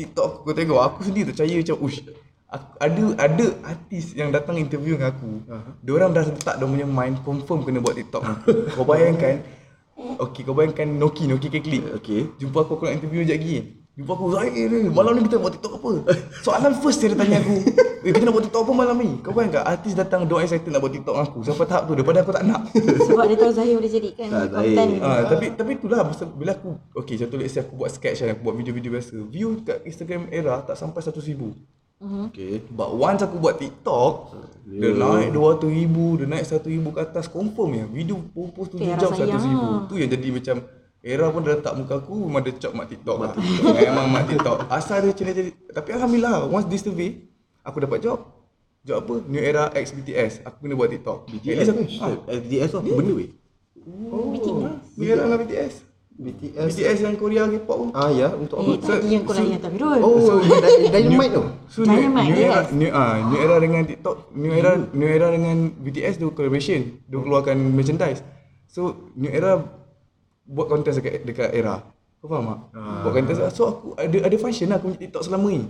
TikTok 0.03 0.43
aku 0.43 0.51
tengok 0.51 0.83
Aku 0.83 1.07
sendiri 1.07 1.31
tak 1.31 1.47
percaya 1.47 1.55
macam 1.63 1.77
Ush 1.79 2.03
aku, 2.53 2.71
ada 2.79 3.05
ada 3.17 3.47
artis 3.65 4.13
yang 4.13 4.29
datang 4.29 4.61
interview 4.61 5.01
dengan 5.01 5.17
aku. 5.17 5.31
Uh-huh. 5.49 5.73
Diorang 5.81 6.13
dah 6.13 6.29
letak 6.29 6.61
dia 6.61 6.67
punya 6.69 6.87
mind 6.87 7.25
confirm 7.25 7.65
kena 7.65 7.81
buat 7.81 7.97
TikTok. 7.97 8.23
kau 8.77 8.85
bayangkan 8.85 9.41
Okay, 10.03 10.43
kau 10.43 10.57
bayangkan 10.57 10.89
Noki, 10.89 11.31
Noki 11.31 11.47
ke 11.53 11.63
klik. 11.63 11.85
Okay. 12.03 12.27
Jumpa 12.41 12.67
aku, 12.67 12.75
aku 12.75 12.91
nak 12.91 12.99
interview 12.99 13.23
sekejap 13.23 13.39
lagi. 13.39 13.57
Jumpa 13.93 14.13
aku, 14.17 14.25
Zahir 14.33 14.67
ni, 14.73 14.89
malam 14.89 15.13
ni 15.21 15.29
kita 15.29 15.37
buat 15.37 15.53
TikTok 15.53 15.73
apa? 15.77 15.91
Soalan 16.41 16.73
first 16.81 17.05
dia 17.05 17.13
tanya 17.13 17.45
aku, 17.45 17.61
eh, 18.09 18.11
kita 18.11 18.25
nak 18.25 18.33
buat 18.33 18.45
TikTok 18.49 18.63
apa 18.65 18.73
malam 18.73 18.97
ni? 18.97 19.21
Kau 19.21 19.37
bayangkan 19.37 19.69
artis 19.69 19.93
datang, 19.93 20.25
diorang 20.25 20.49
excited 20.49 20.73
nak 20.73 20.81
buat 20.81 20.97
TikTok 20.97 21.13
dengan 21.13 21.29
aku. 21.29 21.39
Sampai 21.45 21.69
tahap 21.69 21.83
tu, 21.85 21.93
daripada 21.93 22.25
aku 22.25 22.33
tak 22.33 22.45
nak. 22.49 22.73
Sebab 23.13 23.25
dia 23.29 23.37
tahu 23.37 23.53
Zahir 23.53 23.75
boleh 23.77 23.93
jadikan 23.93 24.29
Tak, 24.33 24.45
konten 24.49 24.89
Zahir. 24.97 25.01
Ah, 25.05 25.21
tapi 25.29 25.47
tapi 25.53 25.71
itulah 25.77 26.01
masa 26.09 26.25
bila 26.25 26.57
aku 26.57 26.71
okey 27.05 27.15
contoh 27.21 27.37
let's 27.37 27.53
say 27.53 27.61
aku 27.61 27.75
buat 27.77 27.91
sketch 27.93 28.25
kan, 28.25 28.33
aku 28.33 28.43
buat 28.49 28.57
video-video 28.57 28.91
biasa. 28.97 29.15
View 29.29 29.61
kat 29.61 29.85
Instagram 29.85 30.33
era 30.33 30.65
tak 30.65 30.81
sampai 30.81 31.05
100,000. 32.03 32.35
Okay. 32.35 32.53
But 32.75 32.91
once 32.99 33.21
aku 33.23 33.39
buat 33.39 33.57
TikTok, 33.63 34.13
dia 34.67 34.91
naik 34.91 35.31
200,000, 35.31 36.19
dia 36.19 36.27
naik 36.27 36.45
100,000 36.45 36.95
ke 36.95 37.01
atas 37.01 37.27
confirm 37.31 37.71
ya. 37.79 37.85
Video 37.87 38.19
post 38.35 38.75
7 38.75 38.83
Eh, 38.83 38.99
jam 38.99 39.11
rasa 39.15 39.23
sayang 39.23 39.87
100,000. 39.87 39.91
Tu 39.91 39.95
yang 40.03 40.11
jadi 40.11 40.29
macam 40.35 40.57
Era 41.03 41.27
pun 41.35 41.43
dah 41.43 41.59
letak 41.59 41.75
muka 41.75 41.99
aku 41.99 42.15
memang 42.31 42.47
dia 42.47 42.55
cop 42.63 42.73
mak 42.79 42.87
TikTok 42.87 43.17
lah. 43.19 43.35
Memang 43.75 44.07
mak 44.07 44.31
TikTok. 44.31 44.71
Asal 44.71 45.03
dia 45.03 45.11
channel 45.11 45.35
jadi 45.35 45.51
tapi 45.75 45.99
alhamdulillah 45.99 46.47
once 46.47 46.71
this 46.71 46.87
survey 46.87 47.27
aku 47.67 47.83
dapat 47.83 48.07
job. 48.07 48.23
Job 48.87 49.03
apa? 49.03 49.15
New 49.27 49.43
Era 49.43 49.67
X 49.75 49.91
BTS. 49.99 50.47
Aku 50.47 50.63
kena 50.63 50.79
buat 50.79 50.95
TikTok. 50.95 51.27
At 51.27 51.43
least 51.43 51.75
aku, 51.75 51.83
ah, 52.07 52.67
tu 52.71 52.77
apa 52.79 52.91
benda 53.03 53.13
weh? 53.19 53.31
New 54.95 55.07
Era 55.11 55.27
dengan 55.27 55.43
BTS. 55.43 55.75
BTS. 56.13 56.67
BTS 56.69 56.99
yang 57.03 57.15
Korea 57.17 57.43
K-pop 57.47 57.77
tu. 57.79 57.87
Ah 57.93 58.09
ya, 58.09 58.29
untuk 58.31 58.57
Eh, 58.59 58.77
apa? 58.77 58.85
tadi 58.87 59.09
yang 59.09 59.23
kau 59.23 59.33
layan 59.33 59.59
tak 59.59 59.71
Birul 59.73 59.97
Oh, 59.99 60.39
Dy- 60.39 60.89
Dynamite 60.89 61.33
tu. 61.33 61.43
So 61.67 61.79
new, 61.83 61.97
Dynamite, 61.99 62.27
new 62.27 62.37
era, 62.39 62.53
yes. 62.55 62.67
new, 62.71 62.91
ah, 62.91 63.15
new 63.25 63.39
era 63.39 63.57
dengan 63.57 63.83
TikTok, 63.83 64.17
new 64.31 64.53
era, 64.53 64.71
new 64.77 65.09
era 65.09 65.27
dengan 65.29 65.57
BTS 65.75 66.15
tu 66.17 66.31
collaboration, 66.31 66.81
dia 67.03 67.17
keluarkan 67.17 67.57
merchandise. 67.71 68.21
So 68.67 68.81
new 69.15 69.29
era 69.29 69.65
buat 70.45 70.67
konten 70.69 70.93
dekat 70.93 71.25
dekat 71.25 71.51
era. 71.51 71.81
Kau 72.19 72.29
faham 72.29 72.45
tak? 72.47 72.59
Buat 73.03 73.13
konten 73.13 73.35
so 73.51 73.63
aku 73.67 73.87
ada 73.97 74.19
ada 74.23 74.37
function 74.37 74.69
lah 74.69 74.77
aku 74.77 74.87
punya 74.89 75.01
TikTok 75.01 75.23
selama 75.25 75.49
ni. 75.51 75.65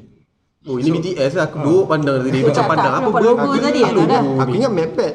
Oh 0.63 0.79
ini 0.79 0.95
BTS 0.95 1.35
lah. 1.35 1.51
Aku 1.51 1.59
duduk 1.59 1.85
pandang 1.91 2.23
tadi 2.23 2.39
macam 2.39 2.63
Tak, 2.63 2.71
pandang. 2.71 2.93
tak, 2.95 3.03
apa 3.03 3.11
benda 3.11 3.27
logo 3.27 3.51
tadi, 3.59 3.81
tak 3.83 3.93
ada. 3.99 4.19
Aku 4.47 4.53
ingat 4.55 4.73
Mapad. 4.73 5.15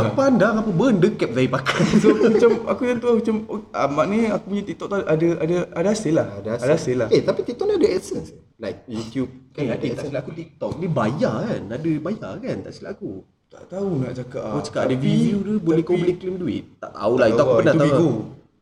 Aku 0.00 0.12
pandang? 0.16 0.54
Apa 0.64 0.70
benda 0.72 1.08
cap 1.12 1.30
Zahir 1.36 1.50
pakai? 1.52 1.84
So 2.00 2.06
aku 2.08 2.24
macam 2.32 2.50
aku 2.64 2.82
yang 2.88 2.98
tu 3.04 3.08
macam 3.20 3.34
oh, 3.52 3.60
ah, 3.76 3.88
maknanya 3.92 4.28
aku 4.40 4.44
punya 4.48 4.62
TikTok 4.64 4.86
tu 4.88 4.96
ada 4.96 5.28
ada 5.44 5.56
ada 5.76 5.88
hasil 5.92 6.12
lah. 6.16 6.26
Ada 6.40 6.72
hasil. 6.72 6.96
Lah. 6.96 7.08
Eh, 7.12 7.20
tapi 7.20 7.40
TikTok 7.44 7.64
ni 7.68 7.74
ada 7.76 7.88
AdSense. 7.92 8.28
Like 8.56 8.88
YouTube 8.88 9.28
Kan 9.52 9.68
ada 9.68 9.84
tak 9.84 10.08
silap 10.08 10.24
aku 10.24 10.32
TikTok 10.32 10.72
ni 10.80 10.88
bayar 10.88 11.36
kan? 11.44 11.60
Ada 11.76 11.90
bayar 12.00 12.32
kan? 12.40 12.56
Tak 12.64 12.72
silap 12.72 12.96
aku. 12.96 13.12
Tak 13.52 13.62
tahu 13.68 13.88
nak 14.00 14.12
cakap. 14.16 14.40
Kau 14.40 14.56
ah. 14.56 14.64
cakap 14.64 14.82
ada 14.88 14.96
Tapi- 14.96 15.04
view 15.04 15.38
dia 15.44 15.54
boleh 15.60 15.82
kau 15.84 15.96
boleh 16.00 16.16
claim 16.16 16.36
duit. 16.40 16.64
Tak 16.80 16.96
tahulah 16.96 17.26
itu 17.28 17.36
Tak 17.36 17.44
aku 17.44 17.52
tahu, 17.52 17.60
pernah 17.60 17.74
itu 17.76 17.92
tahu 17.92 18.12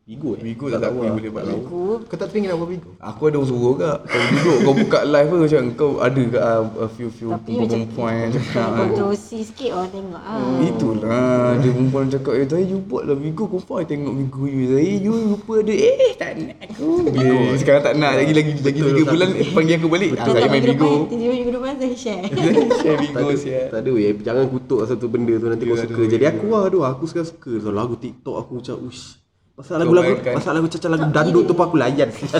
Bigo. 0.04 0.36
Bigo 0.36 0.36
eh 0.36 0.44
Bigo 0.44 0.64
tak 0.68 0.84
tahu 0.84 1.00
yang 1.00 1.16
boleh 1.16 1.32
buat 1.32 1.44
Bigo. 1.48 1.64
Aku 1.64 1.80
Kau 2.04 2.16
tak 2.20 2.28
teringin 2.28 2.52
nak 2.52 2.60
buat 2.60 2.68
Bigo? 2.68 2.90
Aku 3.00 3.20
ada 3.24 3.40
suruh 3.40 3.72
kak 3.72 4.04
Kau 4.04 4.20
duduk 4.20 4.56
kau 4.60 4.74
buka 4.76 4.98
live 5.00 5.28
ke? 5.32 5.36
Macam 5.40 5.62
Kau 5.72 5.90
ada 5.96 6.20
ke 6.20 6.36
uh, 6.36 6.62
a 6.76 6.88
few 6.92 7.08
few 7.08 7.32
Tapi 7.32 7.50
macam 7.56 7.80
cakap 7.88 8.68
kan. 8.68 8.76
Kontroversi 8.84 9.38
sikit 9.40 9.70
orang 9.72 9.88
tengok 9.88 10.20
ah. 10.20 10.60
Itulah. 10.60 11.56
Dia 11.56 11.70
perempuan 11.72 12.04
cakap 12.12 12.32
Eh 12.36 12.44
Zahir 12.44 12.68
you 12.68 12.84
buat 12.84 13.08
lah 13.08 13.16
Bigo 13.16 13.48
Kau 13.48 13.56
faham 13.56 13.88
tengok 13.88 14.12
Bigo 14.12 14.42
you? 14.44 14.62
Zahir 14.68 14.96
you 15.00 15.12
lupa 15.32 15.52
ada 15.64 15.72
Eh 15.72 16.12
tak 16.20 16.30
nak 16.36 16.56
aku. 16.60 16.88
Bigo 17.08 17.36
Sekarang 17.56 17.82
tak 17.82 17.94
nak. 17.96 18.12
Lagi 18.12 18.32
lagi 18.36 18.52
lagi 18.60 18.80
3 18.84 19.08
bulan 19.08 19.28
eh, 19.32 19.48
Panggil 19.56 19.74
aku 19.80 19.88
balik. 19.88 20.10
Ah, 20.12 20.16
Betul 20.20 20.32
Saya 20.36 20.42
tak 20.44 20.50
main 20.52 20.64
Bigo 20.68 20.92
Tiga 21.08 21.26
minggu 21.32 21.50
depan 21.50 21.72
saya 21.80 21.96
share. 21.96 22.22
Share 22.84 22.96
tak 23.00 23.08
Bigo 23.08 23.24
ada, 23.24 23.40
siap 23.40 23.66
tak 23.72 23.80
ada 23.80 23.90
weh 23.96 24.12
Jangan 24.20 24.44
kutuk 24.52 24.84
satu 24.84 25.08
benda 25.08 25.32
tu. 25.40 25.48
Nanti 25.48 25.64
kau 25.64 25.72
Ya, 25.72 25.88
suka. 25.88 25.96
aduh, 25.96 26.08
Jadi 26.12 26.24
aku 26.28 26.46
lah 26.52 26.62
aduh. 26.68 26.84
Aku 26.84 27.08
sekarang 27.08 27.32
suka. 27.32 27.72
Lagu 27.72 27.96
TikTok 27.96 28.36
aku 28.36 28.60
macam 28.60 28.84
Uish 28.84 29.23
Pasal 29.54 29.78
lagu-lagu 29.78 30.18
bayangkan. 30.18 30.34
Pasal 30.34 30.52
lagu 30.58 30.66
caca 30.66 30.88
lagu 30.90 31.06
dandut 31.14 31.44
tu 31.46 31.54
pun 31.54 31.64
aku 31.70 31.76
layan 31.78 32.10
Bila 32.10 32.38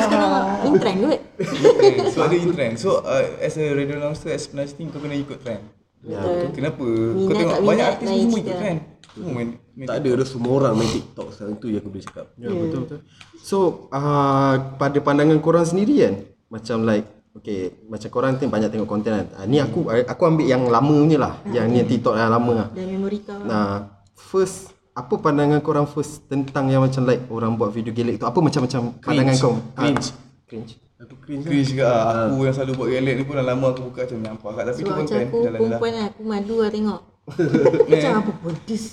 sekarang 0.00 0.32
in 0.64 0.74
trend 0.80 0.98
kot 1.04 1.20
Trend. 1.36 1.96
So 2.08 2.18
ada 2.24 2.34
in 2.40 2.50
trend 2.56 2.74
So 2.80 2.90
uh, 3.04 3.24
as 3.44 3.60
a 3.60 3.64
radio 3.76 4.00
announcer 4.00 4.32
As 4.32 4.48
penasihat 4.48 4.88
kau 4.88 5.04
kena 5.04 5.20
ikut 5.20 5.36
trend 5.44 5.60
Betul. 6.00 6.52
Kenapa? 6.56 6.84
Minat 6.84 7.28
kau 7.28 7.34
tengok 7.36 7.58
banyak 7.60 7.86
artis 7.92 8.08
semua 8.08 8.38
ikut 8.40 8.56
trend 8.56 8.78
Semua 9.12 9.30
main, 9.36 9.48
main 9.76 9.86
Tak 9.88 9.96
ada 10.00 10.10
dah 10.16 10.28
semua 10.28 10.52
orang 10.56 10.72
main 10.76 10.90
TikTok 10.90 11.28
sekarang 11.32 11.54
tu 11.60 11.66
yang 11.68 11.80
aku 11.84 11.88
boleh 11.92 12.04
cakap 12.08 12.26
Ya, 12.40 12.48
betul 12.52 12.78
betul. 12.88 12.98
So, 13.44 13.56
uh, 13.92 14.54
pada 14.80 14.98
pandangan 15.04 15.36
korang 15.44 15.68
sendiri 15.68 16.08
kan, 16.08 16.14
macam 16.48 16.88
like 16.88 17.06
Okay, 17.34 17.82
macam 17.90 18.08
korang 18.14 18.38
tu 18.38 18.46
banyak 18.46 18.70
tengok 18.70 18.86
konten 18.86 19.10
kan. 19.10 19.26
Uh, 19.34 19.46
ni 19.50 19.58
aku 19.58 19.90
aku 19.90 20.22
ambil 20.22 20.46
yang 20.46 20.70
lama 20.70 20.94
punya 20.94 21.18
lah. 21.18 21.34
Yang 21.50 21.66
ni 21.66 21.76
yang 21.82 21.88
TikTok 21.90 22.14
yang 22.14 22.30
lama 22.30 22.52
lah. 22.54 22.68
Dan 22.70 22.86
memori 22.94 23.18
kau 23.26 23.42
Nah, 23.42 23.90
first 24.14 24.70
apa 24.94 25.14
pandangan 25.18 25.58
korang 25.58 25.90
first 25.90 26.22
tentang 26.30 26.70
yang 26.70 26.78
macam 26.78 27.02
like 27.02 27.26
orang 27.26 27.58
buat 27.58 27.74
video 27.74 27.90
gelek 27.90 28.22
tu? 28.22 28.26
Apa 28.30 28.38
macam-macam 28.38 28.94
pandangan 29.02 29.34
kau? 29.34 29.58
Ah, 29.74 29.90
Cringe. 29.90 30.08
cringe. 30.46 30.72
Aku 31.02 31.14
cringe 31.18 31.42
Cringe 31.42 31.72
ke 31.74 31.82
ah. 31.82 32.30
Aku 32.30 32.46
yang 32.46 32.54
selalu 32.54 32.72
buat 32.78 32.88
galak 32.94 33.14
ni 33.18 33.22
pun 33.26 33.34
dah 33.34 33.42
lama 33.42 33.66
aku 33.74 33.90
buka 33.90 34.06
macam 34.06 34.18
nampak 34.22 34.50
kat 34.54 34.64
Tapi 34.64 34.78
tu 34.78 34.78
Sebab 34.78 34.94
macam 34.94 35.02
konten 35.02 35.26
aku 35.26 35.36
jalan 35.36 35.50
lah 35.50 35.58
perempuan 35.58 35.90
lah 35.90 36.04
Aku 36.06 36.22
malu 36.22 36.56
lah 36.62 36.70
tengok 36.70 37.00
Macam 37.90 38.10
apa 38.14 38.30
pedes 38.38 38.84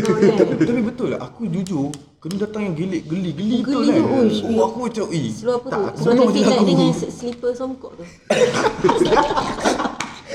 kau 0.00 0.14
kan 0.16 0.34
Tapi 0.72 0.80
betul 0.80 1.08
lah 1.12 1.20
aku 1.20 1.40
jujur 1.44 1.86
Kena 2.16 2.36
datang 2.40 2.62
yang 2.64 2.74
gelik 2.74 3.02
geli 3.04 3.30
geli 3.36 3.60
tu 3.60 3.76
kan 3.76 3.84
tu, 3.84 4.16
uish. 4.24 4.40
Oh 4.48 4.64
aku 4.64 4.78
macam 4.88 5.04
eh 5.12 5.28
Seluar 5.28 5.56
apa 5.60 5.68
tu? 5.68 5.76
aku 5.76 5.96
Seluar 6.00 6.64
dengan 6.64 6.90
slipper 6.96 7.52
songkok 7.52 7.92
tu 8.00 8.04
Slipper 8.96 9.20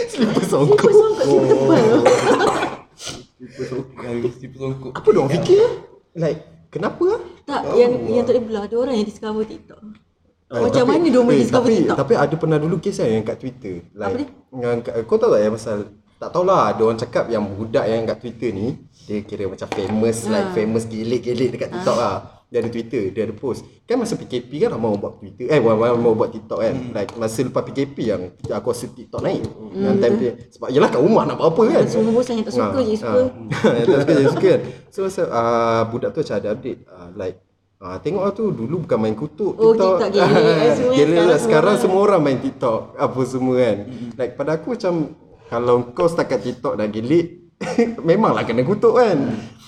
Slipper 0.13 0.43
songkok. 0.45 0.91
songkok 0.93 2.68
slipper 3.39 3.65
tebal. 3.65 4.04
Yang 4.19 4.34
slipper 4.36 4.60
songkok. 4.60 4.91
Apa 4.93 5.10
dong 5.10 5.28
fikir? 5.32 5.63
Like, 6.13 6.39
kenapa 6.67 7.04
ah? 7.15 7.21
Tak, 7.47 7.62
yang 7.73 7.91
yang 8.06 8.23
tak 8.23 8.36
boleh 8.36 8.43
belah. 8.45 8.63
Ada 8.67 8.75
orang 8.75 8.95
yang 8.99 9.08
discover 9.08 9.43
TikTok. 9.43 9.80
Ah, 10.49 10.65
Macam 10.65 10.82
tapi- 10.82 10.89
mana 10.91 11.06
dia 11.08 11.21
boleh 11.21 11.38
eh, 11.38 11.43
discover 11.45 11.69
tapi, 11.69 11.78
TikTok? 11.80 11.97
Tapi 11.97 12.13
ada 12.17 12.36
pernah 12.36 12.58
dulu 12.58 12.75
kes 12.78 12.97
kan 12.97 13.08
yang 13.08 13.23
kat 13.23 13.38
Twitter. 13.38 13.75
Like, 13.93 14.06
Apa 14.06 14.17
dia? 14.17 14.28
Yang, 14.49 14.78
kau 15.06 15.17
tahu 15.17 15.30
tak 15.30 15.41
yang 15.41 15.54
pasal 15.54 15.78
tak 16.19 16.30
tahulah 16.36 16.62
ada 16.67 16.82
orang 16.84 16.99
cakap 16.99 17.25
yang 17.32 17.47
budak 17.47 17.86
yang 17.86 18.04
kat 18.04 18.17
Twitter 18.19 18.49
ni 18.52 18.75
dia 19.08 19.23
kira 19.23 19.47
macam 19.47 19.71
famous 19.71 20.28
Ah. 20.28 20.30
like 20.36 20.49
famous 20.52 20.84
gelik-gelik 20.84 21.49
dekat 21.54 21.69
TikTok 21.71 21.95
lah. 21.95 22.38
Dia 22.49 22.59
ada 22.59 22.67
Twitter, 22.67 23.09
dia 23.09 23.23
ada 23.23 23.31
post. 23.31 23.62
Kan 23.83 23.97
masa 23.97 24.13
PKP 24.13 24.57
kan 24.59 24.73
ramai 24.73 24.89
orang 24.89 24.97
buat 24.99 25.13
Twitter. 25.15 25.45
Eh, 25.45 25.57
ramai 25.57 25.85
orang 25.88 26.01
buat 26.01 26.29
TikTok 26.29 26.59
kan. 26.59 26.73
Hmm. 26.73 26.91
Like 26.91 27.12
masa 27.13 27.39
lepas 27.41 27.62
PKP 27.63 27.97
yang 28.03 28.21
aku 28.43 28.67
rasa 28.67 28.85
TikTok 28.88 29.21
naik. 29.21 29.45
Yang 29.71 29.95
time 29.99 30.15
dia, 30.17 30.31
sebab 30.49 30.67
yelah 30.67 30.89
kat 30.89 30.97
rumah 30.97 31.23
nak 31.23 31.35
buat 31.35 31.47
apa 31.47 31.62
kan. 31.71 31.85
Semua 31.85 32.09
bosan 32.12 32.33
yang 32.35 32.45
tak 32.45 32.55
suka 32.55 32.73
Ah, 32.73 32.81
je 32.81 32.95
suka. 32.95 33.09
ah. 33.13 33.27
yang 33.77 33.85
tak 33.85 33.99
suka 33.99 34.13
je 34.15 34.27
suka 34.27 34.47
kan. 34.49 34.62
So 34.89 34.99
masa 35.03 35.21
uh, 35.23 35.81
budak 35.88 36.09
tu 36.12 36.19
macam 36.19 36.35
ada 36.35 36.49
update 36.51 36.79
uh, 36.85 37.09
like 37.15 37.38
Ah, 37.77 37.95
tengok 37.95 38.19
lah 38.21 38.33
tu 38.33 38.51
dulu 38.51 38.83
bukan 38.83 38.99
main 38.99 39.15
kutuk 39.15 39.55
Oh, 39.55 39.71
TikTok 39.71 40.12
gelek. 40.12 40.27
Semua 40.75 40.91
Gelek 40.91 41.15
sekarang 41.15 41.15
lah. 41.15 41.15
semua 41.15 41.39
Sekarang 41.39 41.63
orang- 41.63 41.79
semua 41.79 41.99
orang 42.03 42.21
main 42.21 42.38
TikTok 42.38 42.79
Apa 42.93 43.19
semua 43.23 43.53
kan 43.55 43.77
Like 44.17 44.33
pada 44.35 44.51
aku 44.53 44.67
macam 44.69 44.93
Kalau 45.47 45.75
kau 45.89 46.03
setakat 46.05 46.39
TikTok 46.41 46.75
dah 46.75 46.88
gelik 46.88 47.55
Memanglah 48.03 48.43
kena 48.43 48.63
kutuk 48.63 48.93
kan 48.93 49.15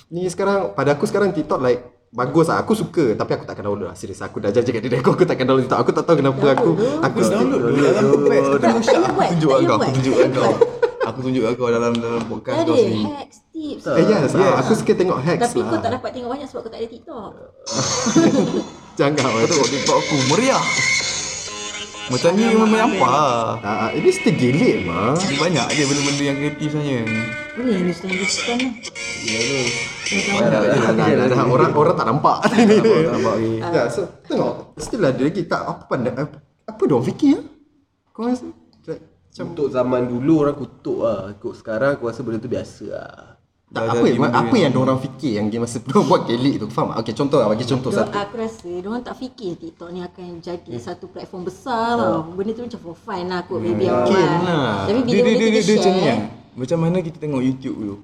Ni 0.10 0.28
sekarang 0.28 0.74
Pada 0.74 0.92
aku 0.92 1.08
sekarang 1.08 1.32
TikTok 1.32 1.60
like 1.62 1.88
Bagus 2.12 2.52
lah 2.52 2.60
Aku 2.68 2.76
suka 2.76 3.16
Tapi 3.16 3.32
aku 3.40 3.44
takkan 3.48 3.64
download 3.64 3.88
lah 3.92 3.96
Serius 3.96 4.20
aku 4.20 4.44
dah 4.44 4.52
janji 4.52 4.76
kat 4.76 4.84
diri 4.84 5.00
aku 5.00 5.16
Aku 5.16 5.24
takkan 5.24 5.48
download 5.48 5.72
Aku 5.72 5.96
tak 5.96 6.04
tahu 6.04 6.20
kenapa 6.20 6.46
aku 6.60 6.70
Aku 7.00 7.18
Download 7.24 7.62
dulu 7.72 7.82
Aku 7.88 8.16
tunjuk 9.32 9.50
kau. 9.64 9.78
Aku 9.80 9.92
tunjuk 9.96 10.16
kau. 10.36 10.54
Aku 11.12 11.18
tunjuk 11.26 11.44
kau 11.58 11.68
dalam 11.74 11.94
dalam 11.98 12.22
podcast 12.30 12.62
kau 12.62 12.66
ada 12.68 12.74
sendiri. 12.78 13.02
hacks, 13.10 13.38
tips. 13.50 13.84
Eh 13.90 14.04
yes, 14.06 14.32
yes. 14.38 14.54
Aku 14.62 14.72
suka 14.78 14.94
tengok 14.94 15.18
hacks 15.18 15.42
Tapi 15.50 15.60
lah 15.60 15.70
kau 15.74 15.80
tak 15.82 15.92
dapat 15.98 16.10
tengok 16.14 16.30
banyak 16.30 16.48
sebab 16.48 16.62
kau 16.62 16.72
tak 16.72 16.80
ada 16.80 16.88
TikTok. 16.94 17.32
Jangan 19.02 19.14
Kau 19.18 19.50
tengok 19.50 19.70
TikTok 19.74 19.98
aku 19.98 20.16
meriah. 20.30 20.64
Macam 22.10 22.30
ni 22.34 22.44
memang 22.50 22.70
menyampah. 22.72 23.62
Ah, 23.62 23.90
Ini 23.94 24.10
still 24.10 24.34
gelik 24.34 24.88
mah 24.90 25.14
banyak 25.14 25.68
dia 25.76 25.86
benda-benda 25.86 26.24
yang 26.24 26.38
kreatif 26.42 26.68
sebenarnya. 26.74 27.02
Boleh 27.54 27.76
Hindustan 27.78 28.08
Hindustan 28.10 28.58
lah. 28.58 28.74
Dah, 30.42 30.62
dah, 30.66 30.92
dah, 30.98 31.26
dah. 31.30 31.46
Orang 31.46 31.72
orang 31.78 31.96
tak 31.96 32.08
nampak 32.10 32.38
Tak 32.50 32.58
nampak 32.66 33.34
lagi. 33.38 33.54
Ya, 33.76 33.84
so 33.92 34.02
tengok 34.26 34.74
still 34.82 35.06
ada 35.06 35.22
lagi 35.22 35.42
tak 35.46 35.62
apa 35.62 35.84
pandai 35.86 36.12
apa, 36.72 36.82
dia 36.88 36.94
orang 36.96 37.08
fikir 37.12 37.32
ah? 37.38 37.46
Kau 38.16 38.26
rasa 38.28 38.48
macam 38.48 39.46
Untuk 39.56 39.68
zaman 39.72 40.12
dulu 40.12 40.34
orang 40.44 40.58
kutuk 40.60 41.08
lah. 41.08 41.32
Kok 41.40 41.56
sekarang 41.56 41.96
aku 41.96 42.12
rasa 42.12 42.20
benda 42.26 42.44
tu 42.44 42.52
biasa 42.52 42.86
lah. 42.92 43.31
Tak, 43.72 43.84
apa 43.88 44.04
yang, 44.04 44.20
apa 44.26 44.52
yang 44.54 44.70
dia 44.70 44.82
orang 44.82 45.00
fikir 45.00 45.32
yang 45.34 45.48
dia 45.48 45.58
masa 45.58 45.80
dia 45.80 45.96
buat 46.04 46.22
gelik 46.26 46.56
tu 46.58 46.68
faham 46.68 46.92
tak? 46.92 46.98
Okey 47.02 47.14
contoh 47.14 47.38
lah 47.38 47.48
bagi 47.48 47.64
contoh 47.64 47.88
Diorang, 47.88 48.08
satu. 48.08 48.20
aku 48.20 48.34
rasa 48.36 48.68
diorang 48.68 49.02
tak 49.02 49.16
fikir 49.16 49.52
TikTok 49.56 49.90
ni 49.90 50.00
akan 50.02 50.28
jadi 50.38 50.72
satu 50.76 51.06
platform 51.08 51.44
besar 51.44 51.96
tau. 51.96 52.28
Benda 52.30 52.52
tu 52.52 52.62
macam 52.62 52.80
for 52.82 52.96
fun 52.96 53.24
lah 53.26 53.40
kot 53.42 53.58
maybe 53.58 53.86
awal. 53.86 54.04
Mungkin 54.04 54.28
lah. 54.44 54.86
Tapi 54.86 55.00
Dia 55.02 55.16
bila 55.18 55.24
dia 55.24 55.24
dia 55.24 55.32
dia, 55.32 55.50
dia 55.50 55.62
dia 55.62 55.74
macam 55.74 55.92
ni 55.92 55.98
share. 55.98 56.04
kan. 56.06 56.20
Macam 56.52 56.78
mana 56.78 56.98
kita 57.00 57.18
tengok 57.18 57.42
YouTube 57.42 57.78
dulu. 57.78 57.96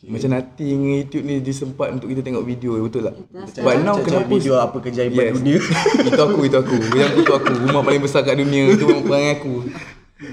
Macam 0.00 0.28
nothing 0.32 0.78
YouTube 0.96 1.24
ni 1.24 1.34
disempat 1.38 1.92
untuk 1.92 2.08
kita 2.08 2.24
tengok 2.24 2.40
video 2.42 2.72
betul 2.80 3.04
tak? 3.04 3.14
But 3.60 3.84
now 3.84 3.94
Macam 3.94 4.00
kenapa 4.02 4.32
video 4.32 4.56
apa 4.56 4.76
kejaiban 4.80 5.22
Yes. 5.22 5.34
dunia. 5.36 5.58
itu 6.08 6.18
aku, 6.18 6.40
itu 6.42 6.56
aku. 6.56 6.76
Yang 6.90 7.12
itu 7.20 7.30
aku. 7.30 7.52
Rumah 7.62 7.82
paling 7.84 8.00
besar 8.00 8.24
kat 8.24 8.34
dunia. 8.34 8.72
Itu 8.72 8.88
perangai 9.04 9.38
aku. 9.38 9.54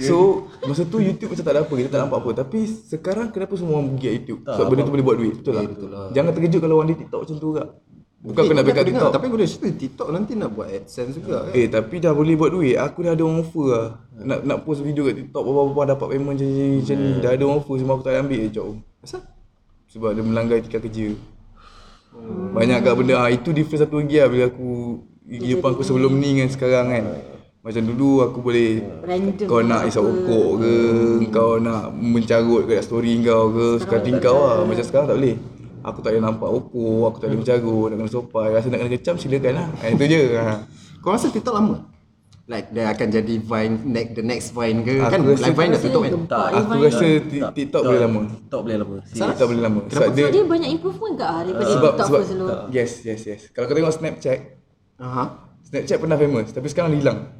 So, 0.03 0.51
masa 0.67 0.83
tu 0.83 0.99
YouTube 0.99 1.31
macam 1.31 1.45
tak 1.47 1.53
ada 1.55 1.61
apa. 1.63 1.73
Kita 1.79 1.89
tak 1.89 1.99
nampak 2.03 2.19
apa. 2.19 2.29
Tapi 2.43 2.67
sekarang 2.67 3.31
kenapa 3.31 3.55
semua 3.55 3.79
orang 3.79 3.95
pergi 3.95 4.19
YouTube? 4.19 4.41
Sebab 4.43 4.65
benda 4.67 4.81
tu 4.83 4.91
boleh 4.91 5.05
buat 5.07 5.17
duit. 5.17 5.33
Betul 5.39 5.53
tak? 5.55 5.63
Betul 5.71 5.89
lah. 5.95 6.07
Jangan 6.11 6.31
terkejut 6.35 6.59
kalau 6.59 6.75
orang 6.83 6.89
di 6.91 6.97
TikTok 6.99 7.19
macam 7.23 7.37
tu 7.39 7.49
kak. 7.55 7.69
Bukan 8.17 8.41
aku 8.43 8.53
nak 8.57 8.65
backup 8.65 8.83
dengar, 8.83 8.89
TikTok. 8.89 9.11
Tapi 9.13 9.25
aku 9.29 9.37
dah 9.37 9.47
cerita 9.47 9.69
TikTok 9.77 10.07
nanti 10.09 10.31
nak 10.35 10.49
buat 10.51 10.67
AdSense 10.67 11.13
juga 11.15 11.47
kan. 11.47 11.53
Eh 11.55 11.67
tapi 11.69 11.95
dah 12.01 12.11
boleh 12.11 12.35
buat 12.35 12.51
duit. 12.51 12.75
Aku 12.75 12.99
dah 13.05 13.13
ada 13.15 13.23
orang 13.23 13.39
offer 13.45 13.65
lah. 13.71 13.87
Nak 14.17 14.39
nak 14.43 14.57
post 14.67 14.81
video 14.83 15.07
kat 15.07 15.15
TikTok 15.21 15.41
berapa-berapa 15.45 15.95
dapat 15.95 16.07
payment 16.11 16.35
macam 16.35 16.47
ni 16.49 16.81
macam 16.81 16.97
ni. 16.97 17.11
Dah 17.23 17.31
ada 17.31 17.43
orang 17.47 17.59
offer 17.61 17.75
cuma 17.79 17.91
aku 17.95 18.03
tak 18.03 18.19
ambil 18.19 18.39
je 18.43 18.49
job. 18.51 18.67
Asal? 18.99 19.21
Sebab 19.87 20.09
dia 20.17 20.23
melanggar 20.25 20.55
etika 20.59 20.81
kerja. 20.83 21.15
Banyak 22.57 22.77
kat 22.81 22.93
benda 22.97 23.15
ah 23.21 23.29
itu 23.29 23.53
difference 23.53 23.85
satu 23.85 24.01
lagi 24.01 24.17
lah 24.17 24.27
bila 24.27 24.43
aku 24.49 24.69
kehidupan 25.29 25.69
aku 25.77 25.83
sebelum 25.85 26.11
ni 26.17 26.29
dengan 26.35 26.49
sekarang 26.49 26.85
kan. 26.89 27.05
Macam 27.67 27.83
dulu 27.83 28.23
aku 28.23 28.39
boleh 28.39 28.79
Random 29.03 29.43
kau 29.43 29.59
nak 29.59 29.83
isap 29.83 29.99
rokok 29.99 30.49
ke, 30.57 30.75
kau 31.27 31.59
nak 31.59 31.91
mencarut 31.91 32.63
kat 32.63 32.79
story 32.79 33.19
kau 33.19 33.51
ke, 33.51 33.83
suka 33.83 33.99
hati 33.99 34.15
kau 34.17 34.39
lah. 34.39 34.63
Macam 34.63 34.83
sekarang 34.87 35.11
tak 35.11 35.17
boleh. 35.19 35.35
Aku 35.83 35.99
tak 35.99 36.15
boleh 36.15 36.23
nampak 36.23 36.47
rokok, 36.47 37.03
aku 37.05 37.17
tak 37.19 37.27
boleh 37.27 37.39
mencarut, 37.43 37.85
nak 37.91 37.95
kena 37.99 38.07
sopai. 38.09 38.47
Rasa 38.55 38.67
nak 38.71 38.79
kena 38.79 38.91
kecam 38.95 39.15
silakan 39.19 39.51
lah. 39.53 39.67
Ah, 39.77 39.91
itu 39.91 40.05
je. 40.07 40.21
Ha. 40.33 40.63
Kau 41.03 41.11
rasa 41.11 41.27
TikTok 41.27 41.51
lama? 41.53 41.75
Like 42.47 42.71
dia 42.71 42.87
akan 42.87 43.07
jadi 43.11 43.35
Vine 43.43 43.75
next 43.83 44.11
the 44.15 44.23
next 44.23 44.55
Vine 44.55 44.79
ke? 44.79 45.03
Aku 45.03 45.11
kan 45.11 45.19
rasa- 45.27 45.43
like 45.43 45.55
Vine 45.59 45.69
dah 45.69 45.81
tutup 45.83 46.01
kan? 46.01 46.11
Gempak 46.15 46.45
Aku 46.47 46.55
Ivan. 46.71 46.77
rasa 46.79 47.07
ti- 47.19 47.43
TikTok 47.43 47.81
boleh 47.83 47.99
lama. 47.99 48.21
TikTok 48.31 48.61
boleh 48.63 48.77
lama. 48.79 48.95
TikTok 49.03 49.47
boleh 49.51 49.61
lama. 49.61 49.81
Sebab 49.91 50.07
dia 50.15 50.25
dia 50.31 50.43
banyak 50.47 50.69
improvement 50.71 51.13
ke 51.13 51.25
ah 51.27 51.39
daripada 51.43 51.67
sebab 51.67 51.91
TikTok 51.91 52.07
sebab 52.07 52.19
first 52.23 52.31
dulu? 52.31 52.47
yes 52.71 52.91
yes 53.03 53.21
yes. 53.27 53.41
Kalau 53.51 53.67
kau 53.67 53.75
tengok 53.75 53.91
Snapchat, 53.91 54.39
Aha. 54.95 55.23
Snapchat 55.67 55.97
pernah 55.99 56.15
famous 56.15 56.47
tapi 56.55 56.67
sekarang 56.71 56.95
hilang. 56.95 57.36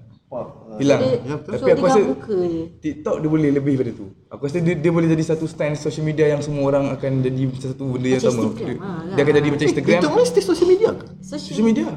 Hilang. 0.77 0.99
Dia, 0.99 1.15
Ya, 1.23 1.35
betul. 1.37 1.49
so 1.49 1.57
Tapi 1.57 1.69
aku 1.71 1.85
rasa 1.87 2.01
buka 2.03 2.35
je. 2.43 2.63
TikTok 2.77 3.15
dia 3.17 3.29
boleh 3.31 3.49
lebih 3.49 3.73
daripada 3.73 3.91
tu. 3.95 4.05
Aku 4.27 4.41
rasa 4.43 4.57
dia, 4.59 4.75
dia 4.75 4.91
boleh 4.91 5.07
jadi 5.07 5.23
satu 5.25 5.45
stand 5.45 5.75
social 5.75 6.03
media 6.03 6.27
yang 6.27 6.41
semua 6.41 6.67
orang 6.67 6.91
akan 6.91 7.11
jadi 7.21 7.41
satu 7.57 7.83
benda 7.89 8.07
yang 8.09 8.19
Macam 8.19 8.29
sama. 8.29 8.43
Instagram 8.45 8.67
Dia, 8.67 8.83
lah, 8.83 9.01
dia 9.07 9.21
akan 9.23 9.33
jadi 9.33 9.47
macam 9.47 9.57
Eh, 9.57 9.69
Instagram. 9.71 9.97
TikTok 9.97 10.13
ni 10.13 10.23
still 10.25 10.45
social 10.45 10.67
media 10.67 10.89
ke? 10.91 11.05
Social 11.21 11.39
Social 11.47 11.65
media. 11.65 11.87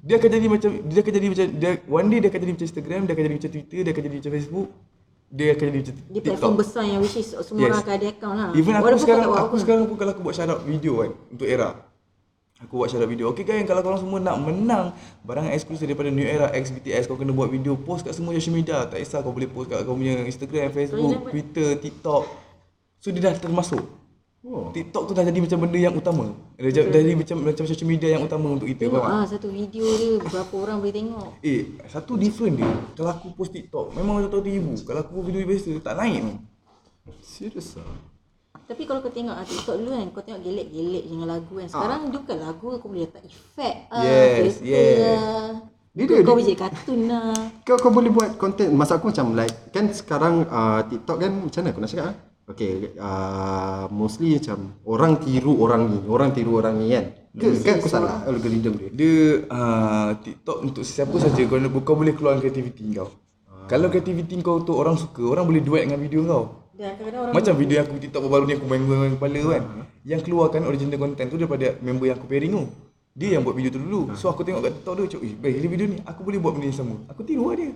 Dia 0.00 0.14
akan 0.16 0.28
jadi 0.32 0.46
macam 0.48 0.70
dia 0.82 0.98
akan 0.98 1.12
jadi 1.12 1.26
macam 1.28 1.46
dia 1.54 1.70
one 1.86 2.06
day 2.08 2.18
dia 2.18 2.28
akan 2.28 2.40
jadi 2.40 2.52
macam 2.52 2.66
Instagram, 2.66 3.00
dia 3.00 3.12
akan 3.12 3.22
jadi 3.22 3.36
macam 3.36 3.50
Twitter, 3.52 3.78
dia 3.78 3.92
akan 3.92 4.02
jadi 4.02 4.16
macam 4.16 4.32
Facebook. 4.34 4.68
Dia 5.28 5.46
akan 5.52 5.64
jadi 5.68 5.78
macam 5.78 5.94
Dia 6.08 6.20
platform 6.24 6.54
besar 6.56 6.82
yang 6.82 7.00
which 7.00 7.14
is 7.14 7.28
semua 7.30 7.60
Yes. 7.60 7.68
orang 7.68 7.80
akan 7.80 7.94
ada 7.94 8.06
account 8.08 8.36
lah. 8.36 8.48
Even 8.50 8.72
aku 8.72 8.82
Walaupun 8.82 9.02
sekarang 9.04 9.22
aku 9.22 9.36
apa. 9.38 9.56
sekarang 9.60 9.82
pun 9.84 9.96
kalau 9.96 10.10
aku 10.10 10.22
buat 10.24 10.34
shout 10.34 10.60
video 10.64 10.92
kan 10.98 11.10
untuk 11.28 11.46
era. 11.46 11.68
Aku 12.58 12.82
buat 12.82 12.90
shout 12.90 13.06
video. 13.06 13.30
Okay 13.30 13.46
guys, 13.46 13.62
kalau 13.70 13.86
korang 13.86 14.02
semua 14.02 14.18
nak 14.18 14.42
menang 14.42 14.90
barang 15.22 15.46
eksklusif 15.54 15.86
daripada 15.86 16.10
New 16.10 16.26
Era 16.26 16.50
X 16.50 16.74
BTS, 16.74 17.06
kau 17.06 17.14
kena 17.14 17.30
buat 17.30 17.46
video 17.46 17.78
post 17.78 18.02
kat 18.02 18.18
semua 18.18 18.34
social 18.34 18.58
media. 18.58 18.82
Tak 18.82 18.98
kisah 18.98 19.22
kau 19.22 19.30
boleh 19.30 19.46
post 19.46 19.70
kat 19.70 19.86
kau 19.86 19.94
punya 19.94 20.26
Instagram, 20.26 20.74
Facebook. 20.74 21.30
Twitter, 21.30 21.78
TikTok. 21.78 22.26
So 22.98 23.14
dia 23.14 23.30
dah 23.30 23.38
termasuk. 23.38 23.78
Oh. 24.42 24.74
TikTok 24.74 25.06
tu 25.06 25.12
dah 25.14 25.22
jadi 25.22 25.38
macam 25.38 25.58
benda 25.66 25.78
yang 25.78 25.94
utama. 25.94 26.34
Dah, 26.58 26.70
dah, 26.70 26.84
dah 26.90 27.00
jadi 27.02 27.14
macam 27.14 27.36
macam 27.46 27.64
social 27.66 27.86
media 27.86 28.08
yang 28.10 28.26
utama 28.26 28.46
untuk 28.50 28.66
kita. 28.66 28.90
Tengok 28.90 29.06
ah 29.06 29.22
satu 29.22 29.50
video 29.54 29.86
dia 29.94 30.18
berapa 30.18 30.54
orang 30.58 30.76
boleh 30.82 30.94
tengok. 30.94 31.28
Eh, 31.46 31.62
satu 31.86 32.18
different 32.18 32.58
dia. 32.58 32.70
Kalau 32.98 33.10
aku 33.14 33.38
post 33.38 33.54
TikTok, 33.54 33.94
memang 33.94 34.18
macam 34.18 34.34
tahu 34.34 34.42
ribu. 34.42 34.74
Kalau 34.82 35.06
aku 35.06 35.22
video 35.22 35.46
biasa, 35.46 35.78
tak 35.78 35.94
naik 35.94 36.26
ni. 36.26 36.34
Serius 37.22 37.78
ah. 37.78 37.86
Tapi 38.68 38.82
kalau 38.84 39.00
kau 39.00 39.08
tengok 39.08 39.32
ah, 39.32 39.46
TikTok 39.48 39.76
dulu 39.80 39.90
kan 39.96 40.08
Kau 40.12 40.20
tengok 40.20 40.44
gelek-gelek 40.44 41.04
je 41.08 41.10
dengan 41.16 41.28
lagu 41.32 41.52
kan 41.56 41.68
Sekarang 41.72 42.00
dia 42.12 42.20
bukan 42.20 42.38
lagu 42.44 42.66
Kau 42.76 42.88
boleh 42.92 43.08
letak 43.08 43.24
efek 43.24 43.74
ah, 43.88 44.04
Yes, 44.04 44.60
filter 44.60 44.68
yes. 44.68 44.98
lah. 45.00 45.48
Dia 45.96 46.04
Kau, 46.04 46.14
dia- 46.14 46.26
kau 46.28 46.34
boleh 46.36 46.56
kartun 46.60 47.00
lah 47.08 47.32
Kau 47.66 47.76
kau 47.80 47.90
boleh 47.90 48.10
buat 48.12 48.30
konten 48.36 48.68
masa 48.76 49.00
aku 49.00 49.08
macam 49.08 49.32
like 49.32 49.72
kan 49.72 49.88
sekarang 49.88 50.44
uh, 50.52 50.84
TikTok 50.84 51.16
kan 51.16 51.32
macam 51.32 51.60
mana 51.64 51.68
aku 51.72 51.80
nak 51.80 51.90
cakap 51.90 52.06
ah? 52.12 52.16
Okay, 52.48 52.96
uh, 52.96 53.84
mostly 53.92 54.40
macam 54.40 54.72
orang 54.88 55.20
tiru 55.20 55.52
orang 55.60 55.84
ni, 55.84 56.00
orang 56.08 56.32
tiru 56.32 56.56
orang 56.56 56.80
ni 56.80 56.96
kan. 56.96 57.04
Ke, 57.36 57.52
kan 57.60 57.76
aku 57.76 57.92
salah 57.92 58.24
algorithm 58.24 58.72
dia. 58.80 58.88
Dia 58.88 59.44
uh, 59.52 60.16
TikTok 60.16 60.64
untuk 60.64 60.80
siapa 60.80 61.12
saja 61.20 61.44
kau, 61.44 61.60
kau 61.84 61.92
boleh 61.92 62.16
keluar 62.16 62.40
kreativiti 62.40 62.88
kau. 62.96 63.12
Kalau 63.68 63.92
kreativiti 63.92 64.40
kau 64.40 64.64
tu 64.64 64.72
orang 64.72 64.96
suka, 64.96 65.28
orang 65.28 65.44
boleh 65.44 65.60
duet 65.60 65.84
dengan 65.84 66.00
video 66.00 66.24
kau. 66.24 66.67
Dan 66.78 66.94
kadang-kadang 66.94 67.20
orang 67.26 67.34
Macam 67.34 67.54
video 67.58 67.76
aku 67.82 67.94
TikTok 67.98 68.22
baru 68.30 68.44
ni 68.46 68.54
aku 68.54 68.66
main-main 68.70 69.12
kepala 69.18 69.40
kan. 69.50 69.62
Yang 70.06 70.20
keluarkan 70.30 70.62
original 70.62 70.94
content 70.94 71.26
tu 71.26 71.34
daripada 71.34 71.74
member 71.82 72.06
yang 72.06 72.16
aku 72.22 72.30
pairing 72.30 72.54
tu. 72.54 72.64
Dia 73.18 73.34
yang 73.34 73.42
buat 73.42 73.58
video 73.58 73.74
tu 73.74 73.82
dulu. 73.82 74.14
So 74.14 74.30
aku 74.30 74.46
tengok 74.46 74.62
kat 74.62 74.72
TikTok 74.78 74.94
dia 74.94 75.10
cakap, 75.10 75.26
"Eh, 75.26 75.34
baik 75.34 75.54
ini 75.58 75.66
video 75.66 75.86
ni 75.90 75.96
aku 76.06 76.22
boleh 76.22 76.38
buat 76.38 76.54
benda 76.54 76.70
yang 76.70 76.78
sama." 76.78 77.02
Aku 77.10 77.26
tiru 77.26 77.50
lah 77.50 77.58
dia. 77.58 77.74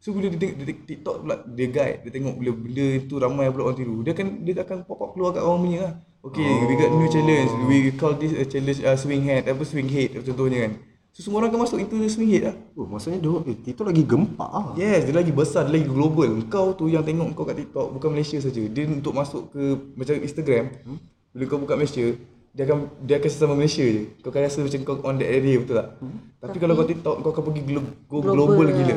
So 0.00 0.16
bila 0.16 0.32
dia 0.32 0.40
tengok 0.40 0.56
dia 0.64 0.74
TikTok 0.80 1.16
pula 1.20 1.36
dia 1.44 1.66
guide, 1.68 1.98
dia 2.08 2.10
tengok 2.16 2.34
bila 2.40 2.50
benda 2.56 2.86
tu 3.04 3.14
ramai 3.20 3.44
pula 3.52 3.62
orang 3.68 3.76
tiru. 3.76 3.96
Dia 4.00 4.12
akan 4.16 4.26
dia 4.40 4.52
akan 4.64 4.78
pop 4.88 5.00
up 5.04 5.10
keluar 5.12 5.30
kat 5.36 5.44
orang 5.44 5.60
punya 5.60 5.78
lah. 5.84 5.94
Okay, 6.24 6.50
we 6.64 6.74
got 6.80 6.88
new 6.88 7.08
challenge. 7.12 7.52
We 7.68 7.76
call 8.00 8.16
this 8.16 8.32
a 8.32 8.48
challenge 8.48 8.80
uh, 8.80 8.96
swing 8.96 9.28
head, 9.28 9.44
apa 9.44 9.60
swing 9.68 9.92
head 9.92 10.16
contohnya 10.24 10.58
kan. 10.64 10.72
So 11.18 11.26
semua 11.26 11.42
orang 11.42 11.50
akan 11.50 11.66
masuk 11.66 11.82
into 11.82 11.98
the 11.98 12.06
swing 12.06 12.30
head 12.30 12.46
lah. 12.46 12.54
Oh, 12.72 12.86
maksudnya 12.86 13.18
dia 13.18 13.34
eh, 13.44 13.56
TikTok 13.58 13.90
lagi 13.90 14.06
gempak 14.06 14.46
ah. 14.46 14.70
Yes, 14.78 15.02
dia 15.02 15.10
lagi 15.10 15.34
besar, 15.34 15.66
dia 15.66 15.74
lagi 15.74 15.90
global. 15.90 16.46
Kau 16.46 16.70
tu 16.72 16.86
yang 16.86 17.02
tengok 17.02 17.34
kau 17.34 17.42
kat 17.42 17.58
TikTok 17.58 17.90
bukan 17.90 18.14
Malaysia 18.14 18.38
saja. 18.38 18.62
Dia 18.62 18.86
untuk 18.86 19.10
masuk 19.10 19.50
ke 19.50 19.62
macam 19.98 20.14
Instagram. 20.14 20.70
Hmm? 20.86 20.98
Bila 21.34 21.42
kau 21.44 21.58
buka 21.58 21.74
Malaysia, 21.74 22.14
dia 22.54 22.62
akan 22.62 23.02
dia 23.02 23.18
akan 23.18 23.30
sesama 23.34 23.58
Malaysia 23.58 23.82
je. 23.82 24.14
Kau 24.22 24.30
akan 24.30 24.40
rasa 24.40 24.58
macam 24.62 24.78
kau 24.80 24.94
on 25.02 25.18
that 25.18 25.26
area 25.26 25.58
betul 25.58 25.74
tak? 25.76 25.88
Hmm? 25.98 26.18
Tapi, 26.38 26.56
kalau 26.56 26.72
kau 26.72 26.86
TikTok 26.86 27.14
kau 27.18 27.30
akan 27.34 27.42
pergi 27.44 27.62
glo- 27.66 27.92
go 28.06 28.16
global, 28.22 28.62
lah. 28.62 28.74
gila. 28.78 28.96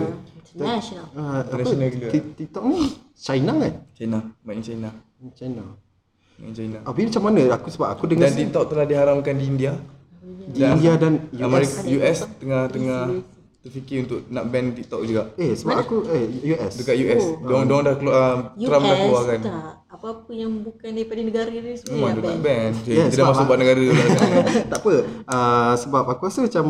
International 0.51 1.05
Ah, 1.11 1.41
apa, 1.41 1.41
International 1.41 1.89
gila. 1.89 2.09
Tik- 2.13 2.31
TikTok 2.37 2.63
ni 2.63 2.79
China 3.17 3.51
kan? 3.57 3.73
China, 3.97 4.17
main 4.45 4.61
China. 4.61 4.89
China. 5.33 5.63
Main 6.37 6.53
China. 6.53 6.77
Habis 6.85 7.03
macam 7.09 7.23
mana? 7.23 7.41
Aku 7.57 7.67
sebab 7.73 7.89
aku 7.89 8.05
dengar 8.05 8.29
Dan 8.29 8.37
TikTok 8.37 8.69
telah 8.69 8.85
diharamkan 8.85 9.33
di 9.33 9.45
India. 9.47 9.73
Di 10.49 10.59
India 10.65 10.93
dan 10.97 11.13
US. 11.29 11.45
Amerika 11.45 11.77
US 11.85 12.17
tengah 12.41 12.61
tengah 12.71 13.01
terfikir 13.61 14.09
untuk 14.09 14.25
nak 14.33 14.49
ban 14.49 14.73
TikTok 14.73 15.01
juga. 15.05 15.23
Eh 15.37 15.53
sebab 15.53 15.75
aku 15.77 15.95
eh 16.09 16.25
US. 16.57 16.81
Dekat 16.81 16.95
US. 16.97 17.23
Diorang 17.45 17.65
diorang 17.69 17.81
dah 17.85 17.95
keluar 18.01 18.17
uh, 18.17 18.37
Trump 18.57 18.83
dah 18.89 18.97
keluarkan. 18.97 19.39
US 19.39 19.45
tak. 19.45 19.73
Apa-apa 19.91 20.31
yang 20.33 20.51
bukan 20.65 20.89
daripada 20.97 21.21
negara 21.21 21.51
dia 21.51 21.77
semua 21.77 22.09
Memang 22.09 22.11
dia 22.17 22.21
nak 22.25 22.25
ban. 22.25 22.37
ban. 22.41 22.71
Kita 22.81 22.97
dah 22.97 23.09
sebab 23.13 23.27
masuk 23.29 23.45
buat 23.45 23.59
negara 23.61 23.81
sekarang. 23.85 24.45
tak 24.71 24.79
apa. 24.81 24.93
Uh, 25.29 25.73
sebab 25.77 26.03
aku 26.09 26.21
rasa 26.25 26.39
macam 26.41 26.65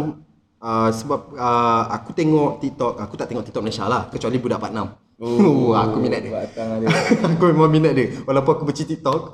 uh, 0.59 0.89
sebab 0.91 1.19
uh, 1.39 1.83
aku 1.95 2.09
tengok 2.11 2.51
TikTok, 2.59 2.93
aku 2.99 3.13
tak 3.15 3.27
tengok 3.31 3.43
TikTok 3.47 3.63
Malaysia 3.63 3.87
lah 3.87 4.11
kecuali 4.11 4.37
budak 4.37 4.59
46. 4.59 5.21
Oh, 5.21 5.71
aku 5.83 5.95
minat 6.01 6.19
dia. 6.25 6.31
Batang 6.33 6.81
dia. 6.83 6.89
aku 7.31 7.43
memang 7.55 7.71
minat 7.71 7.93
dia. 7.95 8.19
Walaupun 8.25 8.51
aku 8.57 8.63
benci 8.67 8.83
TikTok, 8.83 9.31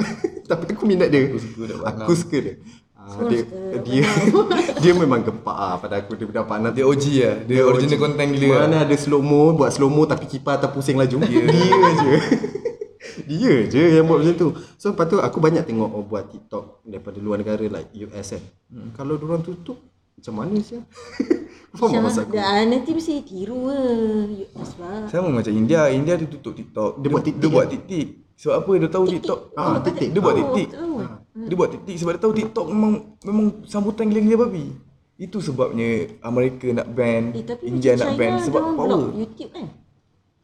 tapi 0.52 0.64
aku 0.78 0.84
minat 0.86 1.10
dia. 1.10 1.32
Aku 1.32 1.40
suka 1.42 1.56
budak 1.64 1.78
Aku 2.06 2.14
suka 2.14 2.38
dia. 2.38 2.56
Uh, 3.08 3.32
dia, 3.32 3.42
dia, 3.88 4.04
dia 4.84 4.92
memang 4.92 5.24
gempak 5.24 5.56
ah 5.56 5.80
pada 5.80 6.04
aku 6.04 6.20
dia 6.20 6.28
46. 6.28 6.76
Dia 6.76 6.84
OG 6.84 7.06
lah. 7.24 7.36
Dia 7.48 7.62
original 7.64 8.00
content 8.04 8.30
gila. 8.36 8.68
Mana 8.68 8.78
ada 8.84 8.96
slow 9.00 9.24
mo, 9.24 9.56
buat 9.56 9.72
slow 9.72 9.88
mo 9.88 10.04
tapi 10.04 10.28
kipas 10.28 10.60
atas 10.60 10.76
pusing 10.76 11.00
laju. 11.00 11.24
Dia, 11.24 11.42
dia 11.48 11.92
je. 12.04 12.14
dia 13.32 13.54
je 13.72 13.84
yang 13.96 14.06
buat 14.12 14.20
macam 14.20 14.36
tu. 14.36 14.48
So 14.76 14.92
lepas 14.92 15.08
tu 15.08 15.24
aku 15.24 15.38
banyak 15.40 15.64
tengok 15.64 15.88
oh, 15.88 16.04
buat 16.04 16.28
TikTok 16.28 16.84
daripada 16.84 17.18
luar 17.24 17.40
negara 17.40 17.64
like 17.64 17.96
US 18.04 18.36
kan. 18.36 18.44
Hmm. 18.76 18.92
Kalau 18.92 19.16
diorang 19.16 19.40
tutup 19.40 19.80
macam 20.18 20.34
mana 20.44 20.58
sih? 20.60 20.82
Faham 21.78 21.94
tak 21.94 22.02
maksud 22.04 22.22
aku? 22.26 22.34
Dah, 22.34 22.66
nanti 22.66 22.90
mesti 22.92 23.22
tiru 23.22 23.70
ke. 23.70 23.80
US 24.52 24.72
lah. 24.82 25.06
Sama 25.08 25.30
macam 25.30 25.54
India. 25.54 25.88
India 25.94 26.18
dia 26.18 26.28
tutup 26.28 26.58
TikTok. 26.58 27.00
Dia 27.00 27.10
buat 27.14 27.24
titik 27.24 27.40
Dia 27.40 27.50
buat 27.54 27.66
kan? 27.70 28.27
Sebab 28.38 28.56
apa 28.56 28.72
dia 28.78 28.88
tahu 28.88 29.06
TikTok. 29.10 29.40
Ah, 29.54 29.82
titik. 29.82 30.14
Dia 30.14 30.22
buat 30.22 30.34
Oh, 30.34 30.54
titik. 30.54 30.68
tahu. 30.72 30.96
Dia 31.38 31.56
buat 31.56 31.70
titik 31.70 31.96
sebab 31.98 32.12
dia 32.14 32.22
tahu 32.22 32.34
TikTok 32.34 32.66
memang 32.70 32.94
memang 33.22 33.46
sambutan 33.66 34.06
gila-gila 34.08 34.46
babi. 34.46 34.78
Itu 35.18 35.42
sebabnya 35.42 36.14
Amerika 36.22 36.70
nak 36.70 36.94
ban, 36.94 37.34
Eh, 37.34 37.42
India 37.66 37.98
nak 37.98 38.14
ban 38.14 38.38
sebab 38.38 38.78
power. 38.78 39.10
YouTube 39.12 39.50
kan. 39.50 39.66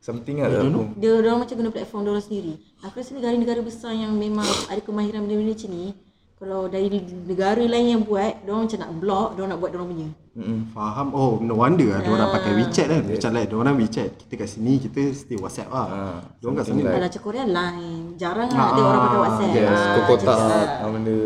Something 0.01 0.41
lah 0.41 0.49
tahu. 0.51 0.97
Dia 0.97 1.11
orang 1.15 1.37
macam 1.39 1.55
guna 1.55 1.69
platform 1.69 2.01
dia 2.01 2.11
orang 2.11 2.25
sendiri. 2.25 2.53
Aku 2.81 2.95
rasa 2.97 3.13
negara-negara 3.13 3.61
besar 3.61 3.93
yang 3.93 4.11
memang 4.11 4.43
ada 4.67 4.81
kemahiran 4.81 5.23
benda-benda 5.23 5.53
macam 5.53 5.69
ni, 5.71 5.85
kalau 6.43 6.67
dari 6.67 6.99
negara 7.23 7.63
lain 7.63 7.87
yang 7.95 8.03
buat, 8.03 8.43
dia 8.43 8.51
orang 8.51 8.67
macam 8.67 8.79
nak 8.83 8.91
block, 8.99 9.27
dia 9.31 9.39
orang 9.39 9.51
nak 9.55 9.61
buat 9.63 9.69
dia 9.71 9.79
orang 9.79 9.91
punya. 9.95 10.07
Mm-mm. 10.33 10.59
Faham. 10.75 11.07
Oh, 11.15 11.39
no 11.39 11.55
wonder 11.55 11.87
lah 11.87 12.03
diorang 12.03 12.29
pakai 12.35 12.51
WeChat 12.59 12.87
kan. 12.91 13.03
Macam 13.07 13.29
like 13.31 13.47
diorang 13.47 13.75
WeChat. 13.79 14.09
Kita 14.19 14.33
kat 14.35 14.49
sini, 14.51 14.73
kita 14.83 15.01
still 15.15 15.39
WhatsApp 15.39 15.71
lah. 15.71 15.87
Ah, 15.87 16.19
diorang 16.43 16.55
kat 16.59 16.65
sana. 16.67 16.75
something 16.75 16.91
Kalau 16.91 17.07
macam 17.07 17.21
Korea 17.23 17.45
lain, 17.47 18.01
jarang 18.19 18.49
lah 18.51 18.59
Ah, 18.59 18.67
ada 18.75 18.81
orang 18.83 19.01
pakai 19.07 19.19
WhatsApp. 19.23 19.53
Yes, 19.55 19.63
Ah, 19.71 19.93
macam 19.95 20.17
tu 20.19 20.25
lah. 20.27 20.37
ah, 20.83 20.89
benda 20.91 21.17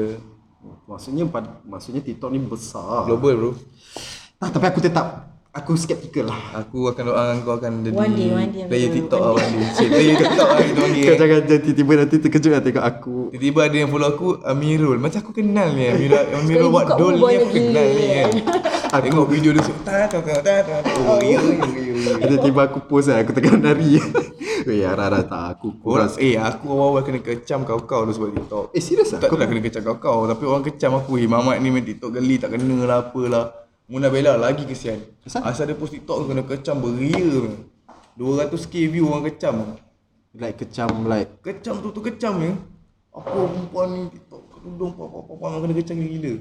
Maksudnya 0.88 1.24
maksudnya 1.68 2.02
TikTok 2.06 2.30
ni 2.32 2.40
besar. 2.46 3.04
global 3.10 3.34
bro. 3.36 3.52
Ah, 4.38 4.54
tapi 4.54 4.66
aku 4.70 4.80
tetap 4.86 5.27
aku 5.58 5.74
skeptikal 5.74 6.30
lah. 6.30 6.38
Aku 6.56 6.86
akan 6.88 7.04
doakan 7.04 7.36
kau 7.42 7.54
akan 7.58 7.72
jadi 7.82 7.96
One 7.98 8.14
day, 8.14 8.30
one 8.30 8.50
day, 8.54 8.64
player 8.70 8.90
TikTok 8.94 9.20
lah 9.20 9.32
one 9.34 9.50
day. 9.50 9.66
Cik, 9.74 9.88
player 9.90 10.16
TikTok 10.16 10.48
lah 10.48 10.62
kita 10.62 10.80
panggil. 10.80 11.04
Kau 11.04 11.16
jangan 11.18 11.40
jangan 11.42 11.62
tiba-tiba 11.66 11.94
nanti 11.98 12.16
terkejut 12.18 12.52
lah 12.54 12.62
tengok 12.62 12.86
aku. 12.86 13.18
Tiba-tiba 13.34 13.60
ada 13.66 13.76
yang 13.76 13.90
follow 13.90 14.08
aku 14.08 14.28
Amirul 14.42 14.98
Macam 14.98 15.20
aku 15.20 15.32
kenal 15.34 15.68
ni 15.74 15.84
Amirul 15.90 16.24
Amirul 16.38 16.70
buat 16.70 16.86
ubah 16.94 17.12
ni 17.12 17.36
aku 17.36 17.50
kenal 17.52 17.88
ni 17.90 18.06
kan 18.08 18.30
Aku 18.96 19.06
tengok 19.12 19.28
video 19.28 19.52
dia 19.52 19.64
suka 19.68 19.82
tak 19.84 20.24
tak 20.24 20.40
tak 20.40 20.60
tak 20.64 20.80
Oh 21.04 21.20
ya 21.20 21.42
ya 21.44 21.66
ya 21.68 22.12
Ada 22.24 22.36
tiba 22.40 22.62
aku 22.64 22.80
post 22.88 23.12
lah, 23.12 23.20
aku 23.20 23.36
tengah 23.36 23.60
nari. 23.60 24.00
Weh, 24.68 24.84
arah-arah 24.84 25.24
tak 25.24 25.60
aku 25.60 25.76
Orang, 25.84 26.08
kurang. 26.12 26.24
eh 26.24 26.36
aku 26.36 26.66
awal-awal 26.72 27.02
kena 27.04 27.20
kecam 27.20 27.68
kau-kau 27.68 28.08
dulu 28.08 28.16
sebab 28.16 28.30
TikTok 28.32 28.66
Eh, 28.72 28.80
serius 28.80 29.12
lah? 29.12 29.20
Tak 29.20 29.36
lah 29.36 29.48
kena 29.48 29.60
kecam 29.60 29.84
kau-kau 29.84 30.24
Tapi 30.24 30.44
orang 30.44 30.64
kecam 30.64 30.92
aku 30.96 31.20
Eh 31.20 31.28
Mamat 31.28 31.60
ni 31.60 31.68
main 31.68 31.84
TikTok 31.84 32.16
geli 32.16 32.40
tak 32.40 32.56
kena 32.56 32.84
lah 32.84 33.04
apalah 33.04 33.67
Muna 33.88 34.12
Bella 34.12 34.36
lagi 34.36 34.68
kesian 34.68 35.00
Asal? 35.24 35.42
Asal 35.48 35.64
dia 35.72 35.80
post 35.80 35.96
TikTok 35.96 36.28
kena 36.28 36.44
kecam 36.44 36.84
beria 36.84 37.48
200k 38.20 38.74
view 38.92 39.08
orang 39.08 39.32
kecam 39.32 39.80
Like 40.36 40.60
kecam 40.60 41.08
like 41.08 41.40
Kecam 41.40 41.80
tu 41.80 41.96
tu 41.96 42.04
kecam 42.04 42.36
ya 42.44 42.52
Apa 43.16 43.48
perempuan 43.48 43.88
ni 43.96 44.02
TikTok 44.12 44.42
kerudung 44.52 44.92
apa-apa 44.92 45.32
Orang 45.40 45.60
kena 45.64 45.74
kecam 45.80 45.96
gila-gila 45.98 46.34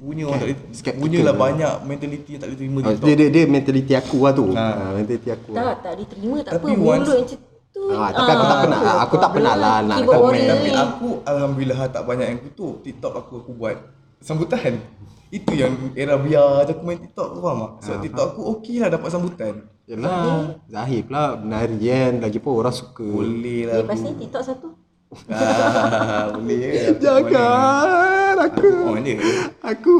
Punya 0.00 0.22
orang 0.24 0.40
tak 0.40 0.48
boleh 0.48 0.94
Punya 0.96 1.18
lah 1.20 1.34
banyak 1.36 1.72
mentality 1.84 2.30
yang 2.32 2.40
tak 2.40 2.48
boleh 2.48 2.60
terima 2.60 2.78
Oh, 2.80 2.84
TikTok 2.88 3.06
dia, 3.06 3.14
dia, 3.14 3.28
dia 3.28 3.44
mentality 3.44 3.92
aku 3.96 4.16
lah 4.24 4.32
tu. 4.32 4.46
Ha. 4.52 4.64
Ha. 4.64 4.84
mentality 4.92 5.28
aku. 5.32 5.50
Tak, 5.56 5.74
tak 5.80 5.92
diterima 5.96 6.36
tak 6.40 6.52
Tapi 6.52 6.68
apa. 6.70 6.80
once- 6.80 7.00
Mulut 7.00 7.16
macam 7.16 7.38
tu. 7.70 7.82
Ah, 7.88 8.10
tapi 8.10 8.30
aku 8.30 8.44
tak 8.44 8.58
pernah- 8.60 8.80
tu 8.80 8.98
aku 9.00 9.16
tak 9.16 9.30
pernah 9.32 9.54
lah 9.56 9.76
nak 9.80 9.98
komen. 10.04 10.42
Tapi 10.48 10.68
aku 10.74 11.08
Alhamdulillah 11.24 11.78
tak 11.88 12.02
banyak 12.04 12.26
yang 12.28 12.40
kutuk 12.40 12.72
TikTok 12.84 13.12
aku 13.14 13.32
aku 13.40 13.52
buat 13.56 13.76
Sambutan 14.20 14.78
Itu 15.28 15.52
yang 15.52 15.94
era 15.94 16.14
biar 16.14 16.64
je 16.64 16.72
aku 16.72 16.82
main 16.82 16.98
TikTok 16.98 17.26
kau 17.32 17.40
faham 17.40 17.58
tak? 17.58 17.70
Sebab 17.80 17.98
TikTok 18.00 18.26
aku 18.28 18.40
okey 18.54 18.76
lah 18.78 18.88
dapat 18.88 19.08
sambutan 19.08 19.54
Yalah, 19.84 20.54
Zahir 20.66 21.02
pula 21.02 21.34
menari 21.34 21.82
kan. 21.82 22.22
Lagipun 22.22 22.52
orang 22.56 22.70
suka. 22.72 23.02
Boleh 23.02 23.66
lah 23.66 23.74
Eh, 23.74 23.82
lepas 23.82 23.98
ni 23.98 24.10
TikTok 24.16 24.42
satu. 24.44 24.68
ah, 25.26 26.30
Boleh 26.34 26.56
je 26.56 26.70
Jangan 27.02 28.36
aku. 28.38 28.68
Aku 28.70 28.88
on 28.88 29.02
je 29.02 29.14
Aku 29.60 29.94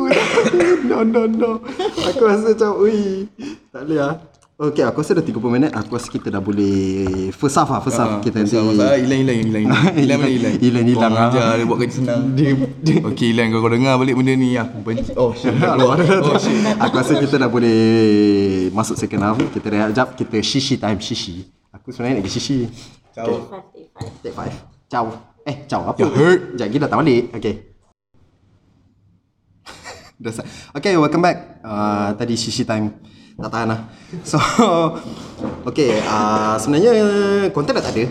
No 0.84 1.02
no 1.02 1.26
no 1.26 1.58
Aku 2.06 2.22
rasa 2.24 2.54
macam 2.54 2.78
Ui 2.78 3.26
Tak 3.68 3.82
boleh 3.84 3.98
lah 3.98 4.14
Okay 4.60 4.84
aku 4.84 5.00
rasa 5.00 5.16
dah 5.16 5.24
30 5.24 5.40
minit. 5.48 5.72
Aku 5.72 5.96
rasa 5.96 6.12
kita 6.12 6.28
dah 6.28 6.36
boleh 6.36 7.32
First 7.32 7.56
half 7.56 7.72
lah 7.72 7.80
First 7.80 7.96
half 7.96 8.20
Kita 8.20 8.44
nanti. 8.44 8.60
Masalah 8.60 8.92
hilang 9.00 9.20
hilang 9.24 9.38
hilang 9.40 9.62
hilang. 9.64 9.96
Hilang 9.96 10.18
mana 10.20 10.28
hilang. 10.28 10.54
Hilang, 10.60 10.84
hilang, 10.84 11.12
Kau 11.16 11.16
ah. 11.16 11.28
ajar 11.32 11.48
dia 11.56 11.64
buat 11.64 11.78
kerja 11.80 11.94
senang. 11.96 12.22
Dia, 12.36 12.52
dia, 12.84 13.00
Okay 13.00 13.32
hilang. 13.32 13.48
Kau 13.56 13.64
kau 13.64 13.72
dengar 13.72 13.96
balik 13.96 14.20
benda 14.20 14.36
ni 14.36 14.60
Aku 14.60 14.84
benci 14.84 15.16
Oh 15.16 15.32
shit. 15.32 15.56
Keluar. 15.56 15.96
Oh 16.28 16.36
shit. 16.36 16.60
Aku 16.76 16.92
rasa 16.92 17.16
kita 17.16 17.40
dah 17.40 17.48
boleh 17.48 17.80
Masuk 18.76 19.00
second 19.00 19.22
half. 19.24 19.40
Kita 19.40 19.66
rehat 19.72 19.96
sekejap. 19.96 20.08
Kita 20.20 20.36
shishi 20.44 20.76
time 20.76 21.00
Shishi. 21.00 21.48
Aku 21.72 21.88
sebenarnya 21.88 22.20
nak 22.20 22.28
pergi 22.28 22.36
shishi. 22.36 22.56
Ciao. 23.16 23.64
Take 24.20 24.36
five. 24.36 24.52
Ciao. 24.92 25.08
Eh 25.40 25.64
ciao. 25.64 25.88
Apa? 25.88 26.04
You 26.04 26.12
hurt. 26.12 26.60
Sekejap 26.60 26.68
lagi 26.68 26.76
datang 26.84 26.98
balik. 27.00 27.24
Okay 27.32 27.54
Dah 30.20 30.36
Okay 30.76 31.00
welcome 31.00 31.24
back. 31.24 31.64
Uh, 31.64 32.12
Tadi 32.12 32.36
shishi 32.36 32.68
time 32.68 33.08
Tak 33.40 33.50
tahan 33.50 33.68
lah. 33.72 33.80
So 34.20 34.36
Okay 35.70 35.96
uh, 36.04 36.58
Sebenarnya 36.60 36.92
Konten 37.56 37.72
dah 37.72 37.84
tak 37.84 37.96
ada. 37.96 38.04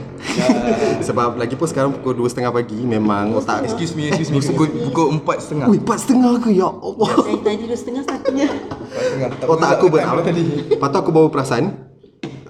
Sebab 1.07 1.37
lagi 1.37 1.53
pun 1.53 1.69
sekarang 1.69 1.93
Pukul 1.99 2.25
2.30 2.25 2.49
pagi 2.49 2.79
Memang 2.81 3.37
otak 3.37 3.67
Excuse 3.69 3.93
me 3.93 4.09
excuse 4.09 4.33
me. 4.33 4.41
Pukul, 4.41 4.89
pukul 4.89 5.21
4 5.21 5.43
setengah. 5.45 5.65
Ui 5.69 5.77
4 5.77 6.01
setengah 6.01 6.33
ke? 6.41 6.49
Ya 6.55 6.69
Allah. 6.69 7.09
Dari 7.13 7.37
tadi 7.45 7.63
dua 7.69 7.77
setengah 7.77 8.03
satunya. 8.05 8.47
4 8.49 8.89
setengah. 8.89 9.29
Tak 9.37 9.45
Otak 9.45 9.69
aku 9.77 9.85
tak 9.93 10.13
ber 10.17 10.23
Lepas 10.73 10.87
tu 10.89 10.97
aku 10.97 11.11
baru 11.13 11.27
perasan. 11.29 11.63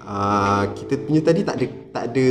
Uh, 0.00 0.62
Kita 0.72 0.94
punya 1.04 1.20
tadi 1.20 1.40
tak 1.44 1.54
ada 1.60 1.66
Tak 1.92 2.04
ada 2.14 2.28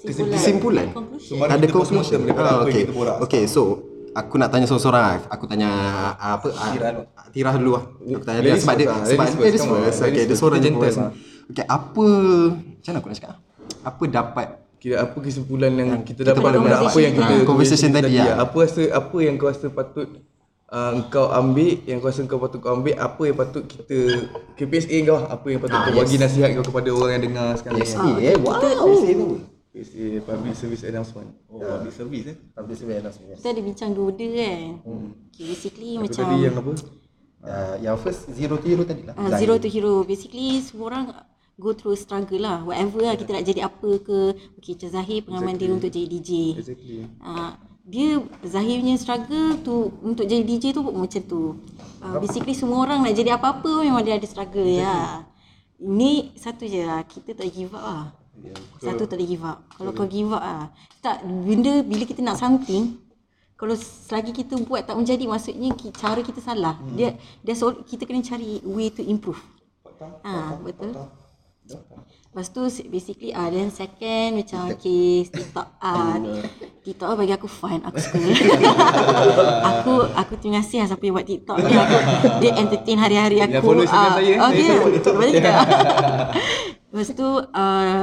Kesimpulan. 0.00 0.86
Mari 0.96 1.50
Tak 1.52 1.56
ada 1.60 1.66
conclusion. 1.68 2.20
Ah, 2.32 2.64
yang 2.64 2.64
okay. 2.64 2.84
borak. 2.88 3.16
Okay 3.28 3.44
so 3.44 3.89
Aku 4.10 4.34
nak 4.42 4.50
tanya 4.50 4.66
seorang-seorang 4.66 5.02
lah. 5.06 5.18
Aku 5.30 5.44
tanya 5.46 5.70
ah, 6.18 6.34
apa? 6.34 6.50
ah, 6.50 6.70
Tirah 6.74 6.90
dulu. 6.90 7.04
Tirah 7.30 7.54
dulu 7.54 7.70
lah. 7.78 7.84
Aku 7.86 8.24
tanya 8.26 8.40
dia 8.42 8.58
sebab 8.58 8.74
dia 8.74 8.86
lah, 8.90 9.00
sebab 9.06 9.26
first. 9.30 9.38
ladies 9.38 9.62
Okay, 10.02 10.24
dia 10.26 10.36
seorang 10.36 10.58
Kita 10.58 10.66
gentle, 10.66 10.82
first. 10.82 10.98
Okay, 11.50 11.66
apa 11.66 12.06
macam 12.50 12.90
mana 12.90 12.98
aku 12.98 13.08
nak 13.10 13.16
cakap? 13.18 13.36
Apa 13.80 14.02
dapat 14.10 14.48
Kira 14.80 14.96
apa 15.04 15.16
kesimpulan 15.20 15.76
yang 15.76 16.00
kita 16.00 16.24
kita 16.24 16.32
dapat 16.32 16.56
daripada 16.56 16.88
apa 16.88 16.98
yang 17.04 17.12
kita 17.12 17.34
conversation 17.44 17.92
tadi 17.92 18.16
ya. 18.16 18.32
lah. 18.32 18.48
Apa 18.48 18.64
rasa 18.64 18.82
apa 18.96 19.16
yang 19.20 19.36
kau 19.36 19.52
rasa 19.52 19.68
patut 19.68 20.08
uh, 20.72 20.92
kau 21.12 21.28
ambil 21.28 21.84
yang 21.84 22.00
kau 22.00 22.08
rasa 22.08 22.24
kau 22.24 22.40
patut 22.40 22.64
kau 22.64 22.72
ambil 22.80 22.96
apa 22.96 23.22
yang 23.28 23.36
patut 23.36 23.68
kita 23.68 24.24
KPSA 24.56 24.96
kau 25.04 25.20
apa 25.20 25.46
yang 25.52 25.60
patut 25.60 25.78
kau 25.84 25.92
bagi 26.00 26.16
nasihat 26.16 26.56
kau 26.56 26.64
kepada 26.64 26.88
orang 26.96 27.12
yang 27.20 27.24
dengar 27.28 27.46
sekarang 27.60 27.76
ni. 27.76 27.84
PSA 27.84 28.10
eh? 28.24 28.34
Wow. 28.40 28.56
PSA 28.56 29.12
tu. 29.70 29.78
PSA 29.78 30.04
public 30.26 30.54
service 30.58 30.82
announcement. 30.82 31.28
Oh, 31.46 31.62
public 31.62 31.94
service 31.94 32.26
eh. 32.26 32.36
Public 32.54 32.76
service 32.76 32.98
announcement. 32.98 33.36
Kita 33.38 33.48
ada 33.54 33.62
bincang 33.62 33.90
dua 33.94 34.08
dia 34.10 34.28
kan. 34.34 34.66
Okay, 35.30 35.44
basically 35.46 35.90
Apa 35.94 36.02
macam 36.02 36.22
tadi 36.26 36.38
yang 36.42 36.56
apa? 36.58 36.72
Uh, 37.40 37.74
yang 37.80 37.96
first 37.96 38.28
zero 38.36 38.60
to 38.60 38.68
hero 38.68 38.84
tadi 38.84 39.02
lah. 39.06 39.14
uh, 39.16 39.32
zero 39.38 39.56
to 39.56 39.68
hero. 39.70 40.04
Basically 40.04 40.60
semua 40.60 40.86
orang 40.92 41.04
go 41.56 41.72
through 41.72 41.96
struggle 41.96 42.42
lah. 42.42 42.60
Whatever 42.66 43.00
lah 43.00 43.14
kita 43.16 43.30
nak 43.32 43.44
jadi 43.46 43.60
apa 43.64 43.90
ke. 44.02 44.18
Okay, 44.60 44.76
macam 44.76 44.90
Zahir 44.90 45.18
pengalaman 45.24 45.54
dia 45.56 45.70
untuk 45.72 45.90
jadi 45.92 46.06
DJ. 46.08 46.30
Exactly. 46.60 47.06
Uh, 47.22 47.52
dia 47.90 48.22
Zahir 48.44 48.76
punya 48.84 48.96
struggle 49.00 49.48
tu 49.64 49.90
untuk 50.04 50.28
jadi 50.28 50.42
DJ 50.44 50.76
tu 50.76 50.82
macam 50.84 51.22
tu. 51.24 51.56
Uh, 52.02 52.18
basically 52.20 52.52
semua 52.52 52.84
orang 52.84 53.06
nak 53.06 53.14
jadi 53.16 53.38
apa-apa 53.38 53.86
memang 53.86 54.04
dia 54.04 54.18
ada 54.18 54.26
struggle 54.28 54.66
ya. 54.66 55.24
Ini 55.80 56.36
satu 56.36 56.68
je 56.68 56.84
lah. 56.84 57.00
Kita 57.08 57.32
tak 57.32 57.48
give 57.48 57.72
up 57.72 57.80
lah. 57.80 58.19
Satu 58.80 59.04
tak 59.04 59.16
boleh 59.20 59.28
give 59.28 59.44
up. 59.44 59.58
Kalau 59.76 59.90
kau 59.92 60.08
give 60.08 60.32
up 60.32 60.42
lah. 60.42 60.66
Tak, 61.00 61.24
benda 61.24 61.84
bila 61.84 62.04
kita 62.08 62.20
nak 62.24 62.40
something, 62.40 62.96
kalau 63.54 63.76
selagi 63.76 64.32
kita 64.32 64.56
buat 64.64 64.88
tak 64.88 64.96
menjadi 64.96 65.24
maksudnya 65.28 65.68
cara 65.92 66.24
kita 66.24 66.40
salah. 66.40 66.80
Dia 66.96 67.12
dia 67.44 67.52
so, 67.52 67.76
kita 67.84 68.08
kena 68.08 68.24
cari 68.24 68.64
way 68.64 68.88
to 68.88 69.04
improve. 69.04 69.40
Ah, 70.24 70.56
betul. 70.56 70.96
Lepas 72.30 72.46
tu 72.54 72.62
basically 72.88 73.34
ah 73.34 73.50
then 73.50 73.74
second 73.74 74.38
macam 74.38 74.70
okay 74.70 75.26
TikTok 75.26 75.66
ah 75.82 76.14
TikTok 76.86 77.18
bagi 77.18 77.34
aku 77.34 77.50
fun 77.50 77.82
aku 77.82 77.98
suka. 77.98 78.18
aku 79.74 79.94
aku 80.14 80.32
terima 80.38 80.62
kasih 80.62 80.82
lah 80.82 80.94
siapa 80.94 81.02
yang 81.10 81.14
buat 81.18 81.26
TikTok 81.26 81.58
ni 81.58 81.74
aku 81.74 81.96
dia 82.38 82.50
entertain 82.54 82.98
hari-hari 83.02 83.38
aku. 83.42 83.54
Yang 83.54 83.66
follow 83.66 83.82
Instagram 83.82 84.10
Ah, 84.10 84.18
saya, 84.18 84.34
Okay. 84.46 84.78
TikTok. 84.94 85.14
Boleh 85.18 85.32
tak? 85.42 85.58
Lepas 86.90 87.08
tu 87.14 87.28
uh, 87.38 88.02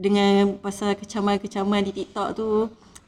dengan 0.00 0.56
pasal 0.56 0.96
kecaman-kecaman 0.96 1.84
di 1.84 1.92
TikTok 1.92 2.28
tu 2.32 2.48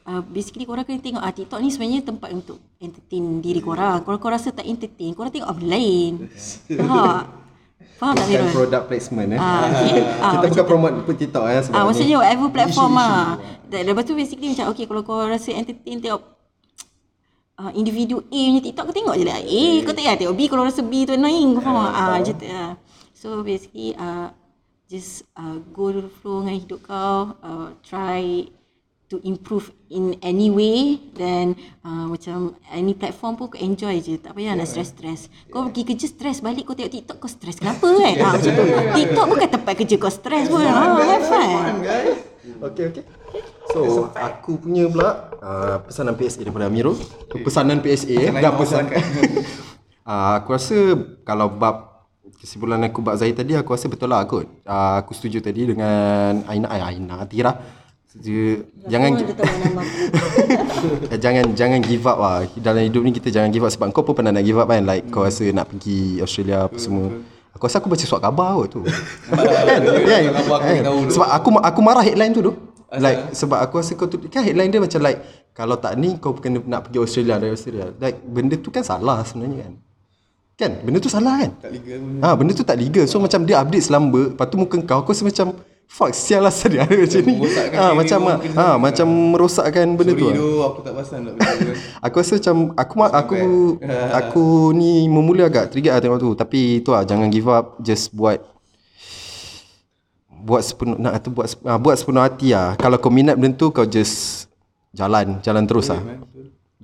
uh, 0.05 0.21
basically 0.29 0.69
korang 0.69 0.85
kena 0.85 1.01
tengok 1.01 1.23
ah 1.25 1.33
TikTok 1.33 1.57
ni 1.57 1.73
sebenarnya 1.73 2.05
tempat 2.05 2.29
untuk 2.29 2.61
entertain 2.77 3.41
diri 3.41 3.57
korang. 3.57 4.05
Kalau 4.05 4.21
korang 4.21 4.37
rasa 4.37 4.53
tak 4.53 4.69
entertain, 4.69 5.17
korang 5.17 5.33
tengok 5.33 5.49
benda 5.57 5.73
lain. 5.73 6.29
Faham? 6.69 7.41
Faham 7.97 8.13
tak 8.13 8.25
Bukan 8.25 8.41
Mirul? 8.41 8.53
product 8.53 8.83
placement 8.89 9.29
eh. 9.33 9.39
Ah, 9.39 9.69
okay. 9.69 10.01
Ah, 10.23 10.31
Kita 10.37 10.45
bukan 10.53 10.65
promote 10.65 10.95
pun 11.07 11.15
TikTok 11.17 11.45
eh 11.49 11.61
sebab 11.65 11.75
Ah, 11.77 11.83
maksudnya 11.87 12.15
whatever 12.21 12.47
platform 12.53 12.93
ah. 12.99 13.37
Lepas 13.73 14.03
tu 14.05 14.13
basically 14.13 14.53
macam 14.53 14.69
okay 14.69 14.85
kalau 14.85 15.01
kau 15.01 15.17
rasa 15.25 15.49
entertain 15.49 15.97
tengok 15.97 16.21
uh, 17.57 17.71
individu 17.73 18.21
A 18.21 18.41
punya 18.49 18.61
TikTok 18.61 18.83
kau 18.91 18.95
tengok 18.95 19.15
je 19.17 19.25
lah. 19.25 19.39
A 19.41 19.63
kau 19.81 19.93
tak 19.93 20.03
payah 20.03 20.17
tengok 20.19 20.35
B 20.35 20.41
kalau 20.45 20.63
rasa 20.67 20.81
B 20.85 20.93
tu 21.05 21.13
annoying 21.17 21.57
kau 21.57 21.63
faham 21.63 21.89
tak? 21.89 21.93
Ah, 21.95 22.07
macam 22.21 22.35
tu 22.37 22.45
lah. 22.45 22.71
So 23.13 23.27
basically 23.41 23.95
uh, 23.95 24.29
just 24.93 25.25
uh, 25.33 25.57
go 25.73 25.89
to 25.89 26.05
the 26.05 26.13
flow 26.21 26.45
dengan 26.45 26.61
hidup 26.61 26.85
kau. 26.85 27.33
Uh, 27.41 27.73
try 27.81 28.45
to 29.09 29.17
improve 29.25 29.73
in 29.89 30.17
any 30.25 30.53
way 30.53 30.97
then 31.13 31.53
uh, 31.85 32.05
macam 32.05 32.57
any 32.69 32.93
platform 32.93 33.33
pun 33.33 33.49
kau 33.49 33.57
enjoy 33.57 33.97
je. 33.97 34.21
Tak 34.21 34.37
payah 34.37 34.53
nak 34.53 34.69
stress-stress. 34.69 35.33
Kau 35.49 35.65
pergi 35.65 35.81
kerja 35.81 36.05
stress 36.05 36.45
balik 36.45 36.69
kau 36.69 36.77
tengok 36.77 36.93
TikTok 36.93 37.17
kau 37.17 37.25
stress 37.25 37.57
kenapa 37.57 37.89
kan 37.89 38.13
ha, 38.21 38.29
macam 38.37 38.51
tu. 38.53 38.63
TikTok 39.01 39.25
bukan 39.25 39.49
tempat 39.49 39.73
kerja 39.81 39.95
kau 39.97 40.13
stress 40.13 40.45
pun. 40.45 40.61
Ha, 40.61 40.81
have 41.01 41.25
fun 41.25 41.73
Okay, 42.43 42.91
okay. 42.91 43.03
So, 43.71 44.11
aku 44.13 44.61
punya 44.61 44.85
pula 44.91 45.31
uh, 45.41 45.77
pesanan 45.89 46.13
PSA 46.19 46.45
daripada 46.45 46.69
Amirul. 46.69 46.99
Pesanan 47.33 47.81
PSA 47.81 48.13
eh. 48.13 48.29
Dah 48.29 48.53
pesan. 48.53 48.93
uh, 50.05 50.31
aku 50.37 50.53
rasa 50.53 50.77
kalau 51.25 51.49
bab 51.49 51.92
kesimpulan 52.39 52.79
aku 52.87 53.03
bab 53.03 53.19
Zahid 53.19 53.35
tadi 53.35 53.55
aku 53.55 53.75
rasa 53.75 53.91
betul 53.91 54.07
lah 54.07 54.23
kot. 54.23 54.47
Uh, 54.63 54.95
aku 55.03 55.11
setuju 55.11 55.43
tadi 55.43 55.67
dengan 55.67 56.43
Aina, 56.47 56.67
eh, 56.71 56.83
Aina, 56.83 57.23
Atira. 57.23 57.59
Setuju. 58.07 58.63
Jangan 58.87 59.09
Dia 59.17 59.35
tahu 59.35 59.55
nama 59.57 59.81
aku. 59.81 59.97
Eh, 61.09 61.19
jangan 61.23 61.45
jangan 61.57 61.79
give 61.83 62.05
up 62.05 62.17
lah. 62.21 62.45
Dalam 62.55 62.85
hidup 62.85 63.01
ni 63.03 63.11
kita 63.11 63.33
jangan 63.33 63.49
give 63.49 63.65
up 63.65 63.73
sebab 63.73 63.91
kau 63.91 64.05
pun 64.05 64.15
pernah 64.15 64.31
nak 64.31 64.45
give 64.45 64.55
up 64.55 64.69
kan? 64.69 64.85
Like 64.85 65.09
kau 65.09 65.25
rasa 65.25 65.49
nak 65.49 65.67
pergi 65.73 66.21
Australia 66.21 66.69
apa 66.69 66.77
semua. 66.77 67.09
aku 67.53 67.63
rasa 67.69 67.77
aku 67.81 67.89
baca 67.89 68.05
surat 68.05 68.21
khabar 68.21 68.49
kot 68.59 68.67
tu. 68.69 68.81
Kan? 69.29 69.81
Kan? 70.09 70.21
Kan? 70.81 71.05
sebab 71.05 71.29
aku 71.29 71.49
aku 71.61 71.79
marah 71.85 72.01
headline 72.01 72.33
tu 72.33 72.41
tu. 72.41 72.53
Like 72.93 73.33
sebab 73.33 73.61
aku 73.61 73.81
rasa 73.81 73.93
kau 73.97 74.05
tu 74.05 74.21
kan 74.29 74.45
headline 74.45 74.69
dia 74.69 74.81
macam 74.81 75.01
like 75.01 75.21
kalau 75.53 75.77
tak 75.77 75.97
ni 75.97 76.17
kau 76.17 76.33
kena 76.37 76.61
nak 76.65 76.89
pergi 76.89 76.97
Australia 77.01 77.37
dari 77.41 77.53
Australia. 77.53 77.93
Like 77.97 78.21
benda 78.25 78.57
tu 78.57 78.69
kan 78.73 78.81
salah 78.81 79.21
sebenarnya 79.25 79.69
kan 79.69 79.73
kan 80.53 80.71
benda 80.79 81.01
tu 81.01 81.09
salah 81.09 81.41
kan 81.41 81.51
Tak 81.57 81.71
legal 81.73 81.97
pun. 81.99 82.21
Ha, 82.21 82.27
benda 82.33 82.51
tu 82.53 82.61
tak 82.61 82.77
legal. 82.77 83.05
So 83.05 83.17
macam 83.17 83.41
dia 83.43 83.57
update 83.57 83.85
selamba, 83.85 84.21
lepas 84.31 84.45
tu 84.47 84.57
muka 84.57 84.77
kau 84.85 85.01
aku 85.01 85.11
rasa 85.11 85.25
macam 85.25 85.57
fuck 85.83 86.09
sial 86.09 86.41
lah 86.41 86.53
dia 86.65 86.81
ada 86.81 86.95
macam 86.95 87.21
ni. 87.21 87.33
merosakkan 87.37 87.77
Ha, 87.77 87.85
macam 87.93 88.19
orang, 88.23 88.39
ha, 88.53 88.63
ha, 88.63 88.75
macam 88.77 89.07
merosakkan 89.33 89.85
benda 89.93 90.13
tu. 90.13 90.25
Sorry 90.25 90.41
lah. 90.41 90.65
aku 90.65 90.79
tak 90.81 90.93
pasal 90.93 91.17
nak. 91.21 91.33
Aku 92.05 92.15
rasa 92.17 92.33
macam 92.37 92.55
aku 92.73 92.93
ma- 92.97 93.13
aku 93.13 93.37
aku 94.19 94.43
ni 94.73 95.05
memula 95.05 95.45
agak 95.45 95.69
trigger 95.69 95.93
lah 95.93 96.01
tengok 96.01 96.19
tu 96.19 96.29
tapi 96.33 96.81
tu 96.81 96.89
lah 96.89 97.05
jangan 97.05 97.29
give 97.29 97.45
up 97.45 97.77
just 97.79 98.09
buat 98.09 98.41
buat 100.27 100.59
sepenuh 100.59 100.99
nak 100.99 101.23
tu 101.23 101.31
buat 101.31 101.47
ah, 101.63 101.79
buat 101.79 101.95
sepenuh 101.95 102.19
hati 102.19 102.51
lah. 102.51 102.75
Kalau 102.75 102.97
kau 102.97 103.07
minat 103.09 103.39
benda 103.39 103.55
tu 103.55 103.69
kau 103.69 103.85
just 103.85 104.45
jalan, 104.91 105.39
jalan 105.39 105.63
terus 105.63 105.87
lah. 105.87 106.01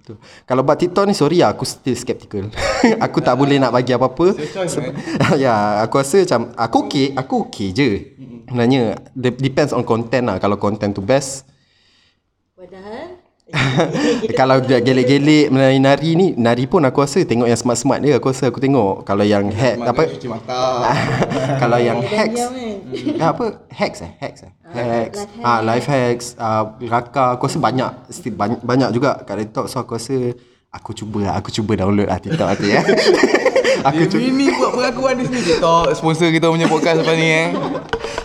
Betul. 0.09 0.25
Kalau 0.49 0.65
buat 0.65 0.77
TikTok 0.81 1.05
ni 1.05 1.13
sorry 1.13 1.45
lah 1.45 1.53
aku 1.53 1.69
still 1.69 1.93
skeptical. 1.93 2.49
aku 3.05 3.21
tak 3.21 3.37
boleh 3.37 3.61
nak 3.61 3.69
bagi 3.69 3.93
apa-apa. 3.93 4.33
Sebab, 4.65 4.93
ya, 5.43 5.85
aku 5.85 6.01
rasa 6.01 6.25
macam 6.25 6.49
aku 6.57 6.77
okay, 6.89 7.05
aku 7.13 7.35
okay 7.45 7.69
je. 7.69 7.89
Sebenarnya 8.49 8.97
de- 9.13 9.37
depends 9.37 9.69
on 9.69 9.85
content 9.85 10.25
lah. 10.25 10.41
Kalau 10.41 10.57
content 10.57 10.89
tu 10.89 11.05
best, 11.05 11.45
Padahal 12.57 13.18
kalau 14.39 14.61
dia 14.61 14.77
gelik-gelik 14.77 15.49
menari-nari 15.49 16.13
ni 16.13 16.27
Nari 16.37 16.69
pun 16.69 16.85
aku 16.85 17.01
rasa 17.01 17.23
tengok 17.25 17.49
yang 17.49 17.57
smart-smart 17.57 17.99
dia 18.01 18.17
Aku 18.21 18.29
rasa 18.29 18.49
aku 18.53 18.61
tengok. 18.61 19.01
Kalau 19.03 19.25
yang 19.25 19.49
hack 19.49 19.81
apa? 19.81 20.03
Cuci 20.05 20.27
mata. 20.29 20.85
Kalau 21.61 21.79
yang 21.81 21.99
hacks. 21.99 22.37
kan. 22.37 22.51
eh, 22.53 23.17
Apa? 23.21 23.45
Hacks 23.73 23.99
eh? 24.05 24.11
Hacks 24.21 24.41
eh? 24.45 24.51
Hacks. 24.69 25.19
ah, 25.41 25.59
Life 25.65 25.89
hacks. 25.89 26.27
Ah, 26.37 26.77
Raka 26.77 27.35
Aku 27.35 27.49
rasa 27.49 27.57
banyak 27.57 27.89
Still 28.13 28.37
banyak, 28.37 28.61
banyak 28.61 28.89
juga 28.93 29.17
kat 29.25 29.49
TikTok 29.49 29.65
So 29.65 29.81
aku 29.81 29.97
rasa 29.97 30.37
Aku 30.69 30.93
cuba 30.93 31.25
lah 31.25 31.33
Aku 31.41 31.49
cuba 31.49 31.73
download 31.73 32.05
lah 32.05 32.21
TikTok 32.21 32.45
nanti 32.45 32.67
ya 32.69 32.81
Aku 33.89 34.05
ini 34.21 34.53
buat 34.53 34.75
pengakuan 34.75 35.17
di 35.17 35.23
sini 35.25 35.41
TikTok 35.41 35.97
sponsor 35.97 36.29
kita 36.29 36.51
punya 36.51 36.69
podcast 36.69 37.01
lepas 37.01 37.15
ni 37.17 37.27
eh. 37.31 37.47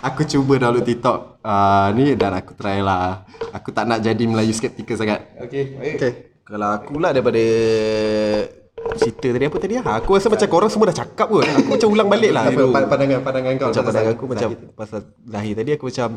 Aku 0.05 0.29
cuba 0.29 0.61
download 0.61 0.85
TikTok 0.85 1.41
uh, 1.41 1.89
Ni 1.97 2.13
dan 2.19 2.37
aku 2.37 2.53
try 2.53 2.85
lah 2.85 3.25
Aku 3.57 3.73
tak 3.73 3.89
nak 3.89 4.05
jadi 4.05 4.21
Melayu 4.29 4.53
skeptical 4.53 4.99
sangat 5.01 5.25
Okey, 5.41 5.79
baik. 5.81 5.95
Okay 5.97 6.13
Kalau 6.45 6.69
aku 6.69 7.01
lah 7.01 7.17
daripada 7.17 7.41
cerita 8.93 9.27
tadi 9.33 9.45
apa 9.49 9.57
tadi 9.57 9.75
ah? 9.81 9.85
Aku 9.99 10.13
rasa 10.13 10.29
macam 10.29 10.49
korang 10.49 10.71
semua 10.71 10.93
dah 10.93 10.99
cakap 11.01 11.27
kot. 11.33 11.45
Aku 11.49 11.71
macam 11.73 11.89
ulang 11.89 12.09
balik 12.13 12.31
lah. 12.37 12.43
Apa, 12.53 12.85
pandangan 12.85 13.21
pandangan 13.25 13.53
kau 13.57 13.69
macam 13.73 13.85
pandangan 13.89 14.13
aku 14.13 14.25
macam 14.29 14.49
pasal 14.77 15.01
Zahir 15.25 15.55
tadi 15.57 15.71
aku 15.73 15.85
macam 15.89 16.09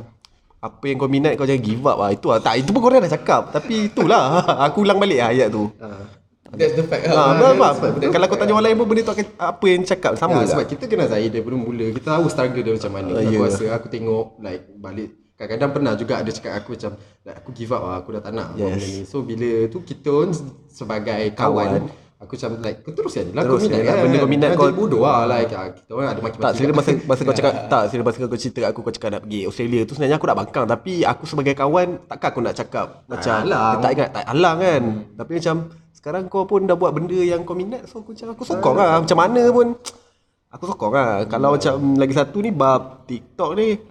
apa 0.57 0.83
yang 0.89 0.97
kau 0.97 1.09
minat 1.09 1.33
kau 1.37 1.47
jangan 1.47 1.63
give 1.63 1.85
up 1.85 1.97
lah. 2.01 2.09
Itu 2.11 2.27
lah. 2.33 2.39
Tak, 2.41 2.53
itu 2.59 2.69
pun 2.73 2.81
korang 2.81 3.01
dah 3.05 3.13
cakap. 3.13 3.41
Tapi 3.53 3.93
itulah. 3.93 4.41
aku 4.67 4.83
ulang 4.83 4.99
balik 4.99 5.19
lah 5.21 5.29
ayat 5.31 5.47
tu. 5.53 5.69
That's 6.53 6.73
the 6.73 6.83
fact. 6.83 7.03
Ha, 7.05 7.13
ha, 7.13 7.69
Kalau 8.07 8.25
kau 8.25 8.37
tanya 8.37 8.53
orang 8.53 8.65
lain 8.65 8.75
pun 8.75 8.87
benda 8.87 9.01
tu 9.03 9.13
akan 9.13 9.25
apa 9.35 9.65
yang 9.65 9.81
cakap 9.83 10.13
sama 10.15 10.39
ya, 10.39 10.41
ya, 10.41 10.47
sebab 10.53 10.65
kita 10.65 10.83
kenal 10.85 11.07
Zahid 11.07 11.29
daripada 11.29 11.55
mula. 11.57 11.85
Kita 11.91 12.07
tahu 12.13 12.25
struggle 12.27 12.61
dia 12.61 12.73
macam 12.73 12.91
mana. 12.93 13.09
Ah, 13.11 13.21
Aku 13.21 13.33
ya. 13.33 13.39
rasa 13.43 13.63
aku 13.73 13.87
tengok 13.87 14.25
like 14.39 14.63
balik. 14.75 15.09
Kadang-kadang 15.35 15.71
pernah 15.71 15.93
juga 15.93 16.13
ada 16.17 16.29
cakap 16.31 16.53
aku 16.55 16.73
macam 16.73 16.91
like, 17.21 17.37
Aku 17.37 17.49
give 17.51 17.69
up 17.69 17.81
lah, 17.81 17.95
aku 17.99 18.09
dah 18.09 18.21
tak 18.21 18.33
nak 18.33 18.47
Yes. 18.53 18.63
benda 18.63 18.77
ni. 18.79 18.93
So 19.03 19.21
bila 19.21 19.49
tu 19.67 19.79
kita 19.81 20.13
sebagai 20.67 21.21
kawan, 21.33 21.67
Kawan. 21.83 22.05
Aku 22.17 22.33
macam 22.33 22.51
like 22.65 22.81
kau 22.81 22.97
terus 22.97 23.13
kan 23.13 23.29
lah 23.29 23.45
Terus 23.45 23.61
kau 23.61 23.69
minat 23.69 23.77
je 23.77 23.85
lah, 23.85 23.93
kan. 23.93 24.01
benda 24.01 24.17
kau 24.17 24.25
minat 24.27 24.49
kau- 24.57 24.73
bodoh 24.73 25.05
lah 25.05 25.29
like 25.29 25.53
ah, 25.53 25.69
Kita 25.69 25.91
orang 25.93 26.09
ada 26.09 26.17
maki-maki 26.17 26.41
Tak, 26.41 26.51
sebenarnya 26.57 26.73
masa, 26.73 26.89
masa 27.05 27.21
kau 27.21 27.35
cakap 27.37 27.53
Tak, 27.69 27.83
sebenarnya 27.85 28.07
masa 28.09 28.17
kau 28.25 28.41
cerita 28.41 28.57
kat 28.57 28.69
aku 28.73 28.79
Kau 28.81 28.89
cakap 28.89 29.09
nak 29.13 29.21
pergi 29.21 29.39
Australia 29.45 29.81
tu 29.85 29.93
Sebenarnya 29.93 30.17
aku 30.17 30.25
nak 30.25 30.37
bangkang 30.41 30.65
Tapi 30.65 30.93
aku 31.05 31.23
sebagai 31.29 31.53
kawan 31.53 31.87
Takkan 32.09 32.27
aku 32.33 32.41
nak 32.41 32.55
cakap 32.57 32.87
Macam 33.05 33.35
alang. 33.37 33.77
Tak 33.77 33.91
ingat 33.93 34.09
Tak 34.09 34.25
alang 34.25 34.57
kan. 34.57 34.81
Tapi 35.13 35.31
macam 35.37 35.55
Sekarang 35.97 36.29
kau 36.29 36.45
pun 36.45 36.69
dah 36.69 36.77
buat 36.77 36.93
benda 36.93 37.17
yang 37.17 37.41
kau 37.41 37.57
minat 37.57 37.89
So 37.89 38.05
aku 38.05 38.13
macam 38.13 38.37
Aku 38.37 38.45
sokong 38.45 38.75
lah. 38.77 39.01
Macam 39.01 39.17
mana 39.17 39.41
pun. 39.49 39.67
Aku 40.53 40.63
sokong 40.69 40.93
lah. 40.93 41.25
Kalau 41.25 41.57
macam 41.57 41.73
Lagi 41.97 42.13
satu 42.13 42.37
ni 42.45 42.53
Bab 42.53 43.09
TikTok 43.09 43.51
ni 43.57 43.81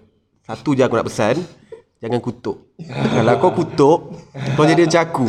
Satu 0.47 0.71
je 0.71 0.87
aku 0.87 0.95
nak 0.95 1.11
pesan. 1.11 1.43
Jangan 1.99 2.23
kutuk. 2.23 2.79
Kalau 3.19 3.33
kau 3.43 3.51
kutuk 3.51 3.99
Kau 4.55 4.63
jadi 4.63 4.87
macam 4.87 5.03
aku. 5.03 5.27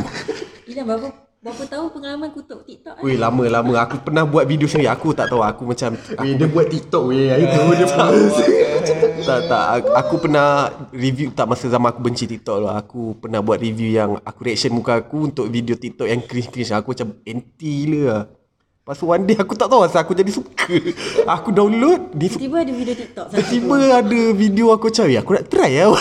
Ila 0.70 0.82
berapa 0.86 1.27
berapa 1.38 1.62
tahun 1.70 1.88
pengalaman 1.94 2.30
kutuk 2.34 2.66
TikTok? 2.66 2.98
Weh 2.98 3.14
lama-lama 3.14 3.86
Aku 3.86 4.02
pernah 4.02 4.26
buat 4.26 4.42
video 4.42 4.66
sendiri. 4.66 4.90
Aku 4.90 5.14
tak 5.14 5.30
tahu. 5.30 5.42
Aku 5.42 5.62
macam 5.70 5.94
Weh 5.94 6.34
dia 6.34 6.48
buat 6.50 6.66
TikTok 6.66 7.02
weh. 7.10 7.30
Itu 7.30 7.58
dia 7.78 7.86
tak 9.28 9.40
tak. 9.46 9.64
Aku, 9.78 9.88
aku 9.94 10.14
pernah 10.26 10.72
review. 10.90 11.30
Tak 11.30 11.46
masa 11.46 11.68
zaman 11.68 11.94
aku 11.94 12.00
benci 12.02 12.24
TikTok 12.26 12.58
lah. 12.64 12.80
Aku 12.80 13.14
pernah 13.20 13.44
buat 13.44 13.60
review 13.60 13.92
yang 13.92 14.18
aku 14.24 14.40
reaction 14.48 14.74
muka 14.74 14.98
aku 14.98 15.30
untuk 15.30 15.46
video 15.46 15.78
TikTok 15.78 16.08
yang 16.08 16.24
cringe-cringe. 16.24 16.72
Aku 16.74 16.96
macam 16.96 17.14
anti 17.22 17.70
gila 17.84 18.02
lah 18.08 18.22
Lepas 18.88 19.04
tu 19.04 19.12
one 19.12 19.20
day 19.28 19.36
aku 19.36 19.52
tak 19.52 19.68
tahu 19.68 19.84
asal 19.84 20.00
aku 20.00 20.16
jadi 20.16 20.32
suka. 20.32 20.64
Aku 21.36 21.52
download 21.52 22.08
di 22.16 22.32
Tiba-tiba 22.32 22.64
ada 22.64 22.72
video 22.72 22.94
TikTok. 22.96 23.26
Tiba-tiba 23.36 23.76
ada 24.00 24.20
video 24.32 24.66
aku 24.72 24.88
macam 24.88 25.04
"Eh, 25.12 25.20
aku 25.20 25.30
nak 25.36 25.44
try 25.44 25.72
lah 25.76 25.92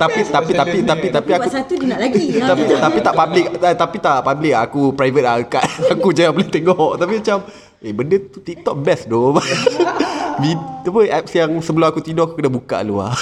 Tapi 0.00 0.20
tapi 0.24 0.52
tapi 0.56 0.78
tapi 0.88 1.06
tapi 1.12 1.30
aku 1.36 1.44
buat 1.44 1.52
satu 1.52 1.76
dia 1.76 1.92
nak 1.92 2.00
lagi. 2.00 2.32
tapi 2.48 2.62
tapi 2.88 2.98
tak 3.04 3.12
public 3.12 3.44
eh, 3.60 3.76
tapi 3.76 3.96
tak 4.00 4.16
public. 4.24 4.52
Aku 4.56 4.80
private 4.96 5.20
lah 5.28 5.36
kat 5.44 5.64
aku 5.92 6.08
je 6.16 6.24
yang 6.24 6.32
boleh 6.32 6.48
tengok. 6.48 6.96
Tapi 6.96 7.12
macam 7.20 7.36
eh 7.84 7.92
benda 7.92 8.16
tu 8.24 8.38
TikTok 8.40 8.76
best 8.80 9.04
doh. 9.12 9.36
Apa 9.36 11.00
apps 11.12 11.32
yang 11.36 11.60
sebelum 11.60 11.92
aku 11.92 12.00
tidur 12.00 12.24
aku 12.24 12.40
kena 12.40 12.48
buka 12.48 12.80
dulu 12.80 13.04
lah 13.04 13.12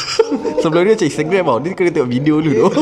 sebelum 0.63 0.87
dia 0.87 0.95
macam 0.95 1.09
Instagram 1.11 1.43
tau 1.43 1.59
dia 1.59 1.75
kena 1.75 1.91
tengok 1.91 2.11
video 2.15 2.39
dulu 2.39 2.51
doh. 2.55 2.73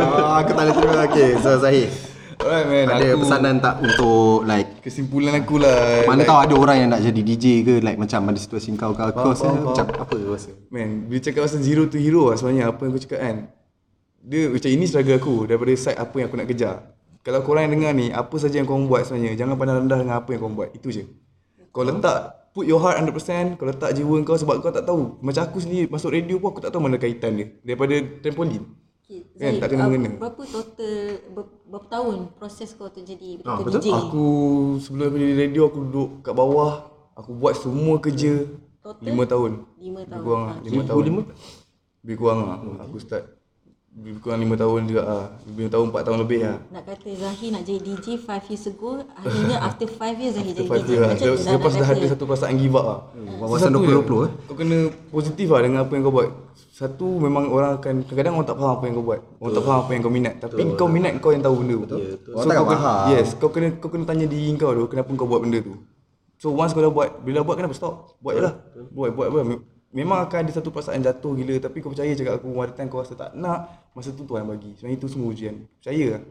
Ah, 0.00 0.40
Aku 0.40 0.56
tak 0.56 0.64
boleh 0.64 0.74
terima 0.80 1.04
Okay 1.04 1.28
so 1.44 1.60
Zahid 1.60 2.09
Alright 2.40 2.66
man, 2.66 2.86
Ada 2.88 3.04
aku 3.12 3.20
pesanan 3.20 3.54
tak 3.60 3.74
untuk 3.84 4.48
like 4.48 4.80
kesimpulan 4.80 5.36
aku 5.44 5.60
lah. 5.60 6.08
Mana 6.08 6.24
like, 6.24 6.28
tahu 6.28 6.40
ada 6.40 6.54
orang 6.56 6.76
yang 6.80 6.88
nak 6.88 7.00
jadi 7.04 7.20
DJ 7.20 7.44
ke 7.60 7.74
Like 7.84 8.00
macam 8.00 8.32
ada 8.32 8.40
situasi 8.40 8.72
kau 8.80 8.96
Kau 8.96 9.12
kau 9.12 9.36
rasa 9.36 9.52
macam 9.52 9.84
apa 9.84 10.14
kau 10.16 10.32
rasa 10.32 10.56
Man, 10.72 11.04
bila 11.04 11.20
cakap 11.20 11.44
pasal 11.44 11.60
zero 11.60 11.84
to 11.86 12.00
hero 12.00 12.32
lah 12.32 12.36
sebenarnya 12.40 12.72
apa 12.72 12.80
yang 12.82 12.92
aku 12.96 13.02
cakap 13.04 13.20
kan. 13.20 13.36
Dia 14.20 14.42
macam 14.52 14.70
ini 14.72 14.84
struggle 14.88 15.16
aku 15.16 15.36
daripada 15.48 15.72
side 15.76 15.98
apa 16.00 16.14
yang 16.16 16.26
aku 16.32 16.36
nak 16.40 16.48
kejar. 16.48 16.76
Kalau 17.20 17.40
korang 17.44 17.68
yang 17.68 17.72
dengar 17.76 17.92
ni, 17.92 18.08
apa 18.08 18.32
saja 18.40 18.56
yang 18.60 18.68
korang 18.68 18.88
buat 18.88 19.04
sebenarnya, 19.04 19.36
jangan 19.36 19.60
pandang 19.60 19.84
rendah 19.84 19.98
dengan 20.00 20.16
apa 20.16 20.28
yang 20.32 20.40
korang 20.40 20.56
buat. 20.56 20.68
Itu 20.72 20.88
je. 20.88 21.04
Kau 21.68 21.84
letak 21.84 22.40
put 22.50 22.66
your 22.66 22.82
heart 22.82 22.98
100% 22.98 23.54
kau 23.54 23.66
letak 23.66 23.90
jiwa 23.94 24.16
kau 24.26 24.34
sebab 24.34 24.58
kau 24.58 24.74
tak 24.74 24.82
tahu 24.82 25.22
macam 25.22 25.42
aku 25.46 25.62
sendiri 25.62 25.86
masuk 25.86 26.10
radio 26.10 26.42
pun 26.42 26.50
aku 26.50 26.60
tak 26.66 26.74
tahu 26.74 26.82
mana 26.82 26.98
kaitan 26.98 27.38
dia 27.38 27.46
daripada 27.62 27.94
trampolin 28.22 28.66
Okay, 29.10 29.26
Kan, 29.34 29.52
tak 29.58 29.68
kena 29.68 29.84
mengena. 29.84 30.10
berapa 30.16 30.38
total 30.44 30.94
ber- 31.28 31.50
berapa 31.66 31.86
tahun 31.88 32.16
proses 32.32 32.70
kau 32.72 32.86
tu 32.86 33.02
jadi 33.02 33.42
Ah, 33.42 33.58
betul 33.58 33.74
betul. 33.74 33.80
DJ? 33.82 33.88
aku 33.90 34.26
sebelum 34.78 35.04
aku 35.04 35.18
di 35.18 35.28
radio 35.34 35.62
aku 35.64 35.78
duduk 35.82 36.08
kat 36.20 36.30
bawah 36.32 36.72
aku 37.12 37.30
buat 37.32 37.54
semua 37.54 37.98
kerja 37.98 38.46
Total? 38.78 39.02
5 39.02 39.26
tahun 39.26 39.52
Lima 39.76 39.98
lebih 39.98 40.08
tahun. 40.08 40.22
kurang 40.22 40.42
lah 40.44 40.56
5 40.62 40.86
tahun 40.86 41.02
lebih 42.00 42.16
kurang 42.16 42.38
lah 42.40 42.56
aku 42.80 42.96
start 42.96 43.24
lebih 43.90 44.22
kurang 44.22 44.40
5 44.46 44.54
tahun 44.54 44.80
juga 44.86 45.02
lah 45.02 45.24
lebih 45.50 45.66
tahun 45.66 45.86
4 45.90 46.06
tahun 46.06 46.18
lebih 46.22 46.38
lah 46.46 46.56
Nak 46.70 46.82
kata 46.86 47.10
Zahir 47.10 47.48
nak 47.50 47.62
jadi 47.66 47.80
DJ 47.82 48.06
5 48.22 48.48
years 48.48 48.64
ago 48.70 48.90
Akhirnya 49.18 49.56
after 49.66 49.86
5 49.90 50.22
years 50.22 50.34
Zahir 50.38 50.52
jadi 50.54 50.62
5 50.62 50.70
DJ 50.70 50.88
years 50.88 51.00
lah 51.02 51.10
Macam 51.10 51.26
tu 51.26 51.42
dah 51.42 51.52
Lepas 51.58 51.72
nak 51.74 51.80
dah 51.82 51.88
kata. 51.90 51.98
ada 51.98 52.06
satu 52.06 52.24
perasaan 52.30 52.54
give 52.54 52.76
up 52.78 52.86
lah 52.86 52.98
Wawasan 53.42 53.68
Satu 53.74 53.78
2020 53.82 53.90
je, 53.90 54.14
eh. 54.22 54.30
Kau 54.46 54.54
kena 54.54 54.78
positif 55.10 55.46
lah 55.50 55.60
dengan 55.66 55.78
apa 55.82 55.92
yang 55.98 56.02
kau 56.06 56.14
buat. 56.14 56.28
Satu 56.70 57.06
memang 57.18 57.44
orang 57.50 57.70
akan 57.82 57.94
Kadang-kadang 58.06 58.34
orang 58.38 58.46
tak 58.46 58.56
faham 58.62 58.72
apa 58.72 58.84
yang 58.86 58.94
kau 58.94 59.06
buat. 59.10 59.20
Orang 59.42 59.52
tak 59.58 59.64
faham 59.66 59.78
apa 59.82 59.90
yang 59.90 60.02
kau 60.06 60.12
minat. 60.14 60.34
Tapi 60.38 60.62
kau 60.78 60.88
minat 60.88 61.12
kau 61.18 61.30
yang 61.34 61.42
tahu 61.42 61.54
benda 61.58 61.76
tu. 61.90 61.96
Orang 62.30 62.46
takkan 62.46 62.62
kau 62.62 62.70
kena, 62.70 62.78
faham. 62.78 63.04
Yes 63.10 63.28
Kau 63.36 63.50
kena 63.50 63.68
kau 63.74 63.90
kena 63.90 64.04
tanya 64.06 64.26
diri 64.30 64.54
kau 64.54 64.70
tu 64.70 64.84
Kenapa 64.86 65.10
kau 65.18 65.26
buat 65.26 65.42
benda 65.42 65.58
tu. 65.58 65.74
So 66.38 66.54
once 66.54 66.72
kau 66.72 66.80
dah 66.80 66.92
buat 66.94 67.26
Bila 67.26 67.42
dah 67.42 67.44
buat 67.44 67.56
kenapa 67.58 67.74
stop? 67.74 68.14
Buat 68.22 68.34
je 68.38 68.42
lah. 68.46 68.54
Buat 68.94 69.10
buat 69.18 69.28
buat 69.34 69.44
Memang 69.90 70.22
akan 70.22 70.46
ada 70.46 70.52
satu 70.54 70.70
perasaan 70.70 71.02
jatuh 71.02 71.34
gila 71.34 71.58
Tapi 71.58 71.82
kau 71.82 71.90
percaya 71.90 72.14
cakap 72.14 72.38
aku 72.38 72.46
Ada 72.62 72.72
time 72.78 72.88
kau 72.90 73.02
rasa 73.02 73.18
tak 73.18 73.34
nak 73.34 73.90
Masa 73.90 74.14
tu 74.14 74.22
Tuhan 74.22 74.46
bagi. 74.46 74.78
Sebenarnya 74.78 74.98
itu 75.02 75.08
semua 75.10 75.28
ujian. 75.34 75.66
Percaya. 75.82 76.06
Lah 76.14 76.22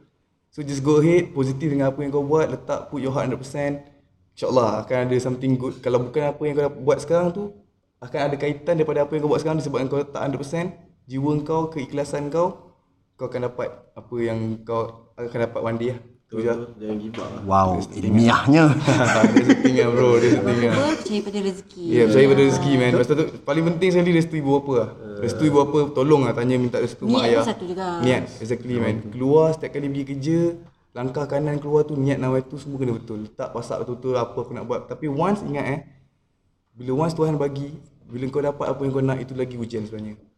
So 0.49 0.63
just 0.63 0.79
go 0.79 1.03
ahead 1.03 1.35
Positif 1.35 1.67
dengan 1.67 1.91
apa 1.91 1.99
yang 1.99 2.11
kau 2.15 2.23
buat 2.23 2.47
Letak 2.47 2.87
put 2.87 3.03
your 3.03 3.11
heart 3.11 3.27
100% 3.35 3.99
InsyaAllah 4.39 4.87
akan 4.87 4.97
ada 5.11 5.17
something 5.19 5.59
good. 5.59 5.83
Kalau 5.83 5.99
bukan 5.99 6.31
apa 6.31 6.41
yang 6.47 6.55
kau 6.55 6.71
buat 6.87 7.03
sekarang 7.03 7.35
tu 7.35 7.43
Akan 7.99 8.31
ada 8.31 8.35
kaitan 8.39 8.79
daripada 8.79 9.03
apa 9.03 9.11
yang 9.11 9.27
kau 9.27 9.31
buat 9.35 9.43
sekarang 9.43 9.59
Disebabkan 9.59 9.87
kau 9.91 9.99
letak 9.99 10.23
100% 10.23 11.11
Jiwa 11.11 11.31
kau, 11.43 11.61
keikhlasan 11.67 12.31
kau 12.31 12.71
Kau 13.19 13.27
akan 13.27 13.51
dapat 13.51 13.69
apa 13.91 14.15
yang 14.23 14.63
kau 14.63 15.11
akan 15.19 15.39
dapat 15.51 15.59
one 15.59 15.75
day 15.75 15.91
lah 15.91 15.99
Tu 16.29 16.45
je 16.45 16.45
lah 16.45 16.61
Jangan 16.77 16.97
lah. 17.09 17.41
Wow, 17.49 17.81
ilmiahnya. 17.89 18.69
Dia 19.33 19.43
setting 19.49 19.75
lah 19.81 19.89
bro, 19.89 20.21
dia 20.21 20.29
setting 20.37 20.57
lah 20.61 20.73
Apa 20.77 20.93
percaya 21.01 21.19
pada 21.25 21.39
rezeki? 21.41 21.83
Ya, 21.89 21.93
yeah, 21.97 22.05
percaya 22.05 22.25
pada 22.29 22.43
rezeki 22.45 22.71
man. 22.77 22.91
Lepas 22.93 23.07
tu 23.09 23.15
paling 23.41 23.63
penting 23.73 23.89
sekali 23.89 24.11
restu 24.13 24.35
ibu 24.37 24.49
bapa 24.61 24.73
lah. 24.77 24.89
Restu 25.25 25.41
ibu 25.49 25.57
bapa 25.65 25.79
tolong 25.89 26.29
lah 26.29 26.37
tanya 26.37 26.61
minta 26.61 26.77
restu 26.77 27.09
mak 27.09 27.25
Niat 27.25 27.25
ayah. 27.25 27.41
pun 27.41 27.49
satu 27.49 27.63
juga. 27.65 27.85
Niat, 28.05 28.23
exactly 28.45 28.75
man. 28.77 28.95
Keluar 29.09 29.57
setiap 29.57 29.71
kali 29.73 29.89
pergi 29.89 30.05
kerja 30.05 30.39
Langkah 30.89 31.25
kanan 31.29 31.61
keluar 31.61 31.85
tu 31.85 31.93
niat 31.97 32.17
nawai 32.17 32.45
tu 32.45 32.61
semua 32.61 32.77
kena 32.77 32.93
betul. 32.93 33.25
Letak 33.25 33.49
pasak 33.49 33.81
betul-betul 33.81 34.13
apa 34.13 34.37
aku 34.37 34.53
nak 34.53 34.65
buat. 34.69 34.85
Tapi 34.85 35.09
once 35.09 35.41
ingat 35.41 35.65
eh 35.65 35.79
Bila 36.77 37.09
once 37.09 37.17
Tuhan 37.17 37.41
bagi 37.41 37.73
Bila 38.05 38.29
kau 38.29 38.41
dapat 38.41 38.69
apa 38.69 38.81
yang 38.85 38.93
kau 38.93 39.01
nak 39.01 39.17
itu 39.17 39.33
lagi 39.33 39.57
ujian 39.57 39.85
sebenarnya 39.85 40.28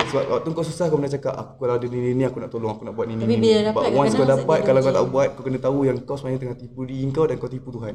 sebab 0.00 0.24
waktu 0.32 0.48
kau 0.54 0.64
susah 0.64 0.88
kau 0.88 0.96
pernah 0.96 1.12
cakap 1.12 1.34
aku 1.36 1.52
kalau 1.60 1.74
ada 1.76 1.86
ni 1.88 1.98
ni 1.98 2.10
ni 2.16 2.24
aku 2.24 2.38
nak 2.40 2.50
tolong 2.52 2.72
aku 2.72 2.86
nak 2.88 2.94
buat 2.96 3.06
ni 3.10 3.14
ni 3.18 3.24
Tapi 3.26 3.36
bila 3.36 3.58
dapat, 3.68 3.82
But 3.82 3.92
once 3.92 4.14
kau 4.16 4.28
dapat 4.28 4.58
kalau 4.64 4.80
kau 4.80 4.94
tak 4.94 5.06
buat 5.10 5.28
kau 5.36 5.42
kena 5.44 5.58
tahu 5.60 5.78
yang 5.84 5.96
kau 6.06 6.16
sebenarnya 6.16 6.40
tengah 6.40 6.58
tipu 6.58 6.80
diri 6.88 7.04
kau 7.12 7.24
dan 7.28 7.36
kau 7.36 7.50
tipu 7.50 7.68
Tuhan. 7.74 7.94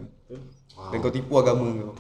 Dan 0.78 0.98
kau 1.00 1.10
tipu 1.10 1.34
agama 1.36 1.68
kau. 1.68 1.92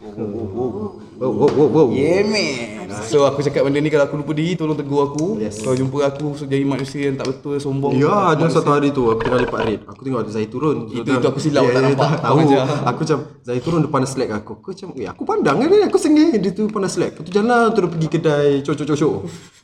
Wow, 1.17 1.33
wow, 1.33 1.49
wow, 1.49 1.67
wow. 1.67 1.87
Yeah 1.89 2.21
man. 2.23 2.87
So 3.03 3.25
aku 3.25 3.41
cakap 3.41 3.65
benda 3.65 3.81
ni 3.81 3.89
kalau 3.89 4.05
aku 4.05 4.15
lupa 4.15 4.31
diri 4.31 4.53
tolong 4.53 4.77
tegur 4.77 5.01
aku. 5.03 5.35
Yes. 5.37 5.59
Kau 5.59 5.73
jumpa 5.73 6.07
aku 6.07 6.33
so, 6.33 6.45
jadi 6.45 6.61
manusia 6.61 7.09
yang 7.09 7.17
tak 7.17 7.27
betul 7.27 7.57
sombong. 7.57 7.97
Ya, 7.97 8.07
ada 8.31 8.37
Manusia- 8.39 8.61
satu 8.61 8.69
hari 8.71 8.89
tu 8.89 9.03
aku 9.03 9.19
tengah 9.19 9.41
lepak 9.41 9.61
red. 9.61 9.79
Aku 9.83 10.01
tengok 10.01 10.23
ada 10.23 10.31
Zahid 10.31 10.47
turun. 10.47 10.87
Itu- 10.87 11.03
itu 11.03 11.27
aku 11.27 11.41
silap, 11.41 11.67
tak 11.67 11.81
nampak. 11.83 12.09
Tahu. 12.17 12.35
Kau 12.37 12.45
ajar. 12.47 12.63
Aku 12.85 12.99
macam 13.03 13.19
Zahid 13.41 13.61
turun 13.61 13.79
depan 13.81 14.01
slack 14.05 14.29
aku. 14.31 14.51
Aku 14.55 14.67
macam, 14.71 14.87
eh 14.95 15.07
aku 15.09 15.21
pandang 15.25 15.55
kan 15.57 15.69
aku 15.83 15.97
sengih 15.97 16.27
dia 16.37 16.51
tu 16.53 16.69
depan 16.69 16.85
slack. 16.87 17.11
Lepas 17.11 17.23
tu 17.23 17.31
jalan 17.33 17.67
terus 17.73 17.89
pergi 17.89 18.07
kedai 18.07 18.49
cocok-cocok. 18.61 19.13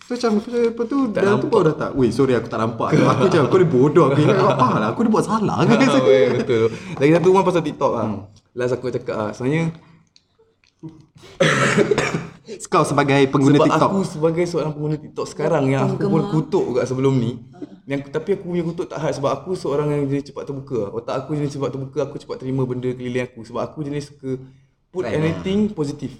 Tu 0.04 0.12
macam 0.12 0.32
lepas 0.36 0.86
tu 0.86 0.98
dah 1.08 1.40
tu 1.40 1.48
baru 1.48 1.64
dah 1.64 1.76
tak. 1.80 1.90
Weh, 1.96 2.12
sorry 2.12 2.34
aku 2.34 2.50
tak 2.50 2.60
nampak. 2.60 2.92
Aku 2.92 3.24
macam 3.24 3.42
kau 3.48 3.56
ni 3.56 3.64
bodoh 3.64 4.12
aku 4.12 4.20
ingat 4.20 4.36
apa 4.36 4.68
lah. 4.76 4.88
Aku 4.92 5.00
ni 5.00 5.10
buat 5.10 5.24
salah 5.24 5.64
ke? 5.64 5.80
Ah, 5.86 6.02
weh, 6.02 6.28
betul. 6.36 6.64
Lagi 6.98 7.12
satu 7.14 7.30
one 7.30 7.46
pasal 7.46 7.62
TikTok 7.62 7.94
ah. 7.94 8.08
Last 8.54 8.78
aku 8.78 8.94
cakap 8.94 9.16
ah, 9.18 9.32
sebenarnya 9.34 9.74
Kau 12.68 12.84
sebagai 12.84 13.22
pengguna 13.32 13.56
sebab 13.56 13.68
TikTok. 13.70 13.90
aku 13.90 14.00
sebagai 14.04 14.44
seorang 14.50 14.72
pengguna 14.76 14.98
TikTok 15.00 15.28
sekarang 15.30 15.64
yang 15.72 15.96
aku 15.96 16.10
pun 16.10 16.24
kutuk 16.28 16.64
juga 16.74 16.84
sebelum 16.84 17.16
ni. 17.16 17.40
Yang 17.88 18.12
tapi 18.12 18.36
aku 18.36 18.52
punya 18.52 18.64
kutuk 18.68 18.86
tak 18.92 19.00
hard 19.00 19.16
sebab 19.16 19.32
aku 19.32 19.56
seorang 19.56 19.96
yang 19.96 20.04
jenis 20.12 20.34
cepat 20.34 20.52
terbuka. 20.52 20.92
Otak 20.92 21.24
aku 21.24 21.40
jenis 21.40 21.56
cepat 21.56 21.72
terbuka, 21.72 22.00
aku 22.04 22.18
cepat 22.20 22.44
terima 22.44 22.68
benda 22.68 22.92
keliling 22.92 23.24
aku 23.30 23.48
sebab 23.48 23.62
aku 23.64 23.88
jenis 23.88 24.12
suka 24.12 24.42
put 24.92 25.08
anything 25.08 25.72
positif. 25.72 26.20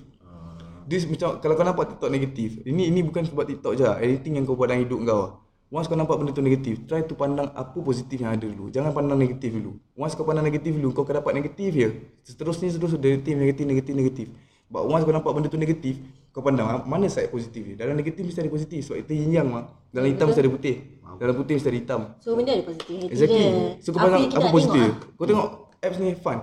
Dia 0.88 1.00
macam 1.10 1.44
kalau 1.44 1.54
kau 1.60 1.66
nampak 1.68 1.86
TikTok 1.96 2.10
negatif, 2.12 2.50
ini 2.64 2.88
ini 2.88 3.00
bukan 3.04 3.24
sebab 3.28 3.44
TikTok 3.44 3.74
je, 3.76 3.88
anything 4.00 4.40
yang 4.40 4.48
kau 4.48 4.56
buat 4.56 4.72
dalam 4.72 4.88
hidup 4.88 5.00
kau. 5.04 5.43
Once 5.74 5.90
kau 5.90 5.98
nampak 5.98 6.22
benda 6.22 6.30
tu 6.30 6.46
negatif, 6.46 6.86
try 6.86 7.02
to 7.02 7.18
pandang 7.18 7.50
apa 7.50 7.74
positif 7.82 8.22
yang 8.22 8.38
ada 8.38 8.46
dulu. 8.46 8.70
Jangan 8.70 8.94
pandang 8.94 9.18
negatif 9.18 9.58
dulu. 9.58 9.74
Once 9.98 10.14
kau 10.14 10.22
pandang 10.22 10.46
negatif 10.46 10.78
dulu, 10.78 10.94
kau 10.94 11.02
akan 11.02 11.26
dapat 11.26 11.34
negatif 11.34 11.74
je. 11.74 11.90
Seterusnya 12.22 12.70
seterus 12.70 12.94
negatif, 12.94 13.34
negatif, 13.34 13.66
negatif, 13.66 13.94
negatif. 13.98 14.28
But 14.70 14.86
once 14.86 15.02
kau 15.02 15.10
nampak 15.10 15.34
benda 15.34 15.50
tu 15.50 15.58
negatif, 15.58 15.98
kau 16.30 16.46
pandang 16.46 16.70
ah, 16.70 16.86
mana 16.86 17.10
side 17.10 17.34
positif 17.34 17.66
dia. 17.66 17.74
Dalam 17.74 17.98
negatif 17.98 18.22
mesti 18.22 18.46
ada 18.46 18.54
positif 18.54 18.86
sebab 18.86 19.02
itu 19.02 19.18
yin 19.18 19.34
yang 19.34 19.50
mah. 19.50 19.66
Dalam 19.90 20.14
hitam 20.14 20.30
mesti 20.30 20.46
ada 20.46 20.52
putih. 20.54 20.76
Dalam 21.18 21.34
putih 21.34 21.54
mesti 21.58 21.70
ada 21.74 21.80
hitam. 21.82 22.02
So 22.22 22.38
benda 22.38 22.54
ada 22.54 22.66
positif 22.70 23.10
Exactly. 23.10 23.42
je 23.42 23.82
So 23.82 23.88
kau 23.98 24.00
pandang 24.06 24.30
apa 24.30 24.48
positif. 24.54 24.90
tengok 24.94 24.94
ah. 24.94 25.18
Kau 25.18 25.26
tengok 25.26 25.48
apps 25.82 25.98
ni 25.98 26.14
fun. 26.14 26.38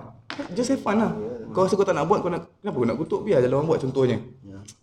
Just 0.51 0.75
have 0.75 0.83
fun 0.83 0.99
lah. 0.99 1.11
Kau 1.55 1.63
rasa 1.63 1.79
kau 1.79 1.87
tak 1.87 1.95
nak 1.95 2.03
buat, 2.03 2.19
kau 2.19 2.27
nak 2.27 2.51
kenapa 2.59 2.75
kau 2.75 2.87
nak 2.87 2.97
kutuk 2.99 3.19
biar 3.23 3.39
jalan 3.39 3.63
orang 3.63 3.67
buat 3.71 3.79
contohnya. 3.79 4.19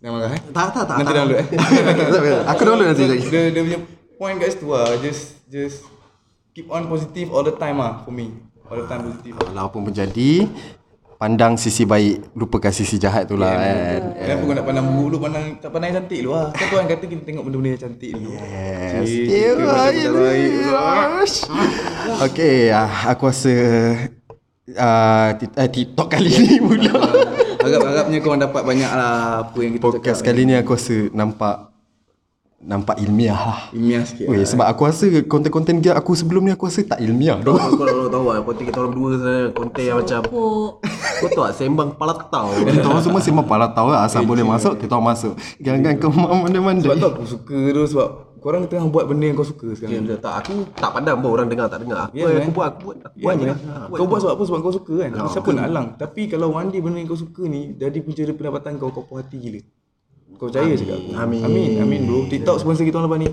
Jangan 0.01 0.13
marah 0.17 0.33
eh. 0.33 0.41
Tak, 0.57 0.69
tak, 0.73 0.85
tak. 0.89 0.97
Nanti 1.05 1.13
tak. 1.13 1.17
download 1.21 1.37
eh. 1.37 1.47
Aku 2.57 2.63
download 2.65 2.89
nanti 2.97 3.05
lagi. 3.05 3.27
Dia, 3.29 3.41
dia 3.53 3.61
punya 3.61 3.98
point 4.19 4.37
kat 4.37 4.53
situ 4.53 4.69
lah. 4.69 4.99
Just 4.99 5.39
just 5.47 5.87
keep 6.53 6.69
on 6.69 6.91
positive 6.91 7.31
all 7.31 7.47
the 7.47 7.55
time 7.55 7.79
lah 7.79 8.03
for 8.03 8.11
me. 8.11 8.35
All 8.67 8.77
the 8.77 8.85
time 8.85 9.07
positive 9.07 9.39
lah. 9.39 9.49
Walaupun 9.55 9.89
menjadi 9.89 10.45
pandang 11.19 11.59
sisi 11.59 11.83
baik, 11.83 12.31
lupakan 12.35 12.71
sisi 12.71 12.95
jahat 12.95 13.27
tu 13.27 13.35
lah 13.35 13.51
kan. 13.51 14.15
Kenapa 14.15 14.43
kau 14.43 14.55
nak 14.55 14.67
pandang 14.67 14.87
buruk 14.87 15.07
dulu, 15.09 15.17
pandang 15.25 15.45
tak 15.59 15.71
pandang 15.71 15.89
yang 15.91 15.99
cantik 16.03 16.19
dulu 16.23 16.33
lah. 16.35 16.47
Kan 16.53 16.67
Tuhan 16.69 16.85
kata 16.87 17.05
kita 17.07 17.23
tengok 17.23 17.43
benda-benda 17.43 17.71
yang 17.75 17.83
cantik 17.83 18.11
dulu. 18.15 18.29
Yes. 18.35 19.03
Cik, 19.03 19.25
Yeah, 19.27 19.53
kita 19.55 19.67
macam 19.67 20.13
baik. 20.15 20.51
yes. 20.55 21.33
Okay, 22.23 22.59
ah, 22.71 22.91
aku 23.11 23.23
rasa 23.27 23.53
uh, 24.79 25.29
TikTok 25.67 26.09
kali 26.09 26.31
ni 26.39 26.55
pula. 26.63 26.95
Harap-harapnya 27.67 28.19
kau 28.23 28.39
dapat 28.39 28.63
banyak 28.63 28.91
lah 28.91 29.43
apa 29.43 29.59
yang 29.59 29.73
kita 29.75 29.83
Podcast 29.83 30.23
cakap. 30.23 30.31
kali 30.33 30.41
ni 30.47 30.55
aku 30.55 30.73
rasa 30.73 30.97
nampak 31.11 31.69
nampak 32.59 32.99
ilmiah 32.99 33.39
lah. 33.39 33.61
Ilmiah 33.71 34.03
sikit 34.03 34.27
Weh, 34.27 34.43
sebab 34.43 34.67
aku 34.67 34.91
rasa 34.91 35.07
konten-konten 35.25 35.79
dia 35.79 35.95
aku 35.95 36.19
sebelum 36.19 36.43
ni 36.43 36.51
aku 36.51 36.67
rasa 36.67 36.83
tak 36.83 36.99
ilmiah 36.99 37.39
doh. 37.39 37.55
Kau 37.55 37.87
nak 37.87 38.11
tahu 38.11 38.25
lah 38.27 38.43
Konten 38.43 38.65
kita 38.67 38.79
orang 38.83 38.91
berdua 38.91 39.11
sebenarnya 39.15 39.45
Konten 39.55 39.83
yang 39.87 39.97
macam 40.03 40.19
Kau 40.27 41.29
tahu 41.31 41.43
tak 41.47 41.55
Sembang 41.55 41.89
kepala 41.95 42.13
tahu 42.19 42.49
Kita 42.67 42.87
orang 42.91 43.05
semua 43.07 43.21
sembang 43.23 43.47
pala 43.47 43.67
tahu 43.71 43.89
lah 43.95 44.01
Asal 44.03 44.27
boleh 44.27 44.43
masuk 44.43 44.75
Kita 44.75 44.99
orang 44.99 45.15
masuk 45.15 45.33
Jangan 45.63 45.95
kau 46.03 46.11
mana-mana 46.11 46.83
Sebab 46.83 46.97
tu 46.99 47.07
aku 47.07 47.25
suka 47.25 47.59
tu 47.71 47.83
sebab 47.87 48.09
korang 48.39 48.71
tengah 48.71 48.87
buat 48.87 49.05
benda 49.07 49.27
yang 49.27 49.35
kau 49.35 49.43
suka 49.43 49.67
Ya, 49.67 49.75
sekarang. 49.75 50.07
betul. 50.07 50.19
tak, 50.23 50.35
aku 50.39 50.53
tak 50.73 50.91
pandang 50.95 51.19
pun 51.19 51.29
orang 51.35 51.51
dengar 51.51 51.67
tak 51.67 51.83
dengar. 51.83 52.07
Aku, 52.07 52.15
Ya, 52.15 52.39
aku 52.39 52.51
buat, 52.55 52.67
aku 52.71 52.79
buat, 52.87 52.97
aku 53.03 53.17
Ya, 53.19 53.25
buat 53.27 53.35
je 53.35 53.45
lah. 53.45 53.59
Ha, 53.59 53.73
Kau 53.91 54.07
buat 54.07 54.19
sebab 54.23 54.33
apa? 54.39 54.43
Sebab 54.47 54.59
kau 54.63 54.75
suka 54.79 54.95
kan? 54.95 55.11
Siapa 55.27 55.49
nak 55.51 55.65
halang? 55.67 55.87
Tapi 55.99 56.23
kalau 56.31 56.55
one 56.55 56.71
day 56.71 56.79
benda 56.79 57.03
yang 57.03 57.11
kau 57.11 57.19
suka 57.19 57.43
ni 57.45 57.75
jadi 57.75 57.99
punca 57.99 58.23
pendapatan 58.31 58.79
kau, 58.79 58.95
kau 58.95 59.03
puas 59.03 59.27
hati 59.27 59.37
gila. 59.39 59.61
Kau 60.39 60.47
percaya 60.47 60.71
cakap 60.79 61.03
aku? 61.03 61.11
Amin. 61.19 61.43
Amin. 61.43 61.71
Amin 61.83 62.01
bro. 62.07 62.31
TikTok 62.31 62.63
sponsor 62.63 62.87
kita 62.87 63.03
orang 63.03 63.11
lepas 63.11 63.21
ni. 63.27 63.29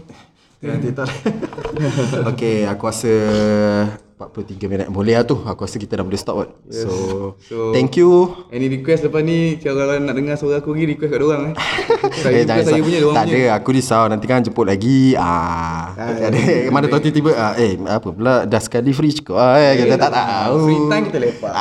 TikTok 0.65 1.07
Okay 2.33 2.65
aku 2.65 2.83
rasa 2.89 3.13
43 4.15 4.71
minit. 4.71 4.87
Boleh 4.87 5.13
lah 5.13 5.23
tu. 5.23 5.35
Aku 5.37 5.67
rasa 5.67 5.75
kita 5.75 5.99
dah 5.99 6.05
boleh 6.07 6.15
stop 6.15 6.35
kot. 6.37 6.49
So, 6.69 6.87
So- 7.37 7.75
Thank 7.75 7.99
you. 7.99 8.31
Any 8.47 8.71
request 8.71 9.03
lepas 9.03 9.19
ni, 9.19 9.59
kalau 9.59 9.91
nak 9.91 10.15
dengar 10.15 10.39
suara 10.39 10.63
aku 10.63 10.71
lagi, 10.71 10.87
request 10.87 11.11
kat 11.11 11.19
dorang 11.19 11.41
eh. 11.45 11.53
saya 12.23 12.31
Eh, 12.33 12.43
jangan 12.43 12.63
saya 12.63 12.79
punya, 12.79 12.99
dorang 13.03 13.11
Tak 13.13 13.25
punya. 13.27 13.43
ada 13.45 13.59
Aku 13.59 13.69
risau. 13.69 14.03
Nanti 14.07 14.23
kan 14.23 14.39
jemput 14.39 14.63
lagi. 14.63 15.19
Ah, 15.19 15.91
ada, 15.99 16.31
Mana 16.73 16.87
tahu 16.87 17.03
tiba-tiba 17.03 17.35
ah, 17.35 17.59
Eh 17.59 17.75
apa 17.75 18.07
pula? 18.07 18.47
Dah 18.47 18.57
sekali 18.57 18.95
free 18.95 19.11
cukup 19.11 19.35
ah, 19.35 19.59
eh, 19.59 19.83
Kita 19.83 19.99
tak 19.99 20.07
tahu. 20.09 20.55
Free 20.63 20.81
time 20.87 21.03
kita 21.05 21.17
lepak. 21.19 21.53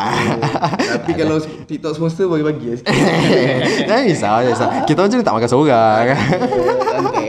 Tapi 0.95 1.13
kalau 1.13 1.37
TikTok 1.43 1.93
sponsor 1.93 2.31
bagi-bagi 2.31 2.67
lah 2.71 2.77
sikit. 2.79 2.95
Jangan 3.85 4.05
risau, 4.07 4.37
risau. 4.47 4.69
Kita 4.87 4.99
macam 5.03 5.17
ni 5.19 5.25
tak 5.25 5.35
makan 5.35 5.51
seorang. 5.51 6.05
Santai. 6.87 7.24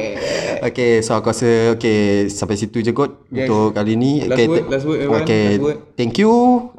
Okay, 0.65 0.99
so 0.99 1.13
aku 1.13 1.29
rasa 1.29 1.77
okay 1.77 2.25
sampai 2.25 2.57
situ 2.57 2.81
je 2.81 2.89
kot 2.89 3.29
Yes. 3.29 3.45
untuk 3.45 3.77
kali 3.77 3.93
ni. 3.93 4.25
Last 4.25 4.33
okay, 4.33 4.45
word, 4.49 4.65
last 4.65 4.85
word, 4.85 4.99
everyone. 4.99 5.21
Okay, 5.21 5.45
Last 5.53 5.61
word. 5.61 5.77
thank 5.93 6.13
you 6.17 6.33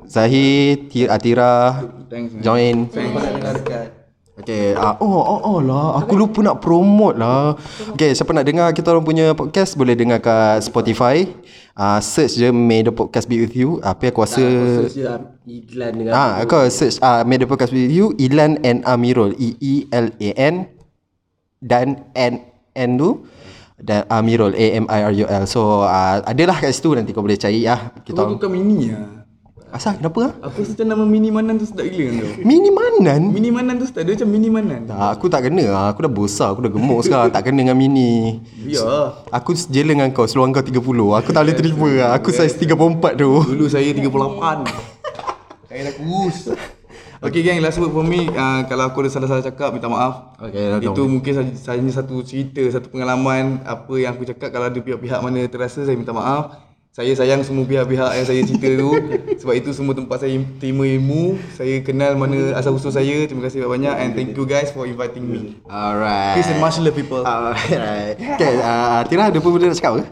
Zahid, 0.07 0.91
Ti- 0.91 1.07
Atira, 1.07 1.87
Thanks, 2.11 2.35
man. 2.35 2.43
join. 2.43 2.75
Thanks. 2.91 3.95
Okay, 4.37 4.77
uh, 4.77 4.93
oh, 5.01 5.17
oh, 5.17 5.41
oh 5.49 5.59
lah. 5.61 5.97
Aku 5.97 6.13
lupa 6.13 6.45
nak 6.45 6.61
promote 6.61 7.17
lah. 7.17 7.57
Okay, 7.97 8.13
siapa 8.13 8.37
nak 8.37 8.45
dengar 8.45 8.69
kita 8.71 8.93
orang 8.93 9.01
punya 9.01 9.33
podcast 9.33 9.73
boleh 9.75 9.97
dengar 9.97 10.21
kat 10.21 10.61
Spotify. 10.61 11.25
Uh, 11.73 11.97
search 12.05 12.37
je 12.37 12.53
May 12.53 12.85
the 12.85 12.93
Podcast 12.93 13.29
Be 13.29 13.41
With 13.41 13.57
You. 13.57 13.81
Apa 13.81 14.13
aku 14.13 14.29
rasa... 14.29 14.45
Search 14.85 15.01
je 15.01 15.09
iklan 15.47 15.93
dengan 15.97 16.13
Ah, 16.13 16.45
kau 16.45 16.61
search 16.69 17.01
uh, 17.01 17.25
May 17.25 17.41
the 17.41 17.49
Podcast 17.49 17.73
Be 17.73 17.89
With 17.89 17.97
You. 17.97 18.07
Ilan 18.17 18.61
and 18.61 18.85
Amirul. 18.85 19.33
E 19.37 19.57
E-E-L-A-N 19.57 20.69
dan 21.65 22.05
N 22.13 22.35
N 22.77 22.91
tu 23.01 23.25
dan 23.77 24.09
Amirul 24.09 24.57
A 24.57 24.67
M 24.81 24.87
I 24.89 25.01
R 25.05 25.15
U 25.25 25.27
L. 25.29 25.45
So 25.45 25.85
uh, 25.85 26.25
adalah 26.25 26.57
kat 26.57 26.73
situ 26.73 26.97
nanti 26.97 27.13
kau 27.13 27.21
boleh 27.21 27.37
cari 27.37 27.65
lah. 27.65 27.93
Kita 28.01 28.25
Kau 28.25 28.37
bukan 28.37 28.49
mini 28.49 28.93
lah. 28.93 29.27
Asal 29.67 29.99
kenapa 30.01 30.31
ah? 30.31 30.49
Aku 30.49 30.65
rasa 30.65 30.89
nama 30.89 31.05
mini 31.05 31.29
manan 31.29 31.61
tu 31.61 31.69
sedap 31.69 31.85
gila 31.91 32.09
kan 32.09 32.15
kau. 32.23 32.31
Mini 32.49 32.71
manan? 32.73 33.21
Mini 33.29 33.51
manan 33.53 33.75
tu 33.77 33.85
sedap. 33.85 34.09
Dia 34.09 34.15
macam 34.17 34.29
mini 34.33 34.49
manan. 34.49 34.81
Tak, 34.89 35.09
aku 35.19 35.27
tak 35.29 35.41
kena 35.45 35.65
lah. 35.69 35.85
Aku 35.93 36.01
dah 36.07 36.13
besar. 36.13 36.49
Aku 36.57 36.65
dah 36.65 36.73
gemuk 36.73 37.01
sekarang. 37.05 37.29
tak 37.29 37.43
kena 37.45 37.67
dengan 37.67 37.77
mini. 37.77 38.41
Ya. 38.65 39.13
Aku 39.29 39.53
jela 39.53 39.93
dengan 39.93 40.09
kau. 40.17 40.25
Seluar 40.25 40.49
kau 40.55 40.65
30. 40.65 40.81
Aku 41.21 41.31
tak 41.35 41.43
boleh 41.45 41.57
terima 41.59 41.91
lah. 41.93 42.11
Aku 42.17 42.33
saiz 42.33 42.57
34 42.57 43.21
tu. 43.21 43.31
Dulu 43.43 43.67
saya 43.69 43.91
38. 43.93 44.07
Saya 45.67 45.81
dah 45.93 45.95
kurus. 46.01 46.39
Okay 47.17 47.41
gang, 47.41 47.65
last 47.65 47.81
word 47.81 47.93
for 47.97 48.05
me. 48.05 48.29
Uh, 48.29 48.61
kalau 48.69 48.93
aku 48.93 49.01
ada 49.01 49.09
salah-salah 49.09 49.41
cakap, 49.41 49.73
minta 49.73 49.89
maaf. 49.89 50.37
Okay, 50.37 50.69
Itu 50.85 51.09
mungkin 51.09 51.33
saja 51.33 51.73
hanya 51.73 51.89
satu 51.89 52.21
cerita, 52.21 52.61
satu 52.69 52.93
pengalaman. 52.93 53.65
Apa 53.65 53.97
yang 53.97 54.13
aku 54.13 54.29
cakap, 54.29 54.53
kalau 54.53 54.69
ada 54.69 54.77
pihak-pihak 54.77 55.21
mana 55.25 55.49
terasa, 55.49 55.81
saya 55.89 55.97
minta 55.97 56.13
maaf. 56.13 56.67
Saya 56.97 57.13
sayang 57.13 57.45
semua 57.45 57.69
pihak-pihak 57.69 58.09
yang 58.09 58.25
saya 58.25 58.41
cerita 58.41 58.73
tu. 58.73 58.89
Sebab 59.45 59.53
itu 59.53 59.69
semua 59.77 59.93
tempat 59.93 60.25
saya 60.25 60.33
terima 60.57 60.89
ilmu. 60.89 61.37
Saya 61.53 61.85
kenal 61.85 62.17
mana 62.17 62.57
asal-usul 62.57 62.89
saya. 62.89 63.29
Terima 63.29 63.45
kasih 63.45 63.69
banyak 63.69 63.93
and 64.01 64.17
thank 64.17 64.33
you 64.33 64.49
guys 64.49 64.73
for 64.73 64.89
inviting 64.89 65.29
me. 65.29 65.61
Alright. 65.69 66.41
Peace 66.41 66.49
and 66.49 66.57
much 66.57 66.81
love 66.81 66.97
people. 66.97 67.21
Alright. 67.21 68.17
Okay, 68.17 68.65
uh, 68.65 69.05
Tira 69.13 69.29
ada 69.29 69.37
apa 69.37 69.45
benda 69.45 69.69
nak 69.69 69.77
cakap 69.77 69.93
ke? 70.01 70.05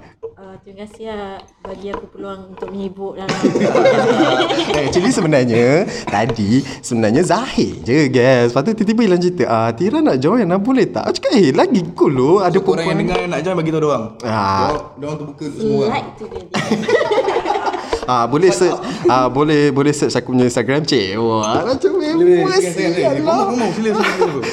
Uh, 0.55 0.63
terima 0.63 0.87
kasih 0.87 1.11
lah 1.11 1.43
bagi 1.67 1.91
aku 1.91 2.07
peluang 2.15 2.55
untuk 2.55 2.71
menyibuk 2.71 3.19
dalam 3.19 3.27
Eh, 4.79 4.87
actually 4.87 5.11
sebenarnya 5.11 5.83
Tadi 6.07 6.63
Sebenarnya 6.79 7.27
Zahir 7.27 7.83
je 7.83 8.07
guys 8.07 8.55
Lepas 8.55 8.63
tu 8.63 8.71
tiba-tiba 8.79 9.03
hilang 9.03 9.19
cerita 9.19 9.51
ah, 9.51 9.75
Tira 9.75 9.99
nak 9.99 10.23
join 10.23 10.47
lah 10.47 10.63
boleh 10.63 10.87
tak 10.87 11.11
Aku 11.11 11.19
cakap 11.19 11.33
eh 11.35 11.51
lagi 11.51 11.83
cool 11.99 12.15
loh 12.15 12.37
Ada 12.39 12.63
So, 12.63 12.71
korang 12.71 12.87
yang 12.87 13.03
dengar 13.03 13.19
yang 13.19 13.35
nak 13.35 13.43
join 13.43 13.59
bagi 13.59 13.71
tahu 13.75 13.83
dia 13.83 13.91
orang. 13.91 14.05
Ah. 14.23 14.71
Dia 14.95 15.05
orang 15.11 15.19
terbuka 15.19 15.43
untuk 15.43 15.59
semua 15.59 15.75
orang. 15.75 15.91
like 15.91 16.11
tu 16.15 16.25
dia. 16.31 16.43
ah, 18.09 18.25
Boleh 18.29 18.51
search 18.51 18.79
ah, 19.09 19.29
Boleh 19.29 19.71
boleh 19.75 19.93
search 19.93 20.15
aku 20.17 20.33
punya 20.33 20.49
Instagram 20.49 20.85
Cik 20.85 21.19
Wah 21.21 21.65
macam 21.65 21.91
memang 21.97 22.49
lah 22.49 22.61
sila. 22.61 23.91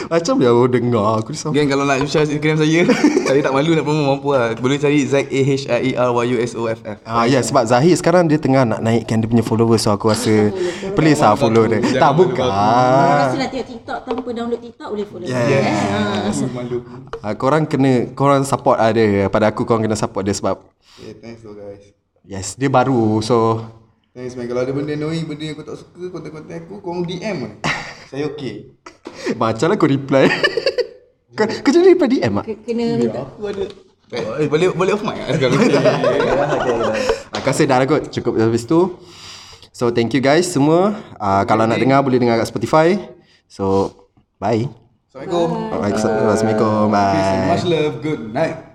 Macam 0.07 0.33
dia 0.39 0.49
orang 0.51 0.71
dengar 0.71 1.07
Aku 1.21 1.29
risau 1.35 1.51
Gang 1.51 1.67
kalau 1.67 1.83
nak 1.83 2.03
share 2.07 2.23
Instagram 2.27 2.55
saya, 2.59 2.79
saya 3.27 3.39
tak 3.43 3.53
malu 3.53 3.71
nak 3.75 3.83
promo 3.85 4.01
mampu 4.07 4.29
lah. 4.33 4.55
Boleh 4.59 4.77
cari 4.79 5.03
Z 5.03 5.27
A 5.27 5.41
H 5.43 5.63
I 5.67 5.79
E 5.87 5.91
R 5.95 6.09
Y 6.11 6.25
U 6.31 6.37
S 6.39 6.51
O 6.55 6.67
F 6.67 6.79
F. 6.83 6.97
Ah 7.03 7.25
ya 7.27 7.39
sebab 7.43 7.63
Zahir 7.67 7.95
sekarang 7.95 8.27
dia 8.27 8.39
tengah 8.39 8.63
nak 8.67 8.79
naikkan 8.83 9.19
dia 9.19 9.27
punya 9.27 9.43
followers 9.43 9.83
so 9.83 9.91
aku 9.91 10.11
rasa 10.11 10.51
please 10.95 11.19
lah 11.19 11.35
follow 11.35 11.67
dia. 11.67 11.79
Tak 11.79 12.11
bukan. 12.15 12.47
Terus 12.47 13.39
nak 13.39 13.49
tengok 13.51 13.67
TikTok 13.67 13.97
tanpa 14.07 14.29
download 14.31 14.61
TikTok 14.61 14.89
boleh 14.91 15.07
follow. 15.07 15.27
Yes. 15.27 16.37
Malu. 16.51 16.77
Ah, 17.23 17.33
korang 17.35 17.63
kena 17.67 18.11
korang 18.15 18.43
support 18.43 18.79
lah 18.79 18.91
dia. 18.91 19.27
Pada 19.31 19.51
aku 19.51 19.63
korang 19.63 19.83
kena 19.83 19.95
support 19.95 20.23
dia 20.27 20.35
sebab 20.35 20.59
Okay, 21.01 21.17
thanks 21.17 21.41
though 21.41 21.55
guys. 21.55 22.00
Yes 22.31 22.55
dia 22.55 22.71
baru 22.71 23.19
so 23.19 23.59
Thanks 24.11 24.35
man. 24.35 24.43
Kalau 24.43 24.67
ada 24.67 24.75
benda 24.75 24.91
annoying, 24.91 25.23
benda 25.23 25.39
yang 25.39 25.55
kau 25.55 25.63
tak 25.63 25.79
suka, 25.79 26.11
konten-konten 26.11 26.51
aku, 26.51 26.83
kau 26.83 26.99
DM 27.07 27.47
lah. 27.47 27.53
Saya 28.11 28.27
okay. 28.27 28.75
macam 29.39 29.71
lah 29.71 29.79
kau 29.79 29.87
reply. 29.87 30.27
kau, 31.39 31.47
kau 31.47 31.71
jadi 31.71 31.95
reply 31.95 32.19
DM 32.19 32.33
ah? 32.35 32.43
Ke- 32.43 32.59
Kena 32.59 32.99
minta. 32.99 33.23
Aku 33.23 33.47
ada. 33.47 33.63
Eh, 34.11 34.51
boleh 34.51 34.67
boleh 34.75 34.91
off 34.91 34.99
mic 35.07 35.15
lah 35.15 35.31
sekarang. 35.39 35.63
Aku 37.39 37.47
rasa 37.47 37.63
dah 37.63 37.79
lah 37.79 37.87
kot 37.87 38.11
Cukup 38.11 38.35
habis 38.35 38.67
tu 38.67 38.99
So 39.71 39.87
thank 39.87 40.11
you 40.11 40.19
guys 40.19 40.51
semua 40.51 40.99
uh, 41.15 41.47
Kalau 41.47 41.63
nak 41.63 41.79
dengar 41.79 42.03
boleh 42.03 42.19
dengar 42.19 42.35
kat 42.43 42.51
Spotify 42.51 42.99
So 43.47 43.95
Bye 44.35 44.67
Assalamualaikum. 45.07 45.47
Assalamualaikum 45.79 46.91
Peace 46.91 47.31
and 47.31 47.39
Bye 47.39 47.51
much 47.55 47.65
love. 47.71 47.95
Good 48.03 48.21
night. 48.35 48.70